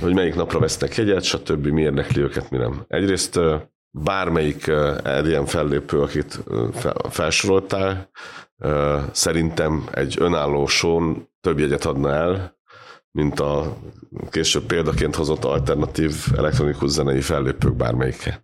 Hogy 0.00 0.14
melyik 0.14 0.34
napra 0.34 0.58
vesznek 0.58 0.96
jegyet, 0.96 1.22
stb. 1.22 1.66
mi 1.66 1.82
érdekli 1.82 2.22
őket, 2.22 2.50
mi 2.50 2.56
nem. 2.56 2.84
Egyrészt 2.88 3.40
bármelyik 3.90 4.66
ilyen 5.24 5.46
fellépő, 5.46 6.00
akit 6.00 6.40
felsoroltál, 7.10 8.10
szerintem 9.12 9.88
egy 9.92 10.16
önálló 10.18 10.66
són 10.66 11.28
több 11.40 11.58
jegyet 11.58 11.84
adna 11.84 12.12
el, 12.12 12.57
mint 13.18 13.40
a 13.40 13.76
később 14.30 14.62
példaként 14.62 15.14
hozott 15.14 15.44
alternatív 15.44 16.14
elektronikus 16.36 16.90
zenei 16.90 17.20
fellépők 17.20 17.74
bármelyike. 17.74 18.40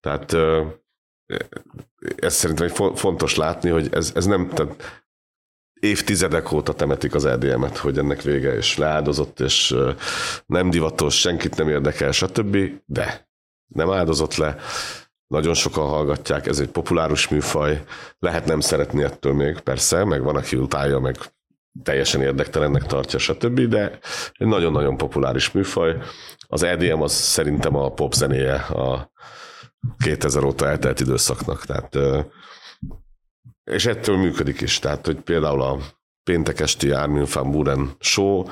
Tehát 0.00 0.36
ez 2.16 2.34
szerintem 2.34 2.66
egy 2.66 2.98
fontos 2.98 3.36
látni, 3.36 3.70
hogy 3.70 3.88
ez, 3.92 4.12
ez 4.14 4.26
nem, 4.26 4.48
tehát 4.48 5.04
évtizedek 5.80 6.52
óta 6.52 6.74
temetik 6.74 7.14
az 7.14 7.24
EDM-et, 7.24 7.76
hogy 7.76 7.98
ennek 7.98 8.22
vége, 8.22 8.56
és 8.56 8.76
leáldozott, 8.76 9.40
és 9.40 9.76
nem 10.46 10.70
divatos, 10.70 11.20
senkit 11.20 11.56
nem 11.56 11.68
érdekel, 11.68 12.12
stb. 12.12 12.56
De 12.86 13.28
nem 13.66 13.90
áldozott 13.90 14.36
le, 14.36 14.56
nagyon 15.26 15.54
sokan 15.54 15.88
hallgatják, 15.88 16.46
ez 16.46 16.58
egy 16.60 16.70
populáris 16.70 17.28
műfaj, 17.28 17.84
lehet 18.18 18.44
nem 18.44 18.60
szeretni 18.60 19.02
ettől 19.02 19.32
még, 19.32 19.60
persze, 19.60 20.04
meg 20.04 20.22
van, 20.22 20.36
aki 20.36 20.56
utálja, 20.56 20.98
meg 20.98 21.16
teljesen 21.82 22.22
érdektelennek 22.22 22.86
tartja, 22.86 23.18
stb., 23.18 23.60
de 23.60 23.98
egy 24.32 24.46
nagyon-nagyon 24.46 24.96
populáris 24.96 25.50
műfaj. 25.50 25.96
Az 26.46 26.62
EDM 26.62 27.02
az 27.02 27.12
szerintem 27.12 27.76
a 27.76 27.92
pop 27.92 28.12
zenéje 28.12 28.54
a 28.54 29.10
2000 29.98 30.44
óta 30.44 30.68
eltelt 30.68 31.00
időszaknak, 31.00 31.64
tehát 31.64 31.98
és 33.64 33.86
ettől 33.86 34.16
működik 34.16 34.60
is, 34.60 34.78
tehát 34.78 35.06
hogy 35.06 35.20
például 35.20 35.62
a 35.62 35.78
péntek 36.24 36.60
esti 36.60 36.90
Armin 36.90 37.26
van 37.32 37.50
Buren 37.50 37.90
show 37.98 38.44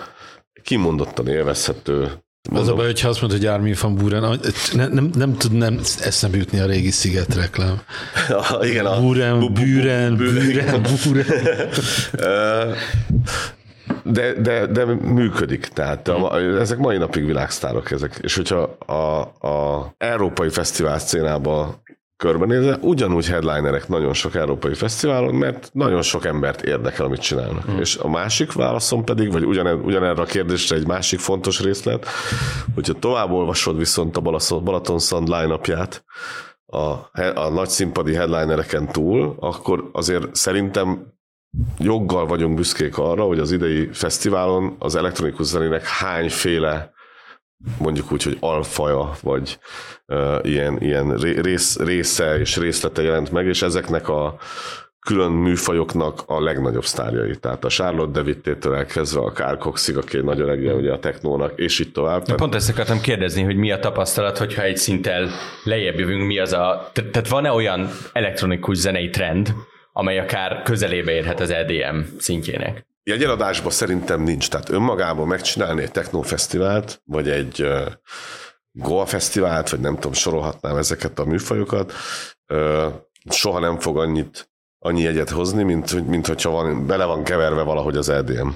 kimondottan 0.62 1.28
élvezhető, 1.28 2.24
az 2.48 2.68
a 2.68 2.74
baj, 2.74 2.86
hogyha 2.86 3.08
azt 3.08 3.20
mondod, 3.20 3.38
hogy 3.38 3.46
Armin 3.46 3.74
van 3.80 3.94
Buren, 3.94 4.40
nem, 4.72 4.92
nem, 4.92 5.10
nem 5.14 5.36
tud 5.36 5.52
nem 5.52 5.80
eszembe 6.00 6.36
jutni 6.36 6.58
a 6.58 6.66
régi 6.66 6.90
sziget 6.90 7.34
reklám. 7.34 7.80
Ja, 8.28 8.42
igen, 8.62 8.86
a 8.86 9.00
Buren, 9.00 9.38
bu, 9.38 9.50
bu, 9.50 9.60
Buren, 9.60 10.16
Buren, 10.16 10.82
Buren. 11.04 11.26
De, 14.04 14.32
de, 14.32 14.66
de 14.66 14.84
működik, 14.84 15.66
tehát 15.66 16.08
a, 16.08 16.40
ezek 16.60 16.78
mai 16.78 16.96
napig 16.96 17.24
világsztárok 17.26 17.90
ezek, 17.90 18.18
és 18.20 18.36
hogyha 18.36 18.76
a, 18.86 19.20
a 19.48 19.94
európai 19.98 20.48
fesztivál 20.48 20.98
szcénában 20.98 21.82
körbenézve, 22.20 22.78
ugyanúgy 22.80 23.26
headlinerek 23.26 23.88
nagyon 23.88 24.12
sok 24.12 24.34
európai 24.34 24.74
fesztiválon, 24.74 25.34
mert 25.34 25.70
nagyon 25.72 26.02
sok 26.02 26.24
embert 26.24 26.62
érdekel, 26.62 27.04
amit 27.04 27.20
csinálnak. 27.20 27.70
Mm. 27.70 27.78
És 27.78 27.96
a 27.96 28.08
másik 28.08 28.52
válaszom 28.52 29.04
pedig, 29.04 29.32
vagy 29.32 29.44
ugyan, 29.44 29.66
ugyanerre 29.66 30.22
a 30.22 30.24
kérdésre 30.24 30.76
egy 30.76 30.86
másik 30.86 31.18
fontos 31.18 31.60
részlet, 31.60 32.06
hogyha 32.74 32.92
tovább 32.92 33.30
olvasod 33.30 33.78
viszont 33.78 34.16
a 34.16 34.20
Balaton 34.60 34.98
Sound 34.98 35.28
line 35.28 35.58
a, 36.66 36.80
a 37.34 37.50
nagy 37.52 37.68
színpadi 37.68 38.14
headlinereken 38.14 38.92
túl, 38.92 39.36
akkor 39.38 39.90
azért 39.92 40.34
szerintem 40.34 41.06
joggal 41.78 42.26
vagyunk 42.26 42.54
büszkék 42.54 42.98
arra, 42.98 43.24
hogy 43.24 43.38
az 43.38 43.52
idei 43.52 43.88
fesztiválon 43.92 44.76
az 44.78 44.94
elektronikus 44.94 45.46
zenének 45.46 45.86
hányféle 45.86 46.92
mondjuk 47.78 48.12
úgy, 48.12 48.22
hogy 48.22 48.36
alfaja, 48.40 49.10
vagy 49.22 49.58
uh, 50.06 50.38
ilyen, 50.42 50.80
ilyen 50.80 51.16
rész, 51.16 51.78
része 51.78 52.38
és 52.38 52.56
részlete 52.56 53.02
jelent 53.02 53.30
meg, 53.30 53.46
és 53.46 53.62
ezeknek 53.62 54.08
a 54.08 54.36
külön 55.00 55.32
műfajoknak 55.32 56.22
a 56.26 56.42
legnagyobb 56.42 56.84
sztárjai. 56.84 57.36
Tehát 57.36 57.64
a 57.64 57.68
Charlotte 57.68 58.10
David-től 58.10 58.74
elkezdve 58.74 59.20
a 59.20 59.32
Carl 59.32 59.56
Coxig, 59.56 59.96
aki 59.96 60.16
egy 60.16 60.24
nagy 60.24 60.40
öregje 60.40 60.74
ugye 60.74 60.92
a 60.92 60.98
technónak, 60.98 61.52
és 61.56 61.80
így 61.80 61.92
tovább. 61.92 62.22
Tehát... 62.22 62.40
Pont 62.40 62.54
ezt 62.54 62.70
akartam 62.70 63.00
kérdezni, 63.00 63.42
hogy 63.42 63.56
mi 63.56 63.70
a 63.70 63.78
tapasztalat, 63.78 64.38
hogyha 64.38 64.62
egy 64.62 64.76
szinttel 64.76 65.28
lejjebb 65.64 65.98
jövünk, 65.98 66.26
mi 66.26 66.38
az 66.38 66.52
a... 66.52 66.90
Tehát 66.92 67.28
van-e 67.28 67.52
olyan 67.52 67.88
elektronikus 68.12 68.76
zenei 68.76 69.10
trend, 69.10 69.54
amely 69.92 70.18
akár 70.18 70.62
közelébe 70.62 71.12
érhet 71.12 71.40
az 71.40 71.50
EDM 71.50 71.98
szintjének? 72.18 72.88
Jegyeladásban 73.10 73.72
szerintem 73.72 74.22
nincs. 74.22 74.48
Tehát 74.48 74.68
önmagában 74.68 75.26
megcsinálni 75.26 75.82
egy 75.82 75.90
technófesztivált, 75.90 77.02
vagy 77.04 77.28
egy 77.28 77.66
Goa 78.72 79.06
fesztivált, 79.06 79.68
vagy 79.70 79.80
nem 79.80 79.94
tudom, 79.94 80.12
sorolhatnám 80.12 80.76
ezeket 80.76 81.18
a 81.18 81.24
műfajokat, 81.24 81.92
soha 83.30 83.58
nem 83.58 83.78
fog 83.78 83.98
annyit 83.98 84.50
annyi 84.78 85.00
jegyet 85.00 85.30
hozni, 85.30 85.62
mint, 85.62 86.08
mint 86.08 86.26
hogyha 86.26 86.50
van, 86.50 86.86
bele 86.86 87.04
van 87.04 87.24
keverve 87.24 87.62
valahogy 87.62 87.96
az 87.96 88.08
EDM. 88.08 88.48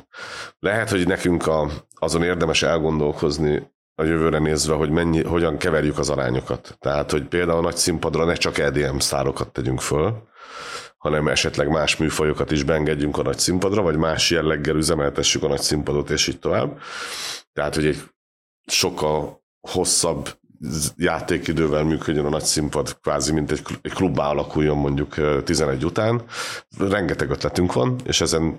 Lehet, 0.59 0.91
hogy 0.91 1.07
nekünk 1.07 1.47
a, 1.47 1.71
azon 1.95 2.23
érdemes 2.23 2.63
elgondolkozni 2.63 3.71
a 3.95 4.05
jövőre 4.05 4.39
nézve, 4.39 4.75
hogy 4.75 4.91
mennyi, 4.91 5.23
hogyan 5.23 5.57
keverjük 5.57 5.99
az 5.99 6.11
arányokat. 6.11 6.77
Tehát, 6.81 7.11
hogy 7.11 7.25
például 7.25 7.59
a 7.59 7.63
nagy 7.63 7.77
színpadra 7.77 8.25
ne 8.25 8.35
csak 8.35 8.59
EDM 8.59 8.99
szárokat 8.99 9.53
tegyünk 9.53 9.81
föl, 9.81 10.23
hanem 11.05 11.29
esetleg 11.29 11.69
más 11.69 11.97
műfajokat 11.97 12.51
is 12.51 12.63
beengedjünk 12.63 13.19
a 13.19 13.23
nagy 13.23 13.39
színpadra, 13.39 13.83
vagy 13.83 13.97
más 13.97 14.31
jelleggel 14.31 14.77
üzemeltessük 14.77 15.43
a 15.43 15.49
nagy 15.49 15.61
színpadot, 15.61 16.11
és 16.11 16.27
így 16.27 16.39
tovább. 16.39 16.81
Tehát, 17.53 17.75
hogy 17.75 17.87
egy 17.87 18.03
sokkal 18.67 19.43
hosszabb 19.61 20.29
játékidővel 20.97 21.85
működjön 21.85 22.25
a 22.25 22.29
nagy 22.29 22.43
színpad, 22.43 23.01
kvázi 23.01 23.33
mint 23.33 23.51
egy, 23.51 23.63
egy 23.83 23.93
klubbá 23.93 24.29
alakuljon 24.29 24.77
mondjuk 24.77 25.43
11 25.45 25.85
után. 25.85 26.23
Rengeteg 26.79 27.31
ötletünk 27.31 27.73
van, 27.73 27.97
és 28.05 28.21
ezen 28.21 28.59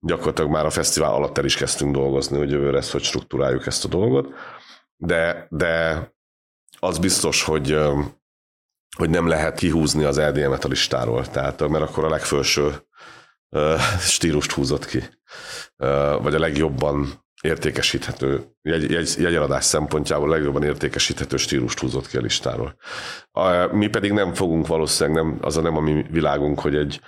gyakorlatilag 0.00 0.50
már 0.50 0.66
a 0.66 0.70
fesztivál 0.70 1.12
alatt 1.12 1.38
el 1.38 1.44
is 1.44 1.56
kezdtünk 1.56 1.94
dolgozni, 1.94 2.38
hogy 2.38 2.50
jövőre 2.50 2.76
ezt 2.78 2.92
hogy 2.92 3.02
struktúráljuk 3.02 3.66
ezt 3.66 3.84
a 3.84 3.88
dolgot. 3.88 4.34
De, 4.96 5.46
de 5.50 6.02
az 6.78 6.98
biztos, 6.98 7.42
hogy 7.42 7.78
hogy 8.96 9.10
nem 9.10 9.26
lehet 9.26 9.58
kihúzni 9.58 10.04
az 10.04 10.18
EDM-et 10.18 10.64
a 10.64 10.68
listáról, 10.68 11.26
tehát, 11.26 11.68
mert 11.68 11.84
akkor 11.84 12.04
a 12.04 12.08
legfelső 12.08 12.74
stílust 14.00 14.52
húzott 14.52 14.86
ki, 14.86 15.02
vagy 16.22 16.34
a 16.34 16.38
legjobban 16.38 17.26
értékesíthető, 17.42 18.44
jegy, 18.62 18.90
jegy, 18.90 19.14
jegyeladás 19.18 19.64
szempontjából 19.64 20.28
legjobban 20.28 20.62
értékesíthető 20.62 21.36
stílust 21.36 21.78
húzott 21.78 22.08
ki 22.08 22.16
a 22.16 22.20
listáról. 22.20 22.76
Mi 23.72 23.86
pedig 23.86 24.12
nem 24.12 24.34
fogunk 24.34 24.66
valószínűleg, 24.66 25.24
nem, 25.24 25.38
az 25.40 25.56
a 25.56 25.60
nem 25.60 25.76
a 25.76 25.80
mi 25.80 26.04
világunk, 26.10 26.60
hogy 26.60 26.76
egy 26.76 27.00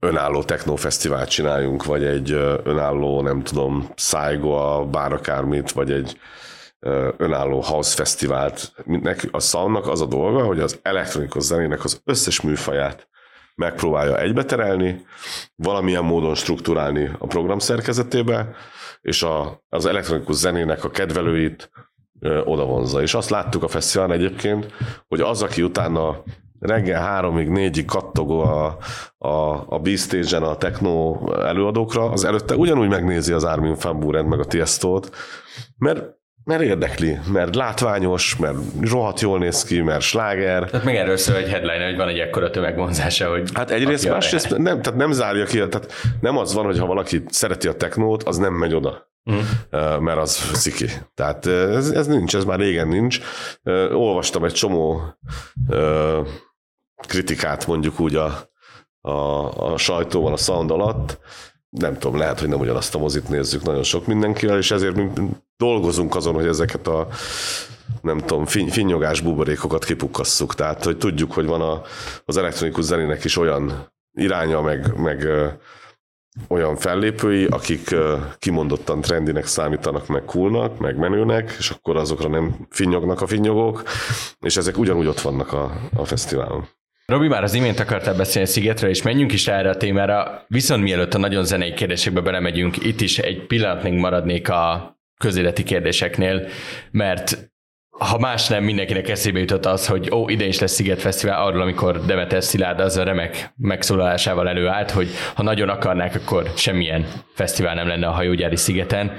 önálló 0.00 0.42
technófesztivált 0.42 1.28
csináljunk, 1.28 1.84
vagy 1.84 2.04
egy 2.04 2.30
önálló, 2.62 3.22
nem 3.22 3.42
tudom, 3.42 3.90
Saigo, 3.96 4.50
a 4.50 4.84
bár 4.84 5.12
akármit, 5.12 5.72
vagy 5.72 5.92
egy 5.92 6.18
önálló 7.16 7.60
house 7.60 7.94
fesztivált. 7.94 8.72
A 9.30 9.40
soundnak 9.40 9.86
az 9.88 10.00
a 10.00 10.06
dolga, 10.06 10.44
hogy 10.44 10.60
az 10.60 10.78
elektronikus 10.82 11.42
zenének 11.42 11.84
az 11.84 12.00
összes 12.04 12.40
műfaját 12.40 13.08
megpróbálja 13.54 14.20
egybeterelni, 14.20 15.06
valamilyen 15.56 16.04
módon 16.04 16.34
struktúrálni 16.34 17.10
a 17.18 17.26
program 17.26 17.58
szerkezetébe, 17.58 18.54
és 19.00 19.22
a, 19.22 19.62
az 19.68 19.86
elektronikus 19.86 20.36
zenének 20.36 20.84
a 20.84 20.90
kedvelőit 20.90 21.70
ö, 22.20 22.40
odavonza. 22.44 23.02
És 23.02 23.14
azt 23.14 23.30
láttuk 23.30 23.62
a 23.62 23.68
fesztiválon 23.68 24.14
egyébként, 24.14 24.72
hogy 25.08 25.20
az, 25.20 25.42
aki 25.42 25.62
utána 25.62 26.22
reggel 26.58 27.02
háromig, 27.02 27.48
négyig 27.48 27.84
kattogó 27.84 28.40
a, 28.40 28.76
a, 29.18 29.64
a 29.68 29.78
B-stage-en 29.78 30.42
a 30.42 30.56
techno 30.56 31.18
előadókra, 31.32 32.10
az 32.10 32.24
előtte 32.24 32.56
ugyanúgy 32.56 32.88
megnézi 32.88 33.32
az 33.32 33.44
Armin 33.44 33.76
van 33.80 34.00
Buren 34.00 34.24
meg 34.24 34.40
a 34.40 34.44
Tiesto-t, 34.44 35.10
mert 35.76 36.17
mert 36.48 36.62
érdekli, 36.62 37.18
mert 37.32 37.54
látványos, 37.54 38.36
mert 38.36 38.56
rohadt 38.80 39.20
jól 39.20 39.38
néz 39.38 39.64
ki, 39.64 39.80
mert 39.80 40.00
sláger. 40.00 40.70
Tehát 40.70 40.84
meg 40.84 40.96
erről 40.96 41.16
szól 41.16 41.36
egy 41.36 41.48
headline, 41.48 41.84
hogy 41.84 41.96
van 41.96 42.08
egy 42.08 42.18
ekkora 42.18 42.50
tömegvonzása, 42.50 43.30
hogy... 43.30 43.50
Hát 43.54 43.70
egyrészt, 43.70 44.08
másrészt 44.08 44.56
nem, 44.56 44.82
tehát 44.82 44.98
nem 44.98 45.12
zárja 45.12 45.44
ki, 45.44 45.56
tehát 45.56 45.92
nem 46.20 46.36
az 46.36 46.54
van, 46.54 46.64
hogy 46.64 46.78
ha 46.78 46.86
valaki 46.86 47.22
szereti 47.28 47.68
a 47.68 47.74
technót, 47.74 48.22
az 48.22 48.36
nem 48.36 48.54
megy 48.54 48.74
oda. 48.74 49.06
Mm. 49.30 49.38
mert 50.02 50.18
az 50.18 50.30
sziki. 50.52 50.86
Tehát 51.14 51.46
ez, 51.46 51.90
ez 51.90 52.06
nincs, 52.06 52.36
ez 52.36 52.44
már 52.44 52.58
régen 52.58 52.88
nincs. 52.88 53.20
Olvastam 53.92 54.44
egy 54.44 54.52
csomó 54.52 55.00
kritikát 57.08 57.66
mondjuk 57.66 58.00
úgy 58.00 58.14
a, 58.14 58.50
a, 59.00 59.12
a 59.72 59.76
sajtóval 59.76 60.32
a 60.32 60.36
sound 60.36 60.70
alatt, 60.70 61.18
nem 61.78 61.98
tudom, 61.98 62.18
lehet, 62.18 62.40
hogy 62.40 62.48
nem 62.48 62.60
ugyanazt 62.60 62.94
a 62.94 62.98
mozit 62.98 63.28
nézzük 63.28 63.62
nagyon 63.62 63.82
sok 63.82 64.06
mindenkivel, 64.06 64.58
és 64.58 64.70
ezért 64.70 64.94
mi 64.94 65.10
dolgozunk 65.56 66.14
azon, 66.14 66.34
hogy 66.34 66.46
ezeket 66.46 66.86
a 66.86 67.08
nem 68.02 68.18
tudom, 68.18 68.46
fin, 68.46 68.68
finnyogás 68.68 69.20
buborékokat 69.20 69.84
kipukkasszuk. 69.84 70.54
Tehát, 70.54 70.84
hogy 70.84 70.98
tudjuk, 70.98 71.32
hogy 71.32 71.46
van 71.46 71.60
a, 71.60 71.82
az 72.24 72.36
elektronikus 72.36 72.84
zenének 72.84 73.24
is 73.24 73.36
olyan 73.36 73.92
iránya, 74.18 74.60
meg, 74.60 74.96
meg 74.96 75.22
ö, 75.24 75.46
olyan 76.48 76.76
fellépői, 76.76 77.44
akik 77.44 77.90
ö, 77.90 78.16
kimondottan 78.38 79.00
trendinek 79.00 79.46
számítanak, 79.46 80.06
meg 80.06 80.24
coolnak, 80.24 80.78
meg 80.78 80.96
menőnek, 80.96 81.54
és 81.58 81.70
akkor 81.70 81.96
azokra 81.96 82.28
nem 82.28 82.66
finnyognak 82.70 83.20
a 83.20 83.26
finnyogók, 83.26 83.82
és 84.40 84.56
ezek 84.56 84.78
ugyanúgy 84.78 85.06
ott 85.06 85.20
vannak 85.20 85.52
a, 85.52 85.80
a 85.94 86.04
fesztiválon. 86.04 86.68
Robi 87.12 87.28
már 87.28 87.42
az 87.42 87.54
imént 87.54 87.80
akartál 87.80 88.14
beszélni 88.14 88.48
a 88.48 88.50
Szigetről, 88.50 88.90
és 88.90 89.02
menjünk 89.02 89.32
is 89.32 89.48
erre 89.48 89.70
a 89.70 89.76
témára. 89.76 90.44
Viszont 90.48 90.82
mielőtt 90.82 91.14
a 91.14 91.18
nagyon 91.18 91.44
zenei 91.44 91.72
kérdésekbe 91.72 92.20
belemegyünk, 92.20 92.84
itt 92.84 93.00
is 93.00 93.18
egy 93.18 93.46
pillanatig 93.46 93.92
maradnék 93.92 94.48
a 94.48 94.96
közéleti 95.18 95.62
kérdéseknél, 95.62 96.46
mert 96.90 97.50
ha 97.98 98.18
más 98.18 98.48
nem, 98.48 98.64
mindenkinek 98.64 99.08
eszébe 99.08 99.38
jutott 99.38 99.66
az, 99.66 99.86
hogy 99.86 100.10
ó, 100.12 100.28
ide 100.28 100.44
is 100.44 100.58
lesz 100.58 100.72
Sziget 100.72 101.00
Fesztivál, 101.00 101.42
arról, 101.42 101.60
amikor 101.60 102.04
Demeter 102.04 102.42
Szilárd 102.42 102.80
az 102.80 102.96
a 102.96 103.02
remek 103.02 103.52
megszólalásával 103.56 104.48
előállt, 104.48 104.90
hogy 104.90 105.08
ha 105.34 105.42
nagyon 105.42 105.68
akarnák, 105.68 106.14
akkor 106.14 106.52
semmilyen 106.56 107.06
fesztivál 107.34 107.74
nem 107.74 107.86
lenne 107.86 108.06
a 108.06 108.12
hajógyári 108.12 108.56
szigeten. 108.56 109.12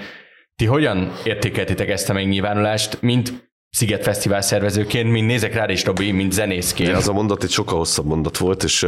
Ti 0.55 0.65
hogyan 0.65 1.11
értékeltétek 1.23 1.89
ezt 1.89 2.09
a 2.09 2.13
megnyilvánulást, 2.13 3.01
mint 3.01 3.48
Sziget 3.69 4.03
Fesztivál 4.03 4.41
szervezőként, 4.41 5.11
mint 5.11 5.27
nézek 5.27 5.53
rád 5.53 5.69
is, 5.69 5.85
Robi, 5.85 6.11
mint 6.11 6.31
zenészként. 6.31 6.95
Az 6.95 7.07
a 7.07 7.13
mondat 7.13 7.43
egy 7.43 7.51
sokkal 7.51 7.77
hosszabb 7.77 8.05
mondat 8.05 8.37
volt, 8.37 8.63
és 8.63 8.87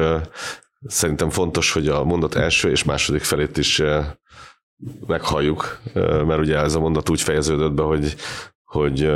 szerintem 0.87 1.29
fontos, 1.29 1.71
hogy 1.71 1.87
a 1.87 2.03
mondat 2.03 2.35
első 2.35 2.69
és 2.69 2.83
második 2.83 3.23
felét 3.23 3.57
is 3.57 3.79
uh, 3.79 4.05
meghalljuk, 5.07 5.79
mert 5.93 6.39
ugye 6.39 6.57
ez 6.57 6.75
a 6.75 6.79
mondat 6.79 7.09
úgy 7.09 7.21
fejeződött 7.21 7.71
be, 7.71 7.83
hogy, 7.83 8.15
hogy 8.63 9.11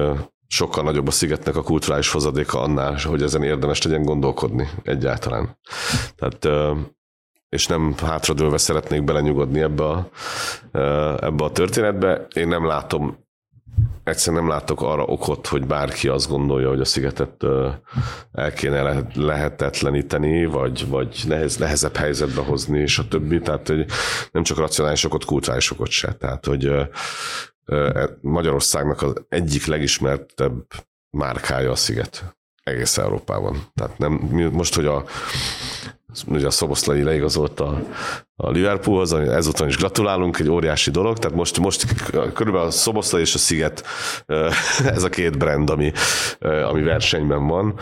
sokkal 0.47 0.83
nagyobb 0.83 1.07
a 1.07 1.11
szigetnek 1.11 1.55
a 1.55 1.63
kulturális 1.63 2.11
hozadéka 2.11 2.61
annál, 2.61 2.97
hogy 3.03 3.21
ezen 3.21 3.43
érdemes 3.43 3.81
legyen 3.81 4.03
gondolkodni 4.03 4.69
egyáltalán. 4.83 5.57
Tehát 6.15 6.47
és 7.49 7.67
nem 7.67 7.95
hátradőlve 7.97 8.57
szeretnék 8.57 9.03
belenyugodni 9.03 9.61
ebbe 9.61 9.83
a, 9.83 10.09
ebbe 11.21 11.43
a 11.43 11.51
történetbe. 11.51 12.27
Én 12.33 12.47
nem 12.47 12.65
látom 12.65 13.24
egyszerűen 14.03 14.41
nem 14.43 14.51
látok 14.51 14.81
arra 14.81 15.03
okot, 15.03 15.47
hogy 15.47 15.65
bárki 15.65 16.07
azt 16.07 16.29
gondolja, 16.29 16.69
hogy 16.69 16.79
a 16.79 16.85
szigetet 16.85 17.43
el 18.31 18.53
kéne 18.53 19.03
lehetetleníteni, 19.13 20.45
vagy, 20.45 20.87
vagy 20.87 21.23
nehez, 21.27 21.57
nehezebb 21.57 21.95
helyzetbe 21.95 22.41
hozni, 22.41 22.79
és 22.79 22.97
a 22.97 23.07
többi. 23.07 23.39
Tehát 23.39 23.67
hogy 23.67 23.85
nem 24.31 24.43
csak 24.43 24.57
racionális 24.57 25.03
okot, 25.03 25.25
kulturális 25.25 25.71
okot 25.71 25.89
se. 25.89 26.13
Tehát, 26.13 26.45
hogy 26.45 26.65
e, 26.65 28.09
Magyarországnak 28.21 29.01
az 29.01 29.13
egyik 29.29 29.65
legismertebb 29.65 30.65
márkája 31.09 31.71
a 31.71 31.75
sziget 31.75 32.35
egész 32.63 32.97
Európában. 32.97 33.63
Tehát 33.75 33.97
nem, 33.97 34.11
most, 34.51 34.75
hogy 34.75 34.85
a 34.85 35.05
ugye 36.27 36.45
a 36.45 36.51
Szoboszlai 36.51 37.03
leigazolt 37.03 37.59
a, 37.59 37.81
a 38.35 38.49
Liverpoolhoz, 38.49 39.13
ami 39.13 39.27
ezúton 39.27 39.67
is 39.67 39.77
gratulálunk, 39.77 40.39
egy 40.39 40.49
óriási 40.49 40.91
dolog, 40.91 41.17
tehát 41.17 41.37
most, 41.37 41.59
most 41.59 41.85
körülbelül 42.33 42.67
a 42.67 42.71
Szoboszlai 42.71 43.21
és 43.21 43.33
a 43.33 43.37
Sziget 43.37 43.83
ez 44.95 45.03
a 45.03 45.09
két 45.09 45.37
brand, 45.37 45.69
ami, 45.69 45.91
ami 46.39 46.81
versenyben 46.81 47.47
van, 47.47 47.75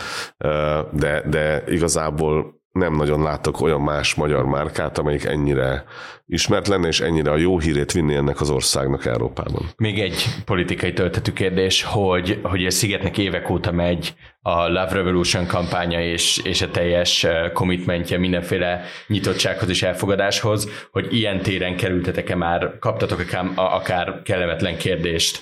de, 0.92 1.22
de 1.28 1.64
igazából 1.66 2.62
nem 2.74 2.94
nagyon 2.94 3.22
látok 3.22 3.60
olyan 3.60 3.80
más 3.80 4.14
magyar 4.14 4.46
márkát, 4.46 4.98
amelyik 4.98 5.24
ennyire 5.24 5.84
ismert 6.26 6.68
lenne, 6.68 6.86
és 6.86 7.00
ennyire 7.00 7.30
a 7.30 7.36
jó 7.36 7.58
hírét 7.58 7.92
vinni 7.92 8.14
ennek 8.14 8.40
az 8.40 8.50
országnak 8.50 9.04
Európában. 9.04 9.68
Még 9.76 10.00
egy 10.00 10.24
politikai 10.44 10.92
töltetű 10.92 11.32
kérdés, 11.32 11.82
hogy, 11.82 12.40
hogy 12.42 12.66
a 12.66 12.70
Szigetnek 12.70 13.18
évek 13.18 13.50
óta 13.50 13.72
megy 13.72 14.14
a 14.42 14.66
Love 14.66 14.92
Revolution 14.92 15.46
kampánya 15.46 16.00
és, 16.00 16.40
és 16.44 16.62
a 16.62 16.70
teljes 16.70 17.26
commitmentje 17.52 18.18
mindenféle 18.18 18.84
nyitottsághoz 19.06 19.68
és 19.68 19.82
elfogadáshoz, 19.82 20.68
hogy 20.90 21.14
ilyen 21.16 21.40
téren 21.42 21.76
kerültetek-e 21.76 22.34
már, 22.34 22.78
kaptatok 22.78 23.18
akár, 23.18 23.52
akár 23.54 24.22
kellemetlen 24.22 24.76
kérdést 24.76 25.40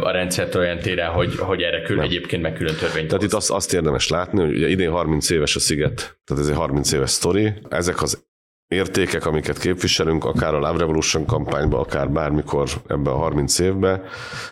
a 0.00 0.10
rendszert 0.10 0.54
olyan 0.54 0.78
téren, 0.78 1.10
hogy, 1.10 1.36
hogy 1.36 1.62
erre 1.62 1.82
külön 1.82 2.04
egyébként 2.04 2.42
meg 2.42 2.52
külön 2.52 2.74
törvényt 2.74 3.06
Tehát 3.06 3.22
hoz. 3.22 3.32
itt 3.32 3.38
azt, 3.38 3.50
azt 3.50 3.72
érdemes 3.72 4.08
látni, 4.08 4.40
hogy 4.40 4.56
ugye 4.56 4.68
idén 4.68 4.90
30 4.90 5.30
éves 5.30 5.56
a 5.56 5.60
sziget, 5.60 5.94
tehát 6.24 6.42
ez 6.42 6.48
egy 6.48 6.56
30 6.56 6.92
éves 6.92 7.10
sztori. 7.10 7.52
Ezek 7.68 8.02
az 8.02 8.28
értékek, 8.66 9.26
amiket 9.26 9.58
képviselünk, 9.58 10.24
akár 10.24 10.54
a 10.54 10.58
Love 10.58 10.78
Revolution 10.78 11.26
kampányban, 11.26 11.80
akár 11.80 12.10
bármikor 12.10 12.68
ebben 12.86 13.12
a 13.12 13.16
30 13.16 13.58
évben, 13.58 14.02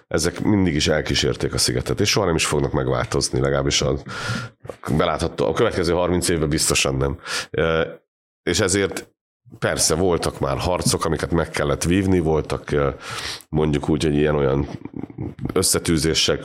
ezek 0.08 0.40
mindig 0.40 0.74
is 0.74 0.88
elkísérték 0.88 1.54
a 1.54 1.58
szigetet, 1.58 2.00
és 2.00 2.10
soha 2.10 2.26
nem 2.26 2.34
is 2.34 2.46
fognak 2.46 2.72
megváltozni, 2.72 3.40
legalábbis 3.40 3.82
a, 3.82 3.94
belátható, 4.96 5.46
a 5.46 5.52
következő 5.52 5.92
30 5.92 6.28
évben 6.28 6.48
biztosan 6.48 6.96
nem. 6.96 7.18
És 8.42 8.60
ezért 8.60 9.08
Persze 9.58 9.94
voltak 9.94 10.40
már 10.40 10.58
harcok, 10.58 11.04
amiket 11.04 11.30
meg 11.30 11.50
kellett 11.50 11.84
vívni, 11.84 12.18
voltak 12.18 12.74
mondjuk 13.48 13.88
úgy, 13.88 14.04
hogy 14.04 14.14
ilyen-olyan 14.14 14.68
összetűzések 15.52 16.40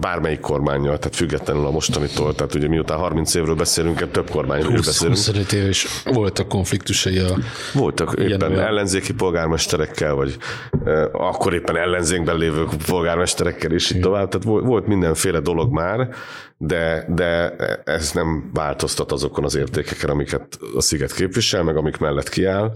bármelyik 0.00 0.40
kormányjal, 0.40 0.98
tehát 0.98 1.16
függetlenül 1.16 1.66
a 1.66 1.70
mostanitól, 1.70 2.34
tehát 2.34 2.54
ugye 2.54 2.68
miután 2.68 2.98
30 2.98 3.34
évről 3.34 3.54
beszélünk, 3.54 4.10
több 4.10 4.30
kormányról 4.30 4.72
is 4.72 4.86
beszélünk. 4.86 5.16
25 5.16 5.52
év 5.52 5.68
is 5.68 5.86
voltak 6.04 6.48
konfliktusai 6.48 7.18
a... 7.18 7.38
Voltak 7.72 8.14
éppen 8.18 8.50
olyan. 8.50 8.64
ellenzéki 8.64 9.14
polgármesterekkel, 9.14 10.14
vagy 10.14 10.36
eh, 10.84 11.04
akkor 11.12 11.54
éppen 11.54 11.76
ellenzékben 11.76 12.36
lévő 12.36 12.66
polgármesterekkel 12.86 13.72
is, 13.72 13.90
így 13.90 14.00
tovább, 14.00 14.28
tehát 14.28 14.46
volt, 14.46 14.64
volt 14.64 14.86
mindenféle 14.86 15.40
dolog 15.40 15.72
már, 15.72 16.08
de, 16.56 17.04
de 17.08 17.56
ez 17.84 18.12
nem 18.12 18.50
változtat 18.52 19.12
azokon 19.12 19.44
az 19.44 19.54
értékeken, 19.54 20.10
amiket 20.10 20.58
a 20.76 20.80
sziget 20.80 21.14
képvisel, 21.14 21.62
meg 21.62 21.76
amik 21.76 21.96
mellett 21.96 22.28
kiáll, 22.28 22.72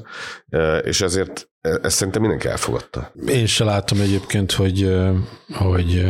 és 0.83 1.01
ezért 1.01 1.52
ezt 1.63 1.97
szerintem 1.97 2.21
mindenki 2.21 2.49
elfogadta. 2.49 3.13
Én 3.27 3.47
se 3.47 3.65
látom 3.65 4.01
egyébként, 4.01 4.53
hogy, 4.53 4.95
hogy 5.53 6.05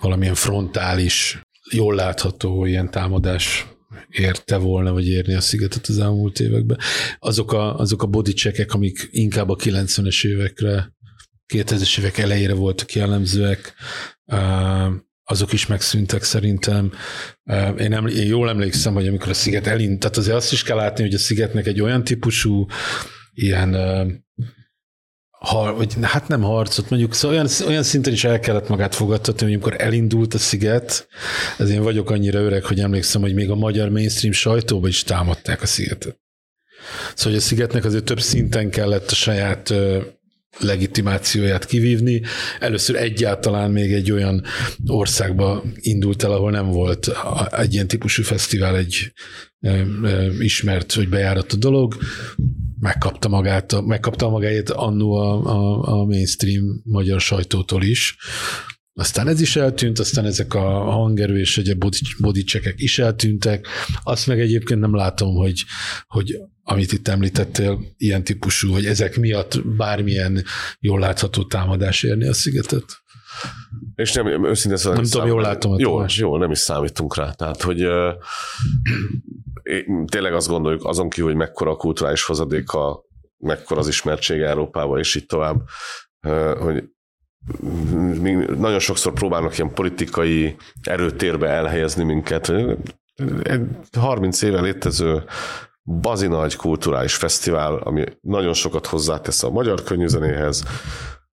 valamilyen 0.00 0.34
frontális, 0.34 1.40
jól 1.70 1.94
látható 1.94 2.64
ilyen 2.64 2.90
támadás 2.90 3.66
érte 4.10 4.56
volna, 4.56 4.92
vagy 4.92 5.08
érni 5.08 5.34
a 5.34 5.40
szigetet 5.40 5.86
az 5.86 5.98
elmúlt 5.98 6.40
években. 6.40 6.78
Azok 7.18 7.52
a, 7.52 7.78
azok 7.78 8.02
a 8.02 8.06
bodycheckek, 8.06 8.72
amik 8.72 9.08
inkább 9.10 9.48
a 9.48 9.56
90-es 9.56 10.26
évekre, 10.26 10.94
2000-es 11.54 11.98
évek 11.98 12.18
elejére 12.18 12.54
voltak 12.54 12.92
jellemzőek, 12.92 13.74
azok 15.24 15.52
is 15.52 15.66
megszűntek 15.66 16.22
szerintem. 16.22 16.92
Én, 17.78 17.88
nem, 17.88 18.06
én 18.06 18.26
jól 18.26 18.48
emlékszem, 18.48 18.94
hogy 18.94 19.08
amikor 19.08 19.28
a 19.28 19.34
sziget 19.34 19.66
elindult, 19.66 20.00
tehát 20.00 20.16
azért 20.16 20.36
azt 20.36 20.52
is 20.52 20.62
kell 20.62 20.76
látni, 20.76 21.02
hogy 21.02 21.14
a 21.14 21.18
szigetnek 21.18 21.66
egy 21.66 21.80
olyan 21.80 22.04
típusú 22.04 22.66
ilyen 23.32 23.74
har, 25.38 25.74
vagy 25.74 25.94
hát 26.00 26.28
nem 26.28 26.42
harcot, 26.42 26.90
mondjuk 26.90 27.14
szóval 27.14 27.36
olyan, 27.36 27.50
olyan 27.66 27.82
szinten 27.82 28.12
is 28.12 28.24
el 28.24 28.40
kellett 28.40 28.68
magát 28.68 28.94
fogadtatni, 28.94 29.42
hogy 29.42 29.52
amikor 29.52 29.74
elindult 29.78 30.34
a 30.34 30.38
sziget, 30.38 31.08
ez 31.58 31.70
én 31.70 31.82
vagyok 31.82 32.10
annyira 32.10 32.40
öreg, 32.40 32.64
hogy 32.64 32.80
emlékszem, 32.80 33.20
hogy 33.20 33.34
még 33.34 33.50
a 33.50 33.54
magyar 33.54 33.88
mainstream 33.88 34.32
sajtóban 34.32 34.88
is 34.88 35.02
támadták 35.02 35.62
a 35.62 35.66
szigetet. 35.66 36.20
Szóval 37.14 37.32
hogy 37.32 37.42
a 37.42 37.46
szigetnek 37.46 37.84
azért 37.84 38.04
több 38.04 38.20
szinten 38.20 38.70
kellett 38.70 39.10
a 39.10 39.14
saját 39.14 39.74
legitimációját 40.58 41.66
kivívni. 41.66 42.22
Először 42.60 42.96
egyáltalán 42.96 43.70
még 43.70 43.92
egy 43.92 44.12
olyan 44.12 44.42
országba 44.86 45.62
indult 45.74 46.22
el, 46.22 46.32
ahol 46.32 46.50
nem 46.50 46.70
volt 46.70 47.10
egy 47.50 47.72
ilyen 47.72 47.86
típusú 47.86 48.22
fesztivál, 48.22 48.76
egy 48.76 49.12
ismert, 50.40 50.92
hogy 50.92 51.08
bejárat 51.08 51.52
a 51.52 51.56
dolog, 51.56 51.96
megkapta 52.80 53.28
magát, 53.28 53.86
megkapta 53.86 54.28
magáét 54.28 54.70
annó 54.70 55.14
a, 55.14 55.44
a, 55.44 55.82
a 56.00 56.04
mainstream 56.04 56.80
magyar 56.84 57.20
sajtótól 57.20 57.82
is, 57.82 58.16
Aztán 58.98 59.28
ez 59.28 59.40
is 59.40 59.56
eltűnt, 59.56 59.98
aztán 59.98 60.24
ezek 60.24 60.54
a 60.54 60.60
hangerő 60.90 61.38
és 61.38 61.58
egy 61.58 61.78
bodicsekek 62.18 62.74
is 62.76 62.98
eltűntek. 62.98 63.66
Azt 64.02 64.26
meg 64.26 64.40
egyébként 64.40 64.80
nem 64.80 64.94
látom, 64.94 65.34
hogy, 65.34 65.64
hogy 66.06 66.38
amit 66.62 66.92
itt 66.92 67.08
említettél, 67.08 67.80
ilyen 67.96 68.24
típusú, 68.24 68.72
hogy 68.72 68.86
ezek 68.86 69.16
miatt 69.16 69.66
bármilyen 69.76 70.44
jól 70.80 71.00
látható 71.00 71.44
támadás 71.44 72.02
érni 72.02 72.26
a 72.26 72.32
szigetet. 72.32 72.84
És 73.94 74.12
nem, 74.12 74.46
őszintén 74.46 74.78
szóval 74.78 74.98
nem 74.98 75.10
tudom, 75.10 75.26
jól 75.26 75.40
látom 75.40 75.78
jó, 75.78 76.04
jó, 76.16 76.36
nem 76.36 76.50
is 76.50 76.58
számítunk 76.58 77.16
rá. 77.16 77.30
Tehát, 77.30 77.62
hogy 77.62 77.86
uh, 79.68 80.04
tényleg 80.04 80.34
azt 80.34 80.48
gondoljuk, 80.48 80.84
azon 80.84 81.08
kívül, 81.08 81.30
hogy 81.30 81.38
mekkora 81.38 81.70
a 81.70 81.76
kulturális 81.76 82.24
hozadéka, 82.24 83.04
mekkora 83.38 83.80
az 83.80 83.88
ismertség 83.88 84.40
Európában, 84.40 84.98
és 84.98 85.14
így 85.14 85.26
tovább, 85.26 85.62
hogy 86.58 86.84
nagyon 88.58 88.78
sokszor 88.78 89.12
próbálnak 89.12 89.58
ilyen 89.58 89.74
politikai 89.74 90.56
erőtérbe 90.82 91.48
elhelyezni 91.48 92.04
minket. 92.04 92.52
30 93.98 94.42
éve 94.42 94.60
létező 94.60 95.24
bazi 95.84 96.26
nagy 96.26 96.56
kulturális 96.56 97.14
fesztivál, 97.14 97.76
ami 97.76 98.04
nagyon 98.20 98.52
sokat 98.52 98.86
hozzátesz 98.86 99.42
a 99.42 99.50
magyar 99.50 99.82
könnyűzenéhez, 99.82 100.64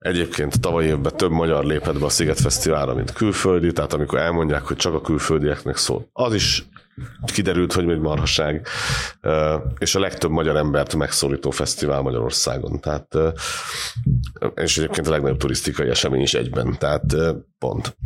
Egyébként 0.04 0.62
tavaly 0.62 0.86
évben 0.86 1.18
több 1.18 1.32
magyar 1.32 1.66
lépett 1.66 2.00
be 2.00 2.06
a 2.06 2.10
Sziget 2.10 2.40
Fesztiválra, 2.40 2.94
mint 2.94 3.14
külföldi, 3.14 3.72
tehát 3.72 3.94
amikor 3.94 4.20
elmondják, 4.20 4.62
hogy 4.62 4.78
csak 4.78 4.94
a 4.94 5.02
külföldieknek 5.02 5.78
szól, 5.78 6.10
az 6.14 6.34
is 6.34 6.66
kiderült, 7.26 7.74
hogy 7.74 7.90
egy 7.90 8.00
marhaság, 8.00 8.68
és 9.78 9.96
a 9.96 10.00
legtöbb 10.00 10.32
magyar 10.32 10.56
embert 10.56 10.96
megszólító 10.96 11.52
fesztivál 11.52 12.02
Magyarországon. 12.02 12.80
Tehát, 12.80 13.18
és 14.56 14.78
egyébként 14.78 15.08
a 15.08 15.12
legnagyobb 15.12 15.38
turisztikai 15.38 15.90
esemény 15.90 16.22
is 16.22 16.34
egyben, 16.34 16.76
tehát 16.78 17.16
pont. 17.60 17.98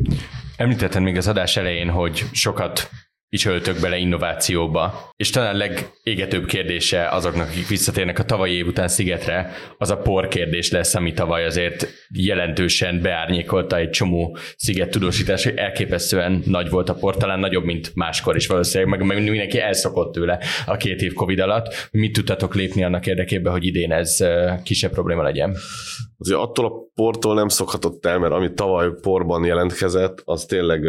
Említetted 0.57 1.01
még 1.01 1.17
az 1.17 1.27
adás 1.27 1.57
elején, 1.57 1.89
hogy 1.89 2.25
sokat 2.31 2.89
is 3.29 3.47
bele 3.81 3.97
innovációba. 3.97 5.11
És 5.15 5.29
talán 5.29 5.55
a 5.55 5.57
legégetőbb 5.57 6.45
kérdése 6.45 7.07
azoknak, 7.07 7.47
akik 7.47 7.67
visszatérnek 7.67 8.19
a 8.19 8.23
tavalyi 8.23 8.53
év 8.53 8.67
után 8.67 8.87
szigetre, 8.87 9.51
az 9.77 9.89
a 9.89 9.97
por 9.97 10.27
kérdés 10.27 10.71
lesz, 10.71 10.95
ami 10.95 11.13
tavaly 11.13 11.45
azért 11.45 11.87
jelentősen 12.13 13.01
beárnyékolta 13.01 13.77
egy 13.77 13.89
csomó 13.89 14.37
sziget 14.55 14.89
tudósítás, 14.89 15.43
hogy 15.43 15.55
elképesztően 15.55 16.43
nagy 16.45 16.69
volt 16.69 16.89
a 16.89 16.93
por, 16.93 17.17
talán 17.17 17.39
nagyobb, 17.39 17.63
mint 17.63 17.91
máskor 17.95 18.35
is 18.35 18.47
valószínűleg, 18.47 18.97
meg, 18.97 19.07
meg 19.07 19.29
mindenki 19.29 19.59
elszokott 19.59 20.13
tőle 20.13 20.39
a 20.65 20.77
két 20.77 21.01
év 21.01 21.13
Covid 21.13 21.39
alatt. 21.39 21.89
Mit 21.91 22.13
tudtatok 22.13 22.55
lépni 22.55 22.83
annak 22.83 23.05
érdekében, 23.05 23.51
hogy 23.51 23.65
idén 23.65 23.91
ez 23.91 24.17
kisebb 24.63 24.91
probléma 24.91 25.23
legyen? 25.23 25.55
Azért 26.17 26.39
attól 26.39 26.65
a 26.65 26.71
portól 26.95 27.35
nem 27.35 27.47
szokhatott 27.47 28.05
el, 28.05 28.19
mert 28.19 28.33
ami 28.33 28.53
tavaly 28.53 28.87
porban 29.01 29.45
jelentkezett, 29.45 30.21
az 30.25 30.45
tényleg 30.45 30.81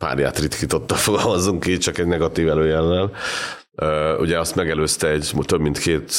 párját 0.00 0.38
ritkította, 0.38 0.94
fogalmazunk 1.06 1.60
ki, 1.60 1.78
csak 1.78 1.98
egy 1.98 2.06
negatív 2.06 2.48
előjellel. 2.48 3.10
Ugye 4.18 4.38
azt 4.38 4.54
megelőzte 4.54 5.08
egy 5.08 5.32
több 5.42 5.60
mint 5.60 5.78
két, 5.78 6.12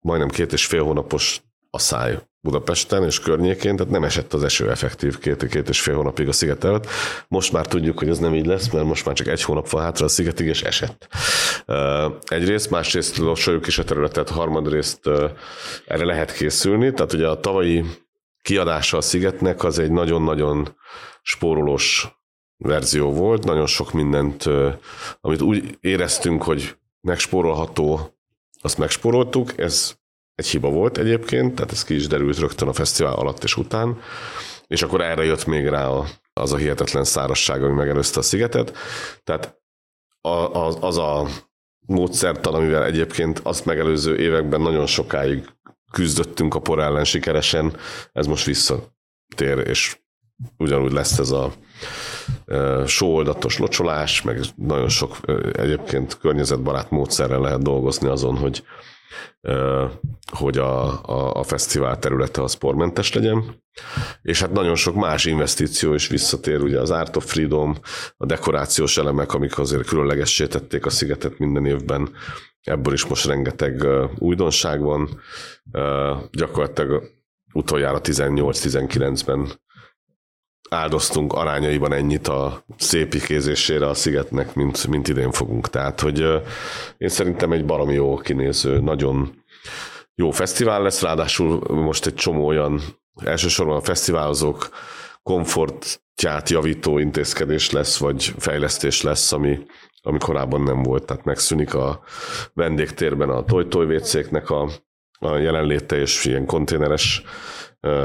majdnem 0.00 0.28
két 0.28 0.52
és 0.52 0.66
fél 0.66 0.82
hónapos 0.82 1.40
asszály 1.70 2.18
Budapesten 2.40 3.04
és 3.04 3.20
környékén, 3.20 3.76
tehát 3.76 3.92
nem 3.92 4.04
esett 4.04 4.32
az 4.32 4.42
eső 4.42 4.70
effektív 4.70 5.18
két, 5.18 5.46
két 5.46 5.68
és 5.68 5.80
fél 5.80 5.94
hónapig 5.94 6.28
a 6.28 6.32
sziget 6.32 6.64
előtt. 6.64 6.86
Most 7.28 7.52
már 7.52 7.66
tudjuk, 7.66 7.98
hogy 7.98 8.08
ez 8.08 8.18
nem 8.18 8.34
így 8.34 8.46
lesz, 8.46 8.70
mert 8.70 8.84
most 8.84 9.04
már 9.04 9.14
csak 9.14 9.26
egy 9.26 9.42
hónap 9.42 9.68
van 9.68 9.82
hátra 9.82 10.04
a 10.04 10.08
szigetig, 10.08 10.46
és 10.46 10.62
esett. 10.62 11.08
Egyrészt, 12.26 12.70
másrészt 12.70 13.16
lossoljuk 13.16 13.66
is 13.66 13.78
a 13.78 13.84
területet, 13.84 14.28
harmadrészt 14.28 15.00
erre 15.86 16.04
lehet 16.04 16.32
készülni, 16.32 16.92
tehát 16.92 17.12
ugye 17.12 17.28
a 17.28 17.40
tavalyi 17.40 17.84
kiadása 18.42 18.96
a 18.96 19.00
szigetnek 19.00 19.64
az 19.64 19.78
egy 19.78 19.90
nagyon-nagyon 19.90 20.76
spórolós 21.22 22.17
verzió 22.58 23.12
volt, 23.12 23.44
nagyon 23.44 23.66
sok 23.66 23.92
mindent, 23.92 24.44
amit 25.20 25.40
úgy 25.40 25.78
éreztünk, 25.80 26.42
hogy 26.42 26.76
megspórolható, 27.00 28.16
azt 28.60 28.78
megspóroltuk, 28.78 29.58
ez 29.58 29.94
egy 30.34 30.46
hiba 30.46 30.70
volt 30.70 30.98
egyébként, 30.98 31.54
tehát 31.54 31.72
ez 31.72 31.84
ki 31.84 31.94
is 31.94 32.06
derült 32.06 32.38
rögtön 32.38 32.68
a 32.68 32.72
fesztivál 32.72 33.14
alatt 33.14 33.44
és 33.44 33.56
után, 33.56 34.00
és 34.66 34.82
akkor 34.82 35.00
erre 35.00 35.24
jött 35.24 35.46
még 35.46 35.66
rá 35.66 35.88
a, 35.88 36.06
az 36.32 36.52
a 36.52 36.56
hihetetlen 36.56 37.04
szárasság, 37.04 37.62
ami 37.62 37.74
megelőzte 37.74 38.18
a 38.18 38.22
szigetet. 38.22 38.76
Tehát 39.24 39.60
az, 40.20 40.76
az 40.80 40.98
a 40.98 41.26
módszertan, 41.86 42.54
amivel 42.54 42.84
egyébként 42.84 43.40
azt 43.42 43.64
megelőző 43.64 44.16
években 44.18 44.60
nagyon 44.60 44.86
sokáig 44.86 45.46
küzdöttünk 45.90 46.54
a 46.54 46.60
por 46.60 46.78
ellen 46.78 47.04
sikeresen, 47.04 47.76
ez 48.12 48.26
most 48.26 48.44
visszatér, 48.44 49.58
és 49.66 49.98
ugyanúgy 50.56 50.92
lesz 50.92 51.18
ez 51.18 51.30
a 51.30 51.52
sóoldatos 52.86 53.58
locsolás, 53.58 54.22
meg 54.22 54.40
nagyon 54.56 54.88
sok 54.88 55.16
egyébként 55.52 56.18
környezetbarát 56.18 56.90
módszerrel 56.90 57.40
lehet 57.40 57.62
dolgozni 57.62 58.08
azon, 58.08 58.36
hogy 58.36 58.62
hogy 60.30 60.58
a, 60.58 61.04
a, 61.04 61.34
a 61.34 61.42
fesztivál 61.42 61.98
területe 61.98 62.42
az 62.42 62.54
pormentes 62.54 63.12
legyen. 63.12 63.62
És 64.22 64.40
hát 64.40 64.52
nagyon 64.52 64.74
sok 64.74 64.94
más 64.94 65.24
investíció 65.24 65.94
is 65.94 66.08
visszatér, 66.08 66.62
ugye 66.62 66.80
az 66.80 66.90
Art 66.90 67.16
of 67.16 67.30
Freedom, 67.30 67.76
a 68.16 68.26
dekorációs 68.26 68.96
elemek, 68.96 69.32
amik 69.34 69.58
azért 69.58 69.86
különlegessé 69.86 70.46
tették 70.46 70.86
a 70.86 70.90
szigetet 70.90 71.38
minden 71.38 71.66
évben, 71.66 72.10
ebből 72.62 72.92
is 72.92 73.06
most 73.06 73.26
rengeteg 73.26 73.86
újdonság 74.18 74.80
van. 74.80 75.20
Gyakorlatilag 76.30 77.02
utoljára 77.52 78.00
18-19-ben 78.02 79.48
áldoztunk 80.68 81.32
arányaiban 81.32 81.92
ennyit 81.92 82.28
a 82.28 82.64
szépikézésére 82.76 83.88
a 83.88 83.94
szigetnek, 83.94 84.54
mint, 84.54 84.86
mint 84.86 85.08
idén 85.08 85.30
fogunk. 85.30 85.70
Tehát, 85.70 86.00
hogy 86.00 86.18
én 86.98 87.08
szerintem 87.08 87.52
egy 87.52 87.64
baromi 87.64 87.94
jó 87.94 88.16
kinéző, 88.16 88.80
nagyon 88.80 89.44
jó 90.14 90.30
fesztivál 90.30 90.82
lesz, 90.82 91.02
ráadásul 91.02 91.60
most 91.68 92.06
egy 92.06 92.14
csomó 92.14 92.46
olyan, 92.46 92.80
elsősorban 93.24 93.76
a 93.76 93.80
fesztiválozók 93.80 94.68
komfortját 95.22 96.48
javító 96.48 96.98
intézkedés 96.98 97.70
lesz, 97.70 97.98
vagy 97.98 98.34
fejlesztés 98.38 99.02
lesz, 99.02 99.32
ami, 99.32 99.58
ami 100.02 100.18
korábban 100.18 100.62
nem 100.62 100.82
volt. 100.82 101.04
Tehát 101.04 101.24
megszűnik 101.24 101.74
a 101.74 102.02
vendégtérben 102.52 103.28
a 103.28 103.44
toj 103.44 103.66
a, 104.46 104.68
a 105.18 105.36
jelenléte, 105.36 105.96
és 105.96 106.24
ilyen 106.24 106.46
konténeres 106.46 107.22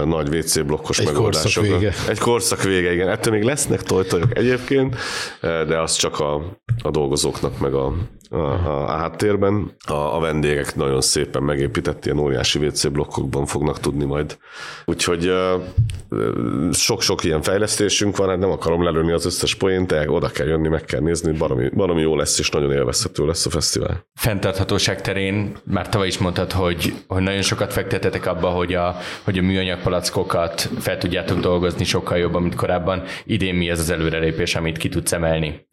nagy 0.06 0.36
WC 0.36 0.62
blokkos 0.66 1.00
Egy. 1.00 1.12
Korszak 1.12 1.64
vége. 1.64 1.94
Egy 2.08 2.20
korszak 2.20 2.64
vége, 2.64 2.94
igen. 2.94 3.10
Ettől 3.10 3.34
még 3.34 3.44
lesznek 3.44 3.82
tojtojok 3.82 4.38
egyébként, 4.38 4.96
de 5.42 5.80
az 5.80 5.96
csak 5.96 6.20
a, 6.20 6.36
a 6.84 6.92
dolgozókok 6.92 7.60
meg 7.60 7.74
a, 7.74 7.94
a, 8.34 8.38
a, 8.38 8.84
a 8.84 8.98
háttérben. 8.98 9.76
A, 9.88 9.94
a 9.94 10.20
vendégek 10.20 10.76
nagyon 10.76 11.02
szépen 11.02 11.44
megépített 11.44 12.06
ilyen 12.06 12.20
óriási 12.20 12.66
WC 12.66 12.88
blokkokban 12.88 13.46
fognak 13.46 13.80
tudni 13.80 14.06
majd. 14.06 14.38
Úgyhogy 14.86 15.32
sok-sok 16.72 17.24
ilyen 17.24 17.42
fejlesztésünk 17.42 18.18
van, 18.18 18.30
hát 18.30 18.38
nem 18.38 18.52
akarom 18.52 18.84
lelőni 18.84 19.12
az 19.12 19.26
összes 19.26 19.56
poént, 19.56 19.88
de 19.88 20.12
oda 20.12 20.28
kell 20.30 20.48
jönni, 20.48 20.68
meg 20.68 20.84
kell 20.84 21.00
nézni, 21.00 21.32
baromi, 21.32 21.70
baromi 21.70 22.02
jó 22.02 22.16
lesz, 22.16 22.40
és 22.40 22.50
nagyon 22.50 22.72
élvezhető 22.72 23.26
lesz 23.26 23.46
a 23.46 23.50
fesztivál. 23.50 24.06
Fenntarthatóság 24.16 25.02
terén 25.02 25.58
már 25.64 25.90
tavaly 25.90 26.08
is 26.08 26.18
mondtad, 26.18 26.52
hogy, 26.52 26.94
hogy 27.08 27.22
nagyon 27.22 27.42
sokat 27.42 27.74
fektetetek 27.74 28.26
abba, 28.26 28.50
hogy 28.50 28.74
a, 28.74 28.98
hogy 29.24 29.38
a 29.38 29.42
műanyag 29.42 29.82
palackokat 29.82 30.70
fel 30.80 30.98
tudjátok 30.98 31.40
dolgozni 31.40 31.84
sokkal 31.84 32.18
jobban, 32.18 32.42
mint 32.42 32.56
korábban. 32.56 33.04
Idén 33.26 33.56
mi 33.56 33.70
ez 33.70 33.80
az 33.80 33.90
előrelépés, 33.90 34.56
amit 34.56 34.78
ki 34.78 34.90
tudsz 34.90 35.12
emelni? 35.12 35.68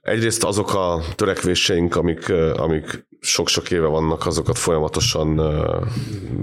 Egyrészt 0.00 0.44
azok 0.44 0.74
a 0.74 1.00
törekvéseink, 1.14 1.96
amik, 1.96 2.28
amik 2.56 3.06
sok-sok 3.20 3.70
éve 3.70 3.86
vannak, 3.86 4.26
azokat 4.26 4.58
folyamatosan 4.58 5.40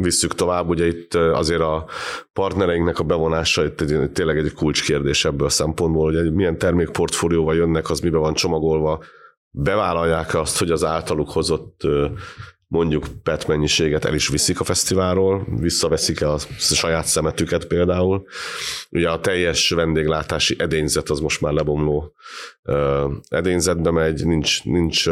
visszük 0.02 0.36
tovább. 0.36 0.70
Ugye 0.70 0.88
itt 0.88 1.14
azért 1.14 1.62
a 1.62 1.86
partnereinknek 2.34 3.00
a 3.00 3.04
bevonása 3.04 3.66
itt 3.66 3.82
egy, 3.82 4.12
tényleg 4.12 4.38
egy 4.38 4.54
kulcskérdés 4.54 5.26
ebből 5.26 5.48
a 5.48 5.50
szempontból, 5.50 6.06
hogy 6.06 6.16
egy 6.16 6.34
milyen 6.34 6.58
termékportfólióval 6.58 7.56
jönnek, 7.56 7.90
az 7.90 8.00
mibe 8.00 8.18
van 8.18 8.34
csomagolva, 8.34 9.04
bevállalják 9.50 10.34
azt, 10.34 10.58
hogy 10.58 10.72
az 10.72 10.84
általuk 10.84 11.32
hozott 11.32 11.82
mondjuk 12.76 13.06
PET 13.24 13.48
mennyiséget 13.48 14.06
el 14.06 14.14
is 14.14 14.28
viszik 14.28 14.60
a 14.60 14.64
fesztiválról, 14.64 15.48
visszaveszik 15.60 16.22
a 16.22 16.38
saját 16.58 17.06
szemetüket 17.06 17.66
például. 17.66 18.26
Ugye 18.90 19.10
a 19.10 19.20
teljes 19.20 19.70
vendéglátási 19.70 20.56
edényzet 20.60 21.10
az 21.10 21.20
most 21.20 21.42
már 21.42 21.54
lebomló 21.54 22.14
edényzetbe 23.30 23.92
megy, 23.92 24.26
nincs, 24.26 24.64
nincs 24.64 25.10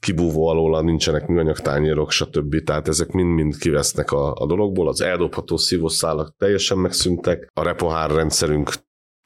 kibúvó 0.00 0.48
alóla, 0.48 0.80
nincsenek 0.80 1.26
műanyag 1.26 1.58
tányérok, 1.58 2.10
stb. 2.10 2.64
Tehát 2.64 2.88
ezek 2.88 3.10
mind-mind 3.10 3.58
kivesznek 3.58 4.12
a, 4.12 4.34
a 4.34 4.46
dologból. 4.46 4.88
Az 4.88 5.00
eldobható 5.00 5.56
szívószálak 5.56 6.34
teljesen 6.38 6.78
megszűntek. 6.78 7.50
A 7.54 7.62
repohár 7.62 8.10
rendszerünk 8.10 8.70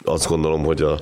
azt 0.04 0.28
gondolom, 0.28 0.64
hogy 0.64 0.82
a 0.82 1.00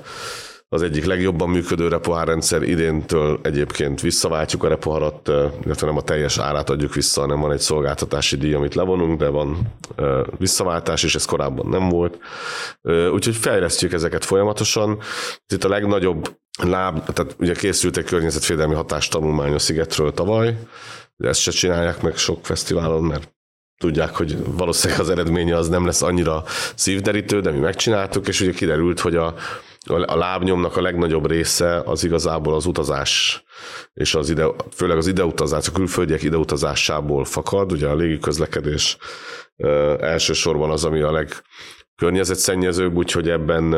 az 0.72 0.82
egyik 0.82 1.04
legjobban 1.04 1.48
működő 1.48 1.88
repohárrendszer. 1.88 2.62
Idéntől 2.62 3.40
egyébként 3.42 4.00
visszaváltjuk 4.00 4.62
a 4.62 4.68
repoharat, 4.68 5.28
illetve 5.64 5.86
nem 5.86 5.96
a 5.96 6.02
teljes 6.02 6.38
árát 6.38 6.70
adjuk 6.70 6.94
vissza, 6.94 7.20
hanem 7.20 7.40
van 7.40 7.52
egy 7.52 7.60
szolgáltatási 7.60 8.36
díj, 8.36 8.54
amit 8.54 8.74
levonunk, 8.74 9.18
de 9.18 9.28
van 9.28 9.74
visszaváltás, 10.38 11.02
és 11.02 11.14
ez 11.14 11.24
korábban 11.24 11.66
nem 11.68 11.88
volt. 11.88 12.18
Úgyhogy 13.12 13.36
fejlesztjük 13.36 13.92
ezeket 13.92 14.24
folyamatosan. 14.24 14.98
Itt 15.54 15.64
a 15.64 15.68
legnagyobb 15.68 16.36
láb, 16.62 17.12
tehát 17.12 17.36
ugye 17.38 17.54
készült 17.54 17.96
egy 17.96 18.04
környezetvédelmi 18.04 18.74
hatástanulmány 18.74 19.52
a 19.52 19.58
szigetről 19.58 20.12
tavaly, 20.12 20.58
de 21.16 21.28
ezt 21.28 21.40
se 21.40 21.50
csinálják 21.50 22.02
meg 22.02 22.16
sok 22.16 22.46
fesztiválon, 22.46 23.02
mert 23.02 23.34
tudják, 23.80 24.16
hogy 24.16 24.36
valószínűleg 24.44 25.00
az 25.00 25.10
eredménye 25.10 25.56
az 25.56 25.68
nem 25.68 25.86
lesz 25.86 26.02
annyira 26.02 26.44
szívderítő, 26.74 27.40
de 27.40 27.50
mi 27.50 27.58
megcsináltuk, 27.58 28.28
és 28.28 28.40
ugye 28.40 28.52
kiderült, 28.52 29.00
hogy 29.00 29.16
a, 29.16 29.34
a 29.86 30.16
lábnyomnak 30.16 30.76
a 30.76 30.82
legnagyobb 30.82 31.26
része 31.26 31.80
az 31.80 32.04
igazából 32.04 32.54
az 32.54 32.66
utazás, 32.66 33.44
és 33.92 34.14
az 34.14 34.30
ide, 34.30 34.46
főleg 34.72 34.96
az 34.96 35.06
ideutazás, 35.06 35.68
a 35.68 35.72
külföldiek 35.72 36.22
ideutazásából 36.22 37.24
fakad, 37.24 37.72
ugye 37.72 37.88
a 37.88 37.94
légiközlekedés 37.94 38.96
elsősorban 40.00 40.70
az, 40.70 40.84
ami 40.84 41.00
a 41.00 41.12
legkörnyezetszennyezőbb, 41.12 42.96
úgyhogy 42.96 43.28
ebben, 43.28 43.74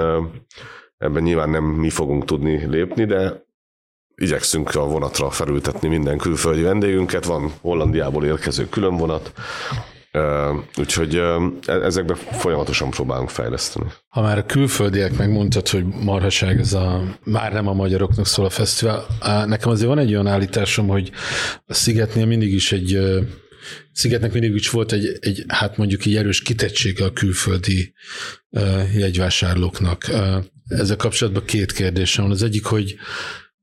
ebben 0.98 1.22
nyilván 1.22 1.50
nem 1.50 1.64
mi 1.64 1.90
fogunk 1.90 2.24
tudni 2.24 2.66
lépni, 2.66 3.04
de 3.04 3.44
igyekszünk 4.14 4.74
a 4.74 4.86
vonatra 4.86 5.30
felültetni 5.30 5.88
minden 5.88 6.18
külföldi 6.18 6.62
vendégünket, 6.62 7.24
van 7.24 7.52
Hollandiából 7.60 8.24
érkező 8.24 8.68
külön 8.68 8.96
vonat, 8.96 9.32
Úgyhogy 10.76 11.14
e, 11.14 11.72
ezekben 11.72 12.16
folyamatosan 12.16 12.90
próbálunk 12.90 13.28
fejleszteni. 13.28 13.86
Ha 14.08 14.20
már 14.20 14.38
a 14.38 14.46
külföldiek 14.46 15.16
megmondtad, 15.16 15.68
hogy 15.68 15.84
marhaság 15.86 16.58
ez 16.58 16.72
a 16.72 17.18
már 17.24 17.52
nem 17.52 17.68
a 17.68 17.72
magyaroknak 17.72 18.26
szól 18.26 18.44
a 18.44 18.50
fesztivál, 18.50 19.06
nekem 19.46 19.70
azért 19.70 19.88
van 19.88 19.98
egy 19.98 20.12
olyan 20.12 20.26
állításom, 20.26 20.88
hogy 20.88 21.10
a 21.66 21.74
Szigetnél 21.74 22.26
mindig 22.26 22.52
is 22.52 22.72
egy 22.72 22.98
Szigetnek 23.92 24.32
mindig 24.32 24.54
is 24.54 24.70
volt 24.70 24.92
egy, 24.92 25.16
egy 25.20 25.44
hát 25.48 25.76
mondjuk 25.76 26.04
egy 26.04 26.16
erős 26.16 26.42
kitettsége 26.42 27.04
a 27.04 27.12
külföldi 27.12 27.94
jegyvásárlóknak. 28.94 30.10
Ezzel 30.68 30.96
kapcsolatban 30.96 31.44
két 31.44 31.72
kérdésem 31.72 32.24
van. 32.24 32.32
Az 32.32 32.42
egyik, 32.42 32.64
hogy 32.64 32.96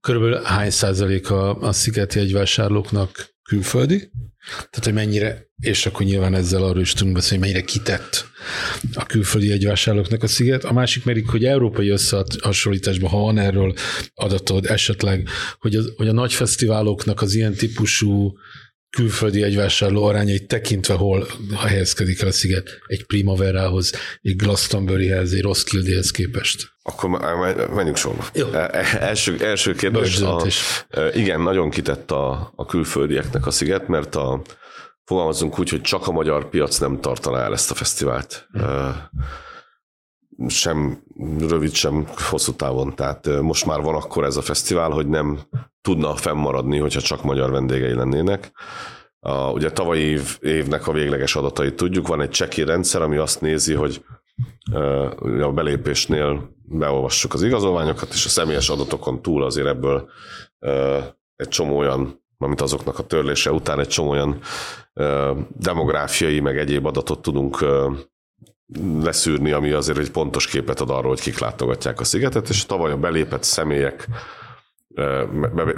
körülbelül 0.01 0.43
hány 0.43 0.69
százalék 0.69 1.29
a, 1.29 1.61
a 1.61 1.71
Sziget 1.71 2.13
jegyvásárlóknak 2.13 3.37
külföldi? 3.49 4.11
Tehát, 4.55 4.83
hogy 4.83 4.93
mennyire, 4.93 5.47
és 5.61 5.85
akkor 5.85 6.05
nyilván 6.05 6.35
ezzel 6.35 6.63
arról 6.63 6.81
is 6.81 6.93
tudunk 6.93 7.15
beszélni, 7.15 7.43
hogy 7.43 7.53
mennyire 7.53 7.71
kitett 7.71 8.25
a 8.93 9.05
külföldi 9.05 9.47
jegyvásárlóknak 9.47 10.23
a 10.23 10.27
sziget. 10.27 10.63
A 10.63 10.73
másik 10.73 11.03
pedig, 11.03 11.29
hogy 11.29 11.45
európai 11.45 11.89
összehasonlításban, 11.89 13.09
ha 13.09 13.17
van 13.17 13.37
erről 13.37 13.73
adatod 14.13 14.65
esetleg, 14.65 15.27
hogy, 15.59 15.75
az, 15.75 15.93
hogy 15.95 16.07
a 16.07 16.13
nagy 16.13 16.33
fesztiváloknak 16.33 17.21
az 17.21 17.33
ilyen 17.33 17.53
típusú 17.53 18.37
külföldi 18.89 19.43
egyvásárló 19.43 20.03
arányait 20.03 20.47
tekintve 20.47 20.93
hol 20.93 21.27
helyezkedik 21.57 22.21
el 22.21 22.27
a 22.27 22.31
sziget 22.31 22.69
egy 22.87 23.05
Primaverához, 23.05 23.91
egy 24.21 24.35
Glastonburyhez, 24.35 25.33
egy 25.33 25.41
Roskildehez 25.41 26.11
képest? 26.11 26.71
Akkor 26.81 27.09
menjünk 27.73 27.97
sorba. 27.97 28.25
Jó. 28.33 28.47
E, 28.51 28.69
e, 28.71 28.97
első, 28.99 29.37
első 29.39 29.73
kérdés. 29.73 30.19
A, 30.19 30.45
e, 30.89 31.09
igen, 31.13 31.41
nagyon 31.41 31.69
kitett 31.69 32.11
a, 32.11 32.53
a 32.55 32.65
külföldieknek 32.65 33.45
a 33.45 33.51
sziget, 33.51 33.87
mert 33.87 34.15
a, 34.15 34.41
fogalmazunk 35.09 35.59
úgy, 35.59 35.69
hogy 35.69 35.81
csak 35.81 36.07
a 36.07 36.11
magyar 36.11 36.49
piac 36.49 36.77
nem 36.77 36.99
tartaná 37.01 37.43
el 37.43 37.53
ezt 37.53 37.71
a 37.71 37.73
fesztivált. 37.73 38.47
Hmm. 38.51 39.09
Sem 40.47 41.03
rövid, 41.39 41.73
sem 41.73 42.07
hosszú 42.29 42.51
távon. 42.51 42.95
Tehát 42.95 43.41
most 43.41 43.65
már 43.65 43.81
van 43.81 43.95
akkor 43.95 44.23
ez 44.23 44.37
a 44.37 44.41
fesztivál, 44.41 44.89
hogy 44.89 45.07
nem 45.07 45.39
tudna 45.81 46.15
fennmaradni, 46.15 46.77
hogyha 46.77 47.01
csak 47.01 47.23
magyar 47.23 47.51
vendégei 47.51 47.93
lennének. 47.93 48.51
A, 49.19 49.51
ugye 49.51 49.71
tavalyi 49.71 50.01
év, 50.01 50.37
évnek 50.41 50.87
a 50.87 50.91
végleges 50.91 51.35
adatait 51.35 51.75
tudjuk, 51.75 52.07
van 52.07 52.21
egy 52.21 52.29
cseki 52.29 52.63
rendszer, 52.63 53.01
ami 53.01 53.17
azt 53.17 53.41
nézi, 53.41 53.73
hogy 53.73 54.03
a 55.41 55.51
belépésnél 55.51 56.55
beolvassuk 56.63 57.33
az 57.33 57.43
igazolványokat, 57.43 58.13
és 58.13 58.25
a 58.25 58.29
személyes 58.29 58.69
adatokon 58.69 59.21
túl 59.21 59.43
azért 59.43 59.67
ebből 59.67 60.09
egy 61.35 61.47
csomó 61.47 61.77
olyan, 61.77 62.23
amit 62.37 62.61
azoknak 62.61 62.99
a 62.99 63.05
törlése 63.05 63.51
után 63.51 63.79
egy 63.79 63.87
csomó 63.87 64.09
olyan 64.09 64.39
demográfiai, 65.57 66.39
meg 66.39 66.57
egyéb 66.57 66.85
adatot 66.85 67.21
tudunk 67.21 67.65
leszűrni, 69.01 69.51
ami 69.51 69.72
azért 69.72 69.97
egy 69.97 70.11
pontos 70.11 70.47
képet 70.47 70.80
ad 70.80 70.89
arról, 70.89 71.09
hogy 71.09 71.22
kik 71.22 71.39
látogatják 71.39 71.99
a 71.99 72.03
szigetet, 72.03 72.49
és 72.49 72.65
tavaly 72.65 72.91
a 72.91 72.97
belépett 72.97 73.43
személyek 73.43 74.07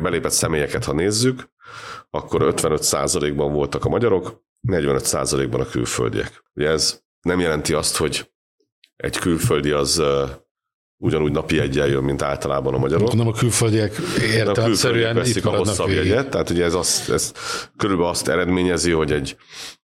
belépett 0.02 0.32
személyeket, 0.32 0.84
ha 0.84 0.94
nézzük, 0.94 1.50
akkor 2.10 2.54
55%-ban 2.56 3.54
voltak 3.54 3.86
a 3.86 3.89
magyarok, 3.89 4.44
45%-ban 4.68 5.60
a 5.60 5.66
külföldiek. 5.66 6.44
Ugye 6.56 6.70
ez 6.70 7.02
nem 7.22 7.39
jelenti 7.39 7.74
azt, 7.74 7.98
hogy 7.98 8.32
egy 8.96 9.18
külföldi 9.18 9.72
az 9.72 10.02
ugyanúgy 10.98 11.32
napi 11.32 11.60
egyen 11.60 11.88
jön, 11.88 12.04
mint 12.04 12.22
általában 12.22 12.74
a 12.74 12.78
magyarok. 12.78 13.14
Nem 13.14 13.28
a 13.28 13.34
külföldiek 13.34 13.96
értelemszerűen 14.22 15.16
veszik 15.16 15.46
a 15.46 15.58
hosszabb 15.58 15.88
végig. 15.88 16.06
jegyet, 16.06 16.30
tehát 16.30 16.50
ugye 16.50 16.64
ez, 16.64 16.74
azt, 16.74 17.10
ez 17.10 17.34
körülbelül 17.78 18.12
azt 18.12 18.28
eredményezi, 18.28 18.92
hogy 18.92 19.12
egy, 19.12 19.36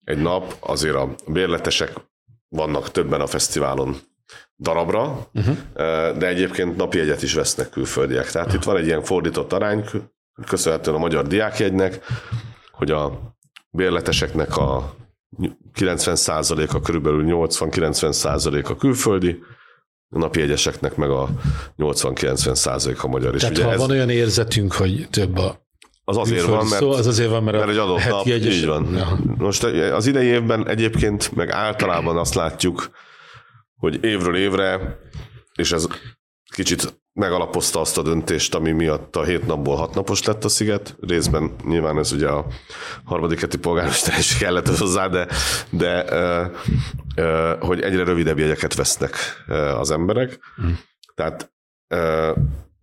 egy 0.05 0.19
nap 0.19 0.57
azért 0.61 0.95
a 0.95 1.15
bérletesek 1.27 1.93
vannak 2.49 2.91
többen 2.91 3.21
a 3.21 3.27
fesztiválon 3.27 3.97
darabra, 4.59 5.29
uh-huh. 5.35 5.57
de 6.19 6.27
egyébként 6.27 6.77
napi 6.77 7.01
egyet 7.01 7.23
is 7.23 7.35
vesznek 7.35 7.69
külföldiek. 7.69 8.31
Tehát 8.31 8.47
uh-huh. 8.47 8.63
itt 8.63 8.67
van 8.67 8.77
egy 8.77 8.87
ilyen 8.87 9.03
fordított 9.03 9.53
arány, 9.53 9.85
köszönhetően 10.47 10.97
a 10.97 11.01
magyar 11.01 11.27
diákjegynek, 11.27 12.05
hogy 12.73 12.91
a 12.91 13.35
bérleteseknek 13.71 14.57
a 14.57 14.95
90%-a 15.75 16.81
körülbelül 16.81 17.25
80-90%-a 17.27 18.77
külföldi, 18.77 19.43
a 20.09 20.19
napi 20.19 20.41
egyeseknek 20.41 20.97
meg 20.97 21.11
a 21.11 21.29
80-90% 21.77 23.01
a 23.01 23.07
magyar. 23.07 23.35
Tehát 23.35 23.59
ha 23.59 23.73
ez, 23.73 23.79
van 23.79 23.91
olyan 23.91 24.11
érzetünk, 24.11 24.73
hogy 24.73 25.07
több 25.11 25.37
a 25.37 25.66
az 26.09 26.17
azért 26.17 26.45
van, 26.45 26.67
mert, 26.67 26.81
szó, 26.83 26.91
az 26.91 27.07
azért 27.07 27.31
van, 27.31 27.43
mert, 27.43 27.57
mert 27.57 27.71
egy 27.71 27.77
adott 27.77 28.09
nap, 28.09 28.27
jegyes... 28.27 28.55
így 28.55 28.67
van. 28.67 28.95
Ja. 28.95 29.19
Most 29.39 29.63
az 29.93 30.07
idei 30.07 30.27
évben 30.27 30.69
egyébként 30.69 31.35
meg 31.35 31.51
általában 31.51 32.17
azt 32.17 32.35
látjuk, 32.35 32.91
hogy 33.77 34.05
évről 34.05 34.37
évre, 34.37 34.99
és 35.55 35.73
ez 35.73 35.87
kicsit 36.55 37.01
megalapozta 37.13 37.81
azt 37.81 37.99
a 37.99 38.03
döntést, 38.03 38.55
ami 38.55 38.73
miatt 38.73 39.17
a 39.17 39.25
hét 39.25 39.47
napból 39.47 39.77
hat 39.77 39.95
napos 39.95 40.25
lett 40.25 40.45
a 40.45 40.49
sziget. 40.49 40.97
Részben 41.01 41.55
nyilván 41.65 41.99
ez 41.99 42.13
ugye 42.13 42.29
a 42.29 42.47
harmadik 43.05 43.41
heti 43.41 43.59
polgármester 43.59 44.19
is 44.19 44.39
kellett 44.39 44.69
hozzá, 44.79 45.09
de, 45.09 45.29
de 45.71 46.05
hogy 47.61 47.81
egyre 47.81 48.05
rövidebb 48.05 48.39
jegyeket 48.39 48.75
vesznek 48.75 49.15
az 49.79 49.91
emberek. 49.91 50.39
Mm. 50.63 50.73
Tehát 51.15 51.53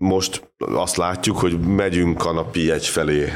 most 0.04 0.54
azt 0.58 0.96
látjuk, 0.96 1.38
hogy 1.38 1.60
megyünk 1.60 2.26
a 2.26 2.32
napi 2.32 2.64
jegy 2.66 2.86
felé, 2.86 3.34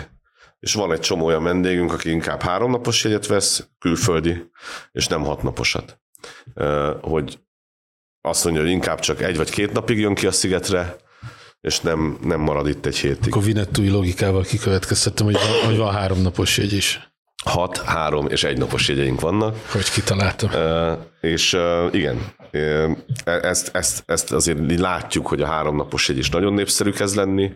és 0.60 0.74
van 0.74 0.92
egy 0.92 1.00
csomó 1.00 1.26
olyan 1.26 1.44
vendégünk, 1.44 1.94
aki 1.94 2.10
inkább 2.10 2.42
háromnapos 2.42 3.04
jegyet 3.04 3.28
vesz, 3.28 3.68
külföldi, 3.80 4.52
és 4.92 5.08
nem 5.08 5.24
hatnaposat. 5.24 6.00
Hogy 7.02 7.40
azt 8.22 8.44
mondja, 8.44 8.62
hogy 8.62 8.72
inkább 8.72 9.00
csak 9.00 9.22
egy 9.22 9.38
vagy 9.38 9.50
két 9.50 9.72
napig 9.72 10.00
jön 10.00 10.16
ki 10.16 10.28
a 10.28 10.32
szigetre, 10.32 10.96
és 11.62 11.80
nem, 11.80 12.18
nem 12.24 12.40
marad 12.40 12.68
itt 12.68 12.86
egy 12.86 12.98
hétig. 12.98 13.28
Akkor 13.28 13.44
Vinettui 13.44 13.90
logikával 13.90 14.44
kikövetkeztettem, 14.44 15.26
hogy 15.26 15.34
van, 15.36 15.66
hogy 15.66 15.78
van 15.78 15.94
három 15.94 16.22
napos 16.22 16.58
jegy 16.58 16.74
is. 16.74 17.12
Hat, 17.46 17.78
három 17.78 18.28
és 18.28 18.44
egy 18.44 18.58
napos 18.58 18.88
jegyeink 18.88 19.22
vannak. 19.22 19.70
Hogy 19.72 19.92
kitaláltam. 19.92 20.50
És 21.22 21.58
igen, 21.92 22.34
ezt, 23.24 23.76
ezt, 23.76 24.04
ezt 24.06 24.32
azért 24.32 24.80
látjuk, 24.80 25.28
hogy 25.28 25.42
a 25.42 25.48
három 25.48 25.76
napos 25.76 26.08
jegy 26.08 26.18
is 26.18 26.30
nagyon 26.30 26.54
népszerű 26.54 26.92
kezd 26.92 27.16
lenni. 27.16 27.54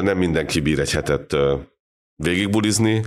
Nem 0.00 0.18
mindenki 0.18 0.60
bír 0.60 0.78
egy 0.78 0.92
hetet 0.92 1.36
végigbulizni, 2.22 3.04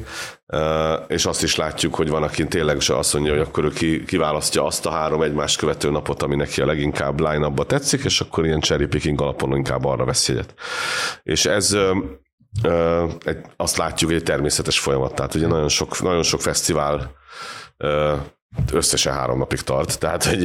és 1.08 1.26
azt 1.26 1.44
is 1.44 1.56
látjuk, 1.56 1.96
hogy 1.96 2.10
van, 2.10 2.24
aki 2.24 2.48
tényleg 2.48 2.80
se 2.80 2.98
azt 2.98 3.14
mondja, 3.14 3.32
hogy 3.32 3.42
akkor 3.42 3.64
ő 3.64 4.04
kiválasztja 4.06 4.66
azt 4.66 4.86
a 4.86 4.92
három 4.92 5.22
egymást 5.22 5.58
követő 5.58 5.90
napot, 5.90 6.22
ami 6.24 6.36
neki 6.36 6.62
a 6.62 6.66
leginkább 6.66 7.20
line 7.20 7.52
tetszik, 7.66 8.04
és 8.04 8.22
akkor 8.22 8.46
ilyen 8.46 8.60
cherry 8.60 8.86
picking 8.86 9.22
alapon 9.22 9.56
inkább 9.56 9.86
arra 9.86 10.06
vesz 10.06 10.28
jegyet. 10.28 10.54
És 11.24 11.46
ez 11.46 11.78
azt 13.56 13.78
látjuk, 13.78 14.12
egy 14.12 14.24
természetes 14.24 14.80
folyamat. 14.80 15.16
Tehát 15.16 15.36
ugye 15.36 15.48
nagyon 15.48 15.70
sok, 15.70 16.02
nagyon 16.02 16.24
sok 16.24 16.42
fesztivál 16.42 17.16
összesen 18.72 19.14
három 19.14 19.38
napig 19.38 19.62
tart. 19.62 20.00
Tehát, 20.00 20.24
hogy... 20.24 20.44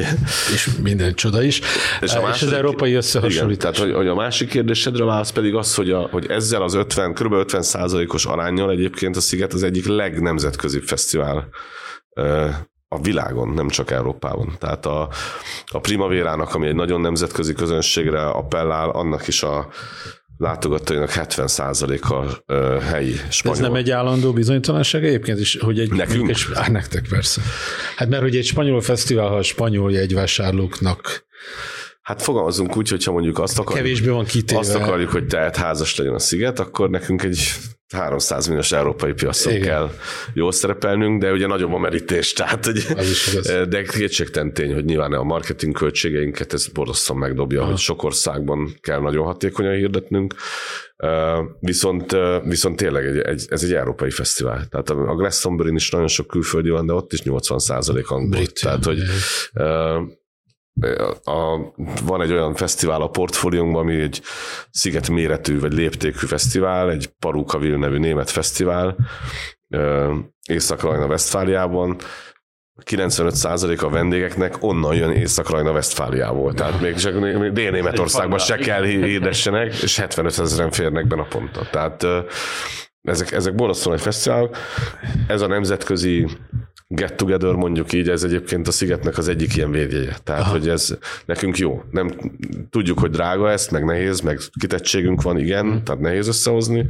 És 0.53 0.71
minden 0.83 1.15
csoda 1.15 1.43
is. 1.43 1.61
És, 2.01 2.13
a 2.13 2.21
második, 2.21 2.35
és 2.35 2.43
az 2.43 2.53
európai 2.53 2.93
összehasonlítás. 2.93 3.47
Igen, 3.47 3.59
tehát, 3.59 3.77
hogy, 3.77 3.93
hogy, 3.95 4.07
a 4.07 4.15
másik 4.15 4.49
kérdésedre 4.49 5.05
válasz 5.05 5.31
pedig 5.31 5.55
az, 5.55 5.75
hogy, 5.75 5.91
a, 5.91 6.09
hogy 6.11 6.27
ezzel 6.27 6.63
az 6.63 6.75
50, 6.75 7.15
kb. 7.15 7.33
50 7.33 7.63
százalékos 7.63 8.27
arányjal 8.27 8.71
egyébként 8.71 9.17
a 9.17 9.21
Sziget 9.21 9.53
az 9.53 9.63
egyik 9.63 9.87
legnemzetközibb 9.87 10.83
fesztivál 10.83 11.49
a 12.89 13.01
világon, 13.01 13.49
nem 13.49 13.69
csak 13.69 13.91
Európában. 13.91 14.57
Tehát 14.59 14.87
a, 14.87 15.09
a 15.67 15.81
Primavérának, 15.81 16.55
ami 16.55 16.67
egy 16.67 16.75
nagyon 16.75 17.01
nemzetközi 17.01 17.53
közönségre 17.53 18.27
appellál, 18.27 18.91
annak 18.91 19.27
is 19.27 19.43
a 19.43 19.69
látogatóinak 20.39 21.11
70%-a 21.15 22.53
helyi 22.81 23.15
spanyol. 23.29 23.57
Ez 23.59 23.63
nem 23.63 23.75
egy 23.75 23.91
állandó 23.91 24.33
bizonytalanság 24.33 25.05
egyébként 25.05 25.39
is, 25.39 25.57
hogy 25.61 25.79
egy... 25.79 25.91
Nekünk? 25.91 26.29
Egy, 26.29 26.47
á, 26.55 26.69
nektek 26.69 27.07
persze. 27.09 27.41
Hát 27.97 28.09
mert 28.09 28.23
hogy 28.23 28.37
egy 28.37 28.45
spanyol 28.45 28.81
fesztivál, 28.81 29.29
ha 29.29 29.37
a 29.37 29.43
spanyol 29.43 29.93
jegyvásárlóknak 29.93 31.27
Hát 32.09 32.23
fogalmazunk 32.23 32.77
úgy, 32.77 32.89
hogyha 32.89 33.13
mondjuk 33.13 33.39
azt 33.39 33.59
akarjuk, 33.59 33.85
kevésbé 33.85 34.09
van 34.09 34.25
kitéve. 34.25 34.61
azt 34.61 34.75
akarjuk, 34.75 35.11
hogy 35.11 35.27
tehát 35.27 35.57
házas 35.57 35.97
legyen 35.97 36.15
a 36.15 36.19
sziget, 36.19 36.59
akkor 36.59 36.91
nekünk 36.91 37.23
egy 37.23 37.53
300 37.95 38.47
milliós 38.47 38.73
európai 38.73 39.13
piacon 39.13 39.53
Igen. 39.53 39.67
kell 39.67 39.91
jól 40.35 40.53
szerepelnünk, 40.53 41.21
de 41.21 41.33
ugye 41.33 41.47
nagyobb 41.47 41.73
a 41.73 41.79
merítés, 41.79 42.33
tehát 42.33 42.65
hogy, 42.65 42.87
de 43.69 43.83
kétségtelen 43.83 44.53
tény, 44.53 44.75
hogy 44.75 44.85
nyilván 44.85 45.13
a 45.13 45.23
marketing 45.23 45.77
költségeinket 45.77 46.53
ez 46.53 46.67
borzasztóan 46.67 47.19
megdobja, 47.19 47.65
hogy 47.65 47.77
sok 47.77 48.03
országban 48.03 48.75
kell 48.81 49.01
nagyon 49.01 49.25
hatékonyan 49.25 49.75
hirdetnünk, 49.75 50.35
viszont, 51.61 52.17
viszont 52.45 52.77
tényleg 52.77 53.07
egy, 53.07 53.19
egy, 53.19 53.47
ez 53.49 53.63
egy 53.63 53.73
európai 53.73 54.11
fesztivál. 54.11 54.67
Tehát 54.67 54.91
a 54.91 55.15
Glastonbury-n 55.15 55.77
is 55.77 55.91
nagyon 55.91 56.09
sok 56.09 56.27
külföldi 56.27 56.69
van, 56.69 56.87
de 56.87 56.93
ott 56.93 57.13
is 57.13 57.23
80 57.23 57.59
angol. 58.09 58.29
Brit, 58.29 58.61
Tehát, 58.61 58.85
hogy 58.85 58.99
a, 61.25 61.73
van 62.05 62.23
egy 62.23 62.33
olyan 62.33 62.55
fesztivál 62.55 63.03
a 63.03 63.09
portfóliónkban, 63.09 63.83
ami 63.83 64.01
egy 64.01 64.23
sziget 64.71 65.09
méretű 65.09 65.61
vagy 65.61 65.73
léptékű 65.73 66.27
fesztivál, 66.27 66.91
egy 66.91 67.07
Parukaville 67.19 67.77
nevű 67.77 67.99
német 67.99 68.31
fesztivál, 68.31 68.97
Észak-Rajna 70.49 71.07
Westfáliában, 71.07 71.97
95% 72.85 73.85
a 73.85 73.89
vendégeknek 73.89 74.55
onnan 74.61 74.95
jön 74.95 75.11
Észak-Rajna 75.11 75.71
Westfáliából. 75.71 76.55
Tehát 76.55 76.81
még 76.81 76.95
csak 76.95 77.21
még 77.21 77.53
Dél-Németországban 77.53 78.39
se 78.39 78.57
kell 78.57 78.85
hirdessenek, 78.85 79.83
és 79.83 79.97
75 79.97 80.39
ezeren 80.39 80.71
férnek 80.71 81.07
be 81.07 81.17
naponta. 81.17 81.69
Tehát 81.71 82.07
ezek, 83.03 83.33
ezek 83.33 83.55
borzasztóan 83.55 83.97
egy 83.97 84.03
fesztivál. 84.03 84.51
Ez 85.27 85.41
a 85.41 85.47
nemzetközi 85.47 86.29
get 86.89 87.15
together 87.15 87.55
mondjuk 87.55 87.93
így, 87.93 88.09
ez 88.09 88.23
egyébként 88.23 88.69
a 88.69 88.71
szigetnek 88.71 89.19
az 89.19 89.29
egyik 89.29 89.57
ilyen 89.57 89.71
védjegye. 89.71 90.13
Tehát, 90.25 90.41
Aha. 90.41 90.51
hogy 90.51 90.69
ez 90.69 90.99
nekünk 91.25 91.59
jó. 91.59 91.83
Nem 91.91 92.11
tudjuk, 92.71 92.99
hogy 92.99 93.11
drága 93.11 93.51
ezt, 93.51 93.71
meg 93.71 93.85
nehéz, 93.85 94.21
meg 94.21 94.39
kitettségünk 94.61 95.23
van, 95.23 95.39
igen, 95.39 95.67
hmm. 95.67 95.83
tehát 95.83 96.01
nehéz 96.01 96.29
összehozni, 96.29 96.87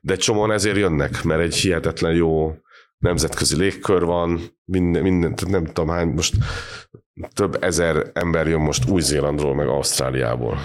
de 0.00 0.16
csomóan 0.16 0.52
ezért 0.52 0.76
jönnek, 0.76 1.22
mert 1.22 1.40
egy 1.40 1.54
hihetetlen 1.54 2.14
jó 2.14 2.56
nemzetközi 3.00 3.56
légkör 3.56 4.04
van, 4.04 4.40
minden, 4.64 5.02
minden 5.02 5.34
nem 5.48 5.64
tudom 5.64 5.88
hány, 5.88 6.08
most 6.08 6.34
több 7.34 7.56
ezer 7.60 8.10
ember 8.12 8.46
jön 8.46 8.60
most 8.60 8.88
Új-Zélandról, 8.88 9.54
meg 9.54 9.66
Ausztráliából. 9.66 10.58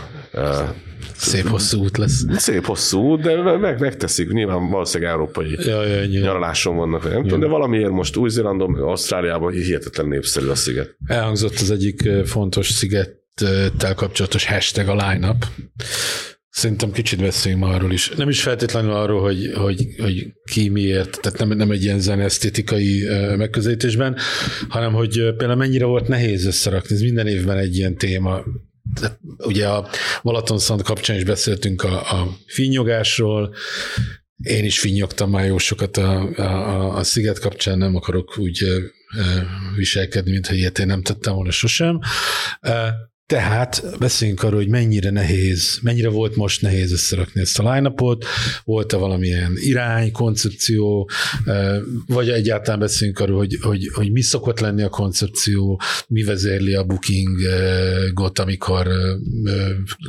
Szép 1.15 1.47
hosszú 1.47 1.79
út 1.79 1.97
lesz. 1.97 2.23
Szép 2.37 2.65
hosszú 2.65 2.99
út, 2.99 3.21
de 3.21 3.57
meg, 3.57 3.79
megteszik. 3.79 4.31
Nyilván 4.31 4.69
valószínűleg 4.69 5.13
európai 5.13 5.55
ja, 5.65 5.83
ja, 5.83 6.01
ja. 6.01 6.21
nyaraláson 6.21 6.75
vannak, 6.75 7.03
nem 7.03 7.13
ja. 7.13 7.21
tudom, 7.21 7.39
de 7.39 7.47
valamiért 7.47 7.91
most 7.91 8.15
Új-Zélandon, 8.15 8.71
meg 8.71 8.81
Ausztráliában 8.81 9.51
hihetetlen 9.51 10.07
népszerű 10.07 10.47
a 10.47 10.55
sziget. 10.55 10.97
Elhangzott 11.05 11.53
az 11.59 11.71
egyik 11.71 12.09
fontos 12.25 12.67
szigettel 12.69 13.93
kapcsolatos 13.95 14.45
hashtag 14.45 14.87
a 14.87 15.09
line-up. 15.09 15.45
Szerintem 16.55 16.91
kicsit 16.91 17.19
beszéljünk 17.21 17.63
arról 17.63 17.91
is. 17.91 18.09
Nem 18.09 18.29
is 18.29 18.41
feltétlenül 18.41 18.91
arról, 18.91 19.21
hogy, 19.21 19.51
hogy, 19.53 19.87
hogy 19.97 20.33
ki 20.51 20.69
miért, 20.69 21.19
tehát 21.21 21.39
nem, 21.39 21.49
nem 21.49 21.71
egy 21.71 21.83
ilyen 21.83 21.99
zenesztétikai 21.99 23.03
megközelítésben, 23.37 24.17
hanem 24.69 24.93
hogy 24.93 25.13
például 25.13 25.55
mennyire 25.55 25.85
volt 25.85 26.07
nehéz 26.07 26.45
összerakni. 26.45 26.95
Ez 26.95 27.01
minden 27.01 27.27
évben 27.27 27.57
egy 27.57 27.77
ilyen 27.77 27.97
téma. 27.97 28.43
De 28.99 29.19
ugye 29.37 29.67
a 29.67 29.89
Balaton 30.23 30.59
Szand 30.59 30.81
kapcsán 30.81 31.17
is 31.17 31.23
beszéltünk 31.23 31.83
a, 31.83 32.21
a 32.21 32.37
finnyogásról, 32.45 33.55
én 34.43 34.65
is 34.65 34.79
finnyogtam 34.79 35.29
már 35.29 35.45
jó 35.45 35.57
sokat 35.57 35.97
a, 35.97 36.35
a, 36.35 36.95
a 36.95 37.03
sziget 37.03 37.39
kapcsán, 37.39 37.77
nem 37.77 37.95
akarok 37.95 38.37
úgy 38.37 38.63
viselkedni, 39.75 40.31
mintha 40.31 40.53
ilyet 40.53 40.79
én 40.79 40.85
nem 40.85 41.01
tettem 41.01 41.33
volna 41.33 41.51
sosem. 41.51 41.99
Tehát 43.27 43.97
beszéljünk 43.99 44.43
arról, 44.43 44.59
hogy 44.59 44.69
mennyire 44.69 45.09
nehéz, 45.09 45.79
mennyire 45.81 46.09
volt 46.09 46.35
most 46.35 46.61
nehéz 46.61 46.91
összerakni 46.91 47.41
ezt 47.41 47.59
a 47.59 47.73
line 47.73 47.93
volt-e 48.63 48.97
valamilyen 48.97 49.53
irány, 49.55 50.11
koncepció, 50.11 51.09
vagy 52.07 52.29
egyáltalán 52.29 52.79
beszéljünk 52.79 53.19
arról, 53.19 53.37
hogy, 53.37 53.57
hogy, 53.61 53.89
hogy 53.93 54.11
mi 54.11 54.21
szokott 54.21 54.59
lenni 54.59 54.81
a 54.81 54.89
koncepció, 54.89 55.81
mi 56.07 56.23
vezérli 56.23 56.73
a 56.73 56.83
bookingot, 56.83 58.39
amikor 58.39 58.87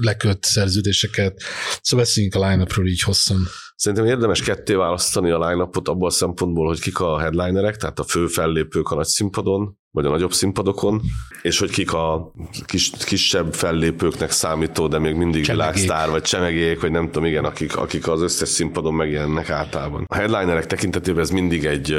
leköt 0.01 0.45
szerződéseket. 0.45 1.43
Szóval 1.83 2.05
beszéljünk 2.05 2.35
a 2.35 2.49
line 2.49 2.67
így 2.85 3.01
hosszan. 3.01 3.47
Szerintem 3.77 4.07
érdemes 4.07 4.43
ketté 4.43 4.75
választani 4.75 5.31
a 5.31 5.49
line 5.49 5.69
abból 5.85 6.07
a 6.07 6.11
szempontból, 6.11 6.67
hogy 6.67 6.81
kik 6.81 7.01
a 7.01 7.19
headlinerek, 7.19 7.77
tehát 7.77 7.99
a 7.99 8.05
fő 8.05 8.27
fellépők 8.27 8.91
a 8.91 8.95
nagy 8.95 9.07
színpadon, 9.07 9.79
vagy 9.91 10.07
a 10.07 10.09
nagyobb 10.09 10.33
színpadokon, 10.33 11.03
és 11.43 11.59
hogy 11.59 11.71
kik 11.71 11.93
a 11.93 12.33
kis, 12.65 12.91
kisebb 12.91 13.55
fellépőknek 13.55 14.31
számító, 14.31 14.89
de 14.89 14.99
még 14.99 15.15
mindig 15.15 15.45
csemegék. 15.45 15.75
világsztár, 15.75 16.11
vagy 16.11 16.23
csemegék, 16.23 16.81
vagy 16.81 16.91
nem 16.91 17.05
tudom, 17.05 17.25
igen, 17.25 17.45
akik, 17.45 17.77
akik 17.77 18.09
az 18.09 18.21
összes 18.21 18.49
színpadon 18.49 18.95
megjelennek 18.95 19.51
általában. 19.51 20.05
A 20.09 20.15
headlinerek 20.15 20.67
tekintetében 20.67 21.23
ez 21.23 21.31
mindig 21.31 21.65
egy, 21.65 21.99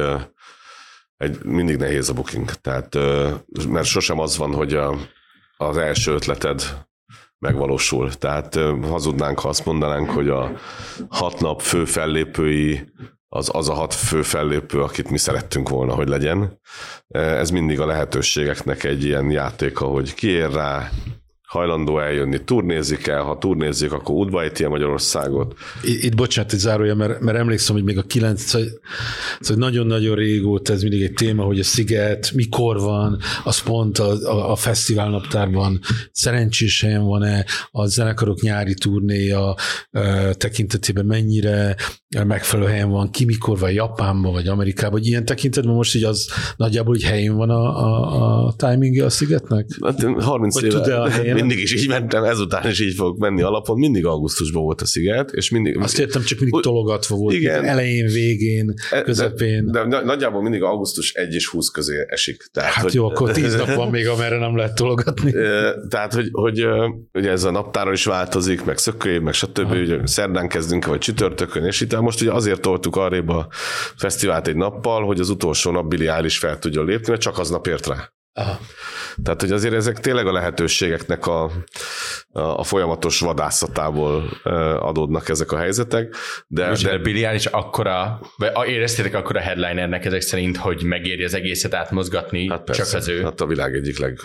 egy 1.17 1.43
mindig 1.43 1.78
nehéz 1.78 2.09
a 2.09 2.13
booking. 2.13 2.51
Tehát, 2.51 2.97
mert 3.69 3.86
sosem 3.86 4.19
az 4.19 4.38
van, 4.38 4.53
hogy 4.53 4.73
a, 4.73 4.95
az 5.57 5.78
első 5.78 6.13
ötleted 6.13 6.86
megvalósul. 7.39 8.13
Tehát 8.13 8.59
hazudnánk, 8.81 9.39
ha 9.39 9.49
azt 9.49 9.65
mondanánk, 9.65 10.09
hogy 10.09 10.29
a 10.29 10.51
hat 11.09 11.39
nap 11.39 11.61
fő 11.61 11.85
fellépői 11.85 12.91
az, 13.29 13.49
az 13.53 13.69
a 13.69 13.73
hat 13.73 13.93
fő 13.93 14.21
fellépő, 14.21 14.81
akit 14.81 15.09
mi 15.09 15.17
szerettünk 15.17 15.69
volna, 15.69 15.93
hogy 15.93 16.07
legyen. 16.07 16.59
Ez 17.07 17.49
mindig 17.49 17.79
a 17.79 17.85
lehetőségeknek 17.85 18.83
egy 18.83 19.03
ilyen 19.03 19.31
játéka, 19.31 19.85
hogy 19.85 20.13
kiér 20.13 20.51
rá, 20.51 20.89
hajlandó 21.47 21.99
eljönni, 21.99 22.43
turnézik 22.43 23.07
el, 23.07 23.21
ha 23.23 23.37
turnézik, 23.37 23.91
akkor 23.91 24.15
útba 24.15 24.41
a 24.65 24.69
Magyarországot. 24.69 25.55
Itt 25.83 26.15
bocsánat, 26.15 26.53
egy 26.53 26.59
zárója, 26.59 26.95
mert, 26.95 27.19
mert 27.19 27.37
emlékszem, 27.37 27.75
hogy 27.75 27.83
még 27.83 27.97
a 27.97 28.01
9, 28.01 28.41
szóval, 28.41 28.67
szóval 29.39 29.69
nagyon-nagyon 29.69 30.15
régóta 30.15 30.73
ez 30.73 30.81
mindig 30.81 31.01
egy 31.01 31.13
téma, 31.13 31.43
hogy 31.43 31.59
a 31.59 31.63
sziget 31.63 32.31
mikor 32.33 32.79
van, 32.79 33.19
az 33.43 33.61
pont 33.61 33.99
a, 33.99 34.11
a, 34.11 34.51
a 34.51 34.55
fesztivál 34.55 35.09
naptárban 35.09 35.79
szerencsés 36.11 36.81
helyen 36.81 37.05
van-e, 37.05 37.45
a 37.71 37.85
zenekarok 37.85 38.41
nyári 38.41 38.73
turnéja 38.73 39.55
e, 39.91 40.33
tekintetében 40.33 41.05
mennyire 41.05 41.75
megfelelő 42.25 42.69
helyen 42.69 42.89
van, 42.89 43.11
ki 43.11 43.25
mikor 43.25 43.59
van 43.59 43.71
Japánban, 43.71 44.31
vagy 44.31 44.47
Amerikában, 44.47 44.91
vagy 44.91 45.07
ilyen 45.07 45.25
tekintetben 45.25 45.73
most 45.73 45.95
így 45.95 46.03
az 46.03 46.27
nagyjából 46.57 46.93
hogy 46.93 47.03
helyén 47.03 47.35
van 47.35 47.49
a, 47.49 47.83
a, 47.83 48.45
a 48.45 48.53
timingja 48.53 49.05
a 49.05 49.09
szigetnek? 49.09 49.67
Hát 49.81 50.01
30 50.19 50.53
Vagy 50.53 50.63
éve 50.63 50.79
tud-e 50.79 51.01
a 51.01 51.09
helyen? 51.09 51.36
Mindig 51.39 51.59
is 51.59 51.75
így 51.75 51.88
mentem, 51.88 52.23
ezután 52.23 52.69
is 52.69 52.79
így 52.79 52.93
fogok 52.95 53.17
menni 53.17 53.41
alapon, 53.41 53.77
mindig 53.77 54.05
augusztusban 54.05 54.63
volt 54.63 54.81
a 54.81 54.85
sziget, 54.85 55.31
és 55.31 55.49
mindig... 55.49 55.77
Azt 55.77 55.99
értem, 55.99 56.23
csak 56.23 56.39
mindig 56.39 56.61
tologatva 56.61 57.15
volt. 57.15 57.35
Igen. 57.35 57.65
Elején, 57.65 58.07
végén, 58.07 58.73
közepén. 59.03 59.65
De, 59.65 59.79
de, 59.83 59.88
de 59.88 60.03
nagyjából 60.03 60.41
mindig 60.41 60.61
augusztus 60.61 61.13
1 61.13 61.33
és 61.33 61.47
20 61.47 61.69
közé 61.69 62.05
esik. 62.07 62.49
Tehát, 62.51 62.71
Hát 62.71 62.83
hogy, 62.83 62.93
jó, 62.93 63.05
akkor 63.05 63.31
tíz 63.31 63.55
nap 63.55 63.73
van 63.73 63.89
még, 63.89 64.07
amerre 64.07 64.38
nem 64.38 64.55
lehet 64.55 64.75
tologatni. 64.75 65.33
Ö, 65.33 65.71
Tehát, 65.89 66.13
hogy, 66.13 66.29
hogy 66.31 66.65
ugye 67.13 67.29
ez 67.29 67.43
a 67.43 67.51
naptáron 67.51 67.93
is 67.93 68.05
változik, 68.05 68.65
meg 68.65 68.77
szökőjév, 68.77 69.21
meg 69.21 69.33
stb. 69.33 69.71
Ugye 69.71 70.07
szerdán 70.07 70.47
kezdünk, 70.47 70.85
vagy 70.85 70.99
csütörtökön, 70.99 71.65
és 71.65 71.81
itt 71.81 71.99
most 71.99 72.21
ugye 72.21 72.31
azért 72.31 72.61
toltuk 72.61 72.95
arrébb 72.95 73.29
a 73.29 73.47
fesztivált 73.95 74.47
egy 74.47 74.55
nappal, 74.55 75.05
hogy 75.05 75.19
az 75.19 75.29
utolsó 75.29 75.71
nap 75.71 75.88
Billy 75.88 76.07
Eilish 76.07 76.39
fel 76.39 76.59
tudjon 76.59 76.85
lépni, 76.85 77.09
mert 77.09 77.21
csak 77.21 77.38
aznap 77.38 77.67
ért 77.67 77.88
rá. 77.88 78.11
Aha. 78.33 78.59
Tehát, 79.24 79.41
hogy 79.41 79.51
azért 79.51 79.74
ezek 79.74 79.99
tényleg 79.99 80.28
a 80.28 80.32
lehetőségeknek 80.32 81.28
a, 81.28 81.43
a, 81.43 82.39
a 82.39 82.63
folyamatos 82.63 83.20
vadászatából 83.20 84.24
adódnak 84.80 85.30
ezek 85.30 85.51
a 85.51 85.57
helyzetek. 85.57 86.15
De, 86.47 86.70
Most 86.70 86.84
de 86.84 86.97
Billy 86.97 87.24
Eilish 87.26 87.47
akkora, 87.51 88.20
vagy 88.38 88.49
a- 88.53 88.65
éreztétek 88.65 89.15
akkora 89.15 89.39
headlinernek 89.39 90.05
ezek 90.05 90.22
szerint, 90.22 90.57
hogy 90.57 90.84
megéri 90.84 91.24
az 91.24 91.34
egészet 91.34 91.74
átmozgatni, 91.74 92.49
hát 92.49 92.63
persze, 92.63 92.84
csak 92.84 92.93
az 92.93 93.07
ő. 93.07 93.22
Hát 93.22 93.41
a 93.41 93.45
világ 93.45 93.76
egyik 93.76 93.99
leg, 93.99 94.20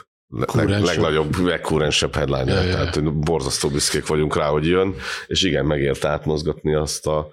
leg, 0.54 0.68
legnagyobb, 0.68 1.36
legkúrensebb 1.36 2.14
headliner. 2.14 2.64
Ja, 2.64 2.70
Ja. 2.70 2.74
Tehát 2.74 3.14
borzasztó 3.14 3.68
büszkék 3.68 4.06
vagyunk 4.06 4.36
rá, 4.36 4.46
hogy 4.46 4.66
jön, 4.66 4.94
és 5.26 5.42
igen, 5.42 5.64
megért 5.66 6.04
átmozgatni 6.04 6.74
azt, 6.74 7.06
a, 7.06 7.28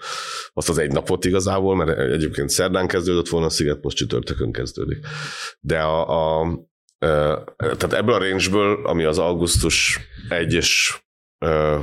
azt 0.53 0.70
az 0.70 0.78
egy 0.78 0.91
napot 0.91 1.26
igazából, 1.26 1.76
mert 1.76 1.99
egyébként 1.99 2.49
szerdán 2.49 2.88
kezdődött 2.88 3.28
volna 3.30 3.45
a 3.45 3.49
sziget, 3.49 3.84
most 3.84 3.97
csütörtökön 3.97 4.51
kezdődik. 4.51 5.05
De 5.60 5.80
a, 5.80 6.39
a 6.41 6.47
tehát 6.99 7.93
ebből 7.93 8.13
a 8.13 8.19
range 8.19 8.59
ami 8.83 9.03
az 9.03 9.17
augusztus 9.17 9.99
1 10.29 10.53
és 10.53 10.99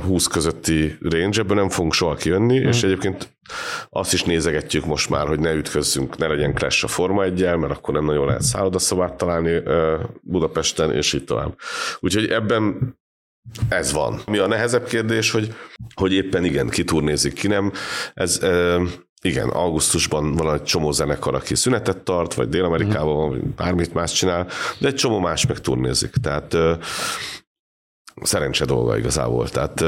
20 0.05 0.27
közötti 0.27 0.97
range, 1.01 1.39
ebből 1.39 1.57
nem 1.57 1.69
fogunk 1.69 1.93
soha 1.93 2.15
kijönni, 2.15 2.59
mm. 2.59 2.67
és 2.67 2.83
egyébként 2.83 3.37
azt 3.89 4.13
is 4.13 4.23
nézegetjük 4.23 4.85
most 4.85 5.09
már, 5.09 5.27
hogy 5.27 5.39
ne 5.39 5.53
ütközzünk, 5.53 6.17
ne 6.17 6.27
legyen 6.27 6.53
crash 6.53 6.83
a 6.83 6.87
Forma 6.87 7.23
1 7.23 7.41
mert 7.41 7.71
akkor 7.71 7.93
nem 7.93 8.05
nagyon 8.05 8.25
lehet 8.25 8.41
szállodaszobát 8.41 9.17
találni 9.17 9.61
Budapesten, 10.21 10.91
és 10.91 11.13
így 11.13 11.23
tovább. 11.23 11.55
Úgyhogy 11.99 12.29
ebben 12.29 12.95
ez 13.69 13.91
van. 13.91 14.21
Mi 14.25 14.37
a 14.37 14.47
nehezebb 14.47 14.87
kérdés, 14.87 15.31
hogy, 15.31 15.53
hogy 15.93 16.13
éppen 16.13 16.43
igen, 16.43 16.69
ki 16.69 16.83
turnézik, 16.83 17.33
ki 17.33 17.47
nem. 17.47 17.71
Ez 18.13 18.39
igen, 19.21 19.49
augusztusban 19.49 20.35
van 20.35 20.53
egy 20.53 20.63
csomó 20.63 20.91
zenekar, 20.91 21.35
aki 21.35 21.55
szünetet 21.55 21.97
tart, 21.97 22.33
vagy 22.33 22.49
Dél-Amerikában, 22.49 23.29
vagy 23.29 23.43
bármit 23.43 23.93
más 23.93 24.11
csinál, 24.11 24.47
de 24.79 24.87
egy 24.87 24.95
csomó 24.95 25.19
más 25.19 25.45
meg 25.45 25.59
turnézik. 25.59 26.11
Tehát 26.21 26.57
szerencse 28.21 28.65
dolga 28.65 28.97
igazából. 28.97 29.49
Tehát 29.49 29.83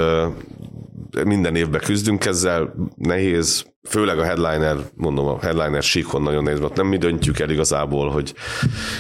minden 1.24 1.56
évben 1.56 1.82
küzdünk 1.82 2.26
ezzel, 2.26 2.74
nehéz, 2.96 3.66
főleg 3.90 4.20
a 4.20 4.24
headliner, 4.24 4.76
mondom, 4.96 5.28
a 5.28 5.40
headliner 5.42 5.84
síkon 5.84 6.22
nagyon 6.22 6.44
nehéz, 6.44 6.60
mert 6.60 6.76
nem 6.76 6.88
mi 6.88 6.98
döntjük 6.98 7.40
el 7.40 7.50
igazából, 7.50 8.10
hogy 8.10 8.34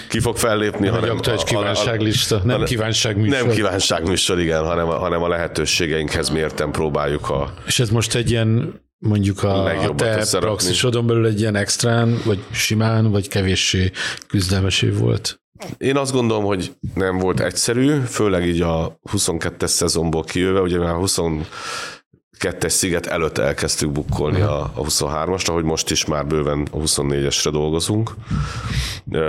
ki 0.09 0.19
fog 0.19 0.37
fellépni, 0.37 0.85
nem 0.85 0.93
hanem... 0.93 1.19
Egy 1.23 1.43
kívánságlista, 1.43 2.35
a, 2.35 2.39
a, 2.39 2.45
nem 2.45 2.63
kívánságműsor. 2.63 3.45
Nem 3.45 3.55
kívánságműsor, 3.55 4.39
igen, 4.39 4.63
hanem 4.63 4.89
a, 4.89 4.97
hanem 4.97 5.23
a 5.23 5.27
lehetőségeinkhez 5.27 6.29
mérten 6.29 6.71
próbáljuk 6.71 7.29
a... 7.29 7.53
És 7.65 7.79
ez 7.79 7.89
most 7.89 8.15
egy 8.15 8.31
ilyen 8.31 8.81
mondjuk 8.99 9.43
a, 9.43 9.63
a 9.63 9.95
te 9.95 10.25
praxisodon 10.39 11.07
belül 11.07 11.25
egy 11.25 11.39
ilyen 11.39 11.55
extrán, 11.55 12.21
vagy 12.25 12.43
simán, 12.51 13.11
vagy 13.11 13.27
kevéssé 13.27 13.91
küzdelmes 14.27 14.81
év 14.81 14.97
volt? 14.97 15.41
Én 15.77 15.97
azt 15.97 16.11
gondolom, 16.11 16.43
hogy 16.43 16.71
nem 16.93 17.17
volt 17.17 17.39
egyszerű, 17.39 17.99
főleg 17.99 18.47
így 18.47 18.61
a 18.61 18.99
22-es 19.11 19.67
szezonból 19.67 20.23
kijöve, 20.23 20.61
ugye 20.61 20.77
már 20.77 20.95
22-es 20.97 22.69
sziget 22.69 23.05
előtt 23.05 23.37
elkezdtük 23.37 23.91
bukkolni 23.91 24.41
a, 24.41 24.61
a 24.61 24.81
23-asra, 24.81 25.49
hogy 25.51 25.63
most 25.63 25.91
is 25.91 26.05
már 26.05 26.27
bőven 26.27 26.67
a 26.71 26.77
24-esre 26.77 27.49
dolgozunk. 27.51 28.13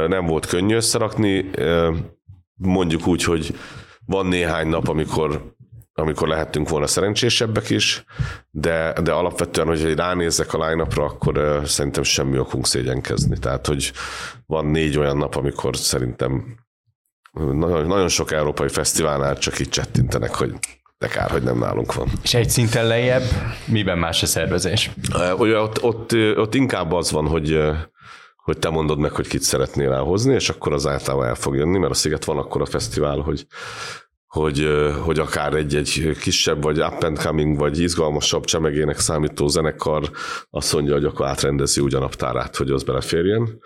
Nem 0.08 0.26
volt 0.26 0.46
könnyű 0.46 0.74
összerakni, 0.74 1.50
mondjuk 2.54 3.06
úgy, 3.06 3.24
hogy 3.24 3.54
van 4.06 4.26
néhány 4.26 4.68
nap, 4.68 4.88
amikor 4.88 5.54
amikor 6.00 6.28
lehettünk 6.28 6.68
volna 6.68 6.86
szerencsésebbek 6.86 7.70
is, 7.70 8.04
de, 8.50 8.92
de 9.02 9.12
alapvetően, 9.12 9.66
hogy 9.66 9.94
ránézzek 9.94 10.54
a 10.54 10.66
line 10.66 10.86
akkor 10.94 11.62
szerintem 11.64 12.02
semmi 12.02 12.38
okunk 12.38 12.66
szégyenkezni. 12.66 13.38
Tehát, 13.38 13.66
hogy 13.66 13.92
van 14.46 14.66
négy 14.66 14.98
olyan 14.98 15.16
nap, 15.16 15.34
amikor 15.34 15.76
szerintem 15.76 16.56
nagyon, 17.32 17.86
nagyon 17.86 18.08
sok 18.08 18.32
európai 18.32 18.68
fesztiválnál 18.68 19.38
csak 19.38 19.58
így 19.58 19.68
csettintenek, 19.68 20.34
hogy 20.34 20.54
de 20.98 21.08
kár, 21.08 21.30
hogy 21.30 21.42
nem 21.42 21.58
nálunk 21.58 21.94
van. 21.94 22.08
És 22.22 22.34
egy 22.34 22.50
szinten 22.50 22.86
lejjebb, 22.86 23.22
miben 23.64 23.98
más 23.98 24.22
a 24.22 24.26
szervezés? 24.26 24.90
Ugye 25.38 25.58
ott, 25.58 25.82
ott, 25.82 26.12
ott 26.36 26.54
inkább 26.54 26.92
az 26.92 27.10
van, 27.10 27.26
hogy 27.26 27.58
hogy 28.50 28.58
te 28.58 28.68
mondod 28.68 28.98
meg, 28.98 29.10
hogy 29.10 29.26
kit 29.26 29.42
szeretnél 29.42 29.92
elhozni, 29.92 30.34
és 30.34 30.48
akkor 30.48 30.72
az 30.72 30.86
általában 30.86 31.26
el 31.26 31.34
fog 31.34 31.54
jönni, 31.54 31.78
mert 31.78 31.92
a 31.92 31.94
Sziget 31.94 32.24
van 32.24 32.38
akkor 32.38 32.60
a 32.60 32.66
fesztivál, 32.66 33.18
hogy 33.18 33.46
hogy, 34.30 34.68
hogy 35.02 35.18
akár 35.18 35.54
egy-egy 35.54 36.16
kisebb, 36.20 36.62
vagy 36.62 36.80
up 36.80 37.02
and 37.02 37.18
coming, 37.18 37.58
vagy 37.58 37.78
izgalmasabb 37.78 38.44
csemegének 38.44 38.98
számító 38.98 39.48
zenekar 39.48 40.10
azt 40.50 40.72
mondja, 40.72 40.94
hogy 40.94 41.04
akkor 41.04 41.26
átrendezi 41.26 41.80
ugyanaptárát, 41.80 42.56
hogy 42.56 42.70
az 42.70 42.82
beleférjen. 42.82 43.60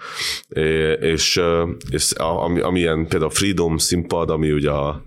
És, 1.01 1.41
és 1.91 2.11
ami, 2.13 2.61
amilyen 2.61 3.07
például 3.07 3.31
a 3.31 3.35
Freedom 3.35 3.79
színpad, 3.79 4.31
ami 4.31 4.53
ugye 4.53 4.71
a, 4.71 5.03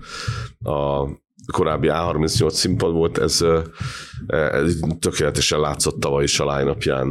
a 0.59 1.07
korábbi 1.51 1.87
A38 1.91 2.49
színpad 2.49 2.93
volt, 2.93 3.17
ez, 3.17 3.45
ez 4.27 4.79
tökéletesen 4.99 5.59
látszott 5.59 5.99
tavaly 5.99 6.23
is 6.23 6.39
a 6.39 6.57
line 6.57 7.05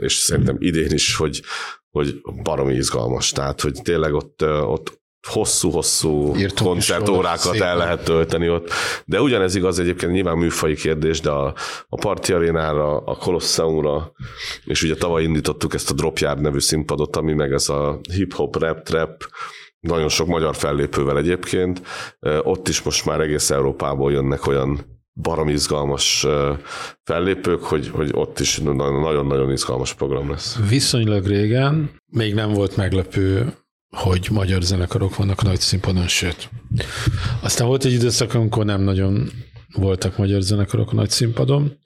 és 0.00 0.14
szerintem 0.14 0.56
idén 0.58 0.90
is, 0.92 1.16
hogy, 1.16 1.42
hogy 1.90 2.20
baromi 2.42 2.74
izgalmas. 2.74 3.30
Tehát, 3.30 3.60
hogy 3.60 3.80
tényleg 3.82 4.14
ott, 4.14 4.44
ott 4.44 5.01
hosszú-hosszú 5.28 6.34
koncertórákat 6.62 7.60
el 7.60 7.76
lehet 7.76 8.04
tölteni 8.04 8.50
ott. 8.50 8.70
De 9.04 9.20
ugyanez 9.20 9.54
igaz 9.54 9.78
egyébként 9.78 10.12
nyilván 10.12 10.38
műfai 10.38 10.74
kérdés, 10.74 11.20
de 11.20 11.30
a, 11.30 11.54
a 11.88 11.96
Parti 11.96 12.32
Arénára, 12.32 12.96
a 12.96 13.16
Colosseumra, 13.16 14.12
és 14.64 14.82
ugye 14.82 14.94
tavaly 14.94 15.22
indítottuk 15.22 15.74
ezt 15.74 15.90
a 15.90 15.94
Dropyard 15.94 16.40
nevű 16.40 16.58
színpadot, 16.58 17.16
ami 17.16 17.32
meg 17.32 17.52
ez 17.52 17.68
a 17.68 18.00
hip-hop, 18.12 18.56
rap, 18.56 18.82
trap, 18.82 19.24
nagyon 19.80 20.08
sok 20.08 20.26
magyar 20.26 20.56
fellépővel 20.56 21.18
egyébként. 21.18 21.82
Ott 22.42 22.68
is 22.68 22.82
most 22.82 23.04
már 23.04 23.20
egész 23.20 23.50
Európából 23.50 24.12
jönnek 24.12 24.46
olyan 24.46 25.00
barom 25.14 25.48
izgalmas 25.48 26.26
fellépők, 27.04 27.62
hogy, 27.62 27.88
hogy 27.88 28.10
ott 28.12 28.40
is 28.40 28.58
nagyon-nagyon 28.58 29.50
izgalmas 29.50 29.94
program 29.94 30.30
lesz. 30.30 30.58
Viszonylag 30.68 31.26
régen 31.26 31.90
még 32.06 32.34
nem 32.34 32.52
volt 32.52 32.76
meglepő 32.76 33.52
hogy 33.96 34.28
magyar 34.30 34.62
zenekarok 34.62 35.16
vannak 35.16 35.42
nagy 35.42 35.60
színpadon, 35.60 36.08
sőt. 36.08 36.50
Aztán 37.40 37.66
volt 37.66 37.84
egy 37.84 37.92
időszak, 37.92 38.34
amikor 38.34 38.64
nem 38.64 38.82
nagyon 38.82 39.30
voltak 39.74 40.16
magyar 40.16 40.40
zenekarok 40.40 40.92
a 40.92 40.94
nagy 40.94 41.10
színpadon, 41.10 41.78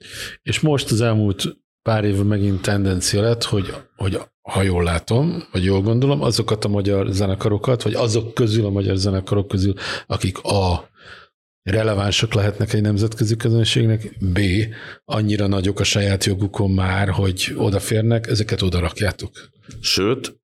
és 0.43 0.59
most 0.59 0.91
az 0.91 1.01
elmúlt 1.01 1.57
pár 1.81 2.03
évben 2.03 2.25
megint 2.25 2.61
tendencia 2.61 3.21
lett, 3.21 3.43
hogy, 3.43 3.73
hogy 3.95 4.19
ha 4.41 4.61
jól 4.61 4.83
látom, 4.83 5.43
vagy 5.51 5.63
jól 5.63 5.81
gondolom, 5.81 6.21
azokat 6.21 6.65
a 6.65 6.67
magyar 6.67 7.07
zenekarokat, 7.07 7.83
vagy 7.83 7.93
azok 7.93 8.33
közül 8.33 8.65
a 8.65 8.69
magyar 8.69 8.95
zenekarok 8.95 9.47
közül, 9.47 9.73
akik 10.07 10.37
a 10.43 10.89
relevánsak 11.63 12.33
lehetnek 12.33 12.73
egy 12.73 12.81
nemzetközi 12.81 13.35
közönségnek, 13.35 14.17
B, 14.19 14.39
annyira 15.05 15.47
nagyok 15.47 15.79
a 15.79 15.83
saját 15.83 16.25
jogukon 16.25 16.71
már, 16.71 17.09
hogy 17.09 17.53
odaférnek, 17.57 18.27
ezeket 18.27 18.61
oda 18.61 18.79
rakjátok. 18.79 19.31
Sőt, 19.81 20.39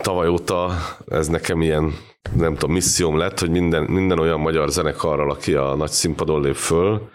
tavaly 0.00 0.28
óta 0.28 0.70
ez 1.06 1.28
nekem 1.28 1.60
ilyen, 1.62 1.94
nem 2.36 2.54
tudom, 2.54 2.74
misszióm 2.74 3.16
lett, 3.16 3.40
hogy 3.40 3.50
minden, 3.50 3.82
minden 3.82 4.18
olyan 4.18 4.40
magyar 4.40 4.68
zenekarral, 4.68 5.30
aki 5.30 5.54
a 5.54 5.74
nagy 5.74 5.90
színpadon 5.90 6.42
lép 6.42 6.54
föl, 6.54 7.08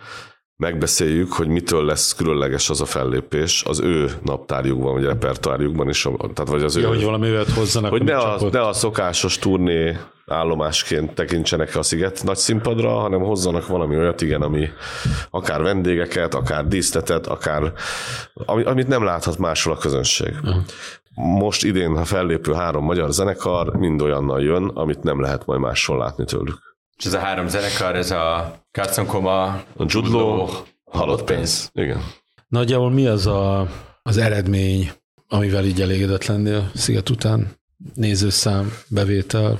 megbeszéljük, 0.60 1.34
hogy 1.34 1.47
mitől 1.47 1.86
lesz 1.86 2.16
különleges 2.16 2.70
az 2.70 2.82
a 2.82 2.86
fellépés 2.86 3.64
az 3.68 3.80
ő 3.80 4.12
naptárjukban, 4.24 4.93
vagy 4.93 5.03
repertoárjukban 5.03 5.89
is, 5.89 6.01
tehát 6.34 6.51
vagy 6.51 6.64
az 6.64 6.76
ja, 6.76 6.82
ő... 6.82 6.86
hogy 6.86 7.03
valamivel 7.03 7.45
hozzanak. 7.55 7.91
Hogy 7.91 8.03
ne 8.03 8.18
a, 8.18 8.49
ne 8.51 8.62
a 8.62 8.74
szokásos 8.74 9.38
turné 9.38 9.97
állomásként 10.30 11.14
tekintsenek 11.14 11.76
a 11.76 11.84
sziget 11.84 12.24
nagy 12.24 12.38
színpadra, 12.38 12.89
hanem 12.89 13.22
hozzanak 13.22 13.68
valami 13.68 13.97
olyat, 13.97 14.22
igen, 14.22 14.41
ami 14.41 14.70
akár 15.30 15.62
vendégeket, 15.62 16.34
akár 16.34 16.68
díszletet, 16.68 17.28
akár 17.28 17.74
amit 18.45 18.88
nem 18.88 19.03
láthat 19.03 19.38
máshol 19.38 19.74
a 19.74 19.78
közönség. 19.78 20.34
Uh-huh. 20.43 20.64
Most 21.22 21.64
idén, 21.64 21.96
ha 21.96 22.06
fellépő 22.06 22.54
három 22.54 22.84
magyar 22.84 23.12
zenekar, 23.12 23.76
mind 23.76 24.02
olyannal 24.02 24.42
jön, 24.42 24.68
amit 24.68 25.04
nem 25.04 25.22
lehet 25.22 25.46
majd 25.46 25.60
máshol 25.60 25.98
látni 25.98 26.26
tőlük. 26.26 26.78
És 26.98 27.06
ez 27.06 27.14
a 27.14 27.20
három 27.20 27.48
zenekar, 27.48 27.96
ez 27.96 28.12
a 28.12 28.56
Carson 28.72 29.06
Coma, 29.06 29.44
a 29.44 29.86
Judlo, 29.86 30.50
Halott 30.84 31.24
pénz. 31.24 31.70
Igen. 31.74 32.02
Nagyjából 32.48 32.92
mi 32.92 33.08
az 33.08 33.28
a, 33.28 33.68
az 34.04 34.18
eredmény, 34.18 34.92
amivel 35.28 35.66
így 35.66 35.82
elégedett 35.82 36.26
lennél 36.26 36.72
Sziget 36.74 37.10
után? 37.10 37.52
Nézőszám, 37.94 38.74
bevétel? 38.88 39.60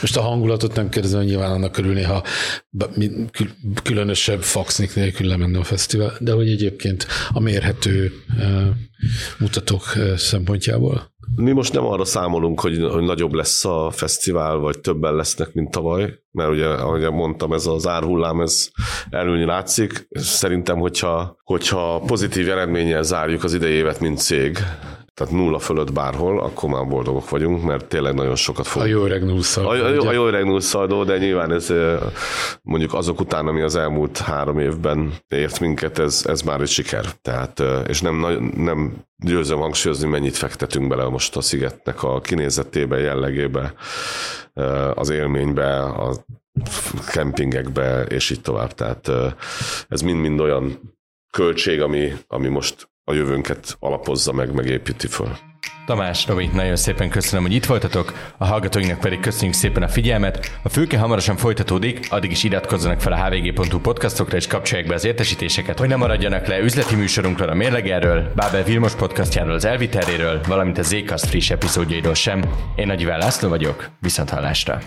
Most 0.00 0.16
a 0.16 0.20
hangulatot 0.20 0.74
nem 0.74 0.88
kérdezem, 0.88 1.18
hogy 1.18 1.28
nyilván 1.28 1.50
annak 1.50 1.76
örülni, 1.76 2.02
ha 2.02 2.24
különösebb 3.82 4.42
faxnik 4.42 4.94
nélkül 4.94 5.26
lemenne 5.26 5.58
a 5.58 5.64
fesztivál, 5.64 6.16
de 6.20 6.32
hogy 6.32 6.48
egyébként 6.48 7.06
a 7.32 7.40
mérhető 7.40 8.12
mutatók 9.38 9.82
szempontjából. 10.16 11.10
Mi 11.36 11.52
most 11.52 11.72
nem 11.72 11.86
arra 11.86 12.04
számolunk, 12.04 12.60
hogy, 12.60 12.78
hogy 12.90 13.02
nagyobb 13.02 13.32
lesz 13.32 13.64
a 13.64 13.90
fesztivál, 13.90 14.56
vagy 14.56 14.80
többen 14.80 15.14
lesznek, 15.14 15.52
mint 15.52 15.70
tavaly, 15.70 16.14
mert 16.30 16.50
ugye, 16.50 16.66
ahogy 16.66 17.10
mondtam, 17.10 17.52
ez 17.52 17.66
az 17.66 17.86
árhullám, 17.86 18.40
ez 18.40 18.68
elülni 19.10 19.44
látszik. 19.44 20.08
Szerintem, 20.10 20.78
hogyha, 20.78 21.36
hogyha 21.44 22.00
pozitív 22.06 22.50
eredménnyel 22.50 23.02
zárjuk 23.02 23.44
az 23.44 23.54
idei 23.54 23.72
évet, 23.72 24.00
mint 24.00 24.18
cég, 24.18 24.58
tehát 25.14 25.32
nulla 25.32 25.58
fölött 25.58 25.92
bárhol, 25.92 26.40
akkor 26.40 26.70
már 26.70 26.86
boldogok 26.86 27.28
vagyunk, 27.28 27.62
mert 27.62 27.86
tényleg 27.86 28.14
nagyon 28.14 28.36
sokat 28.36 28.66
fog. 28.66 28.82
A 28.82 28.84
jó 28.84 29.04
öreg 29.04 29.24
nullszaldó. 29.24 29.70
A, 29.70 30.04
a, 30.04 30.08
a 30.08 30.12
jó 30.12 30.26
öreg 30.26 30.44
nullszaldó, 30.44 31.04
de 31.04 31.18
nyilván 31.18 31.52
ez 31.52 31.72
mondjuk 32.62 32.94
azok 32.94 33.20
után, 33.20 33.46
ami 33.46 33.60
az 33.60 33.76
elmúlt 33.76 34.18
három 34.18 34.58
évben 34.58 35.12
ért 35.28 35.60
minket, 35.60 35.98
ez, 35.98 36.24
ez 36.26 36.42
már 36.42 36.60
egy 36.60 36.68
siker. 36.68 37.04
Tehát, 37.22 37.62
és 37.88 38.00
nem, 38.00 38.16
nem 38.56 38.92
győzöm 39.16 39.58
hangsúlyozni, 39.58 40.08
mennyit 40.08 40.36
fektetünk 40.36 40.88
bele 40.88 41.08
most 41.08 41.36
a 41.36 41.40
szigetnek 41.40 42.02
a 42.02 42.20
kinézetébe, 42.20 42.98
jellegébe, 42.98 43.74
az 44.94 45.10
élménybe, 45.10 45.82
a 45.82 46.14
kempingekbe, 47.12 48.02
és 48.02 48.30
így 48.30 48.40
tovább. 48.40 48.74
Tehát 48.74 49.10
ez 49.88 50.00
mind-mind 50.00 50.40
olyan 50.40 50.80
költség, 51.30 51.80
ami, 51.80 52.12
ami 52.26 52.48
most 52.48 52.90
a 53.04 53.14
jövőnket 53.14 53.76
alapozza 53.80 54.32
meg, 54.32 54.54
megépíti 54.54 55.06
föl. 55.06 55.36
Tamás, 55.86 56.26
Robi, 56.26 56.50
nagyon 56.52 56.76
szépen 56.76 57.10
köszönöm, 57.10 57.44
hogy 57.44 57.54
itt 57.54 57.64
voltatok, 57.64 58.12
a 58.38 58.44
hallgatóinknak 58.44 59.00
pedig 59.00 59.20
köszönjük 59.20 59.54
szépen 59.54 59.82
a 59.82 59.88
figyelmet. 59.88 60.58
A 60.62 60.68
fülke 60.68 60.98
hamarosan 60.98 61.36
folytatódik, 61.36 62.06
addig 62.10 62.30
is 62.30 62.44
iratkozzanak 62.44 63.00
fel 63.00 63.12
a 63.12 63.24
hvg.hu 63.24 63.80
podcastokra 63.80 64.36
és 64.36 64.46
kapcsolják 64.46 64.88
be 64.88 64.94
az 64.94 65.04
értesítéseket, 65.04 65.78
hogy 65.78 65.88
ne 65.88 65.96
maradjanak 65.96 66.46
le 66.46 66.58
üzleti 66.58 66.94
műsorunkról 66.94 67.48
a 67.48 67.54
Mérlegerről, 67.54 68.32
Bábel 68.34 68.62
Vilmos 68.62 68.94
podcastjáról, 68.94 69.54
az 69.54 69.64
Elviteréről, 69.64 70.40
valamint 70.46 70.78
a 70.78 70.82
Zcast 70.82 71.26
friss 71.26 71.50
epizódjairól 71.50 72.14
sem. 72.14 72.42
Én 72.76 72.86
Nagy 72.86 73.02
László 73.02 73.48
vagyok, 73.48 73.90
viszont 74.00 74.30
hallásra. 74.30 74.80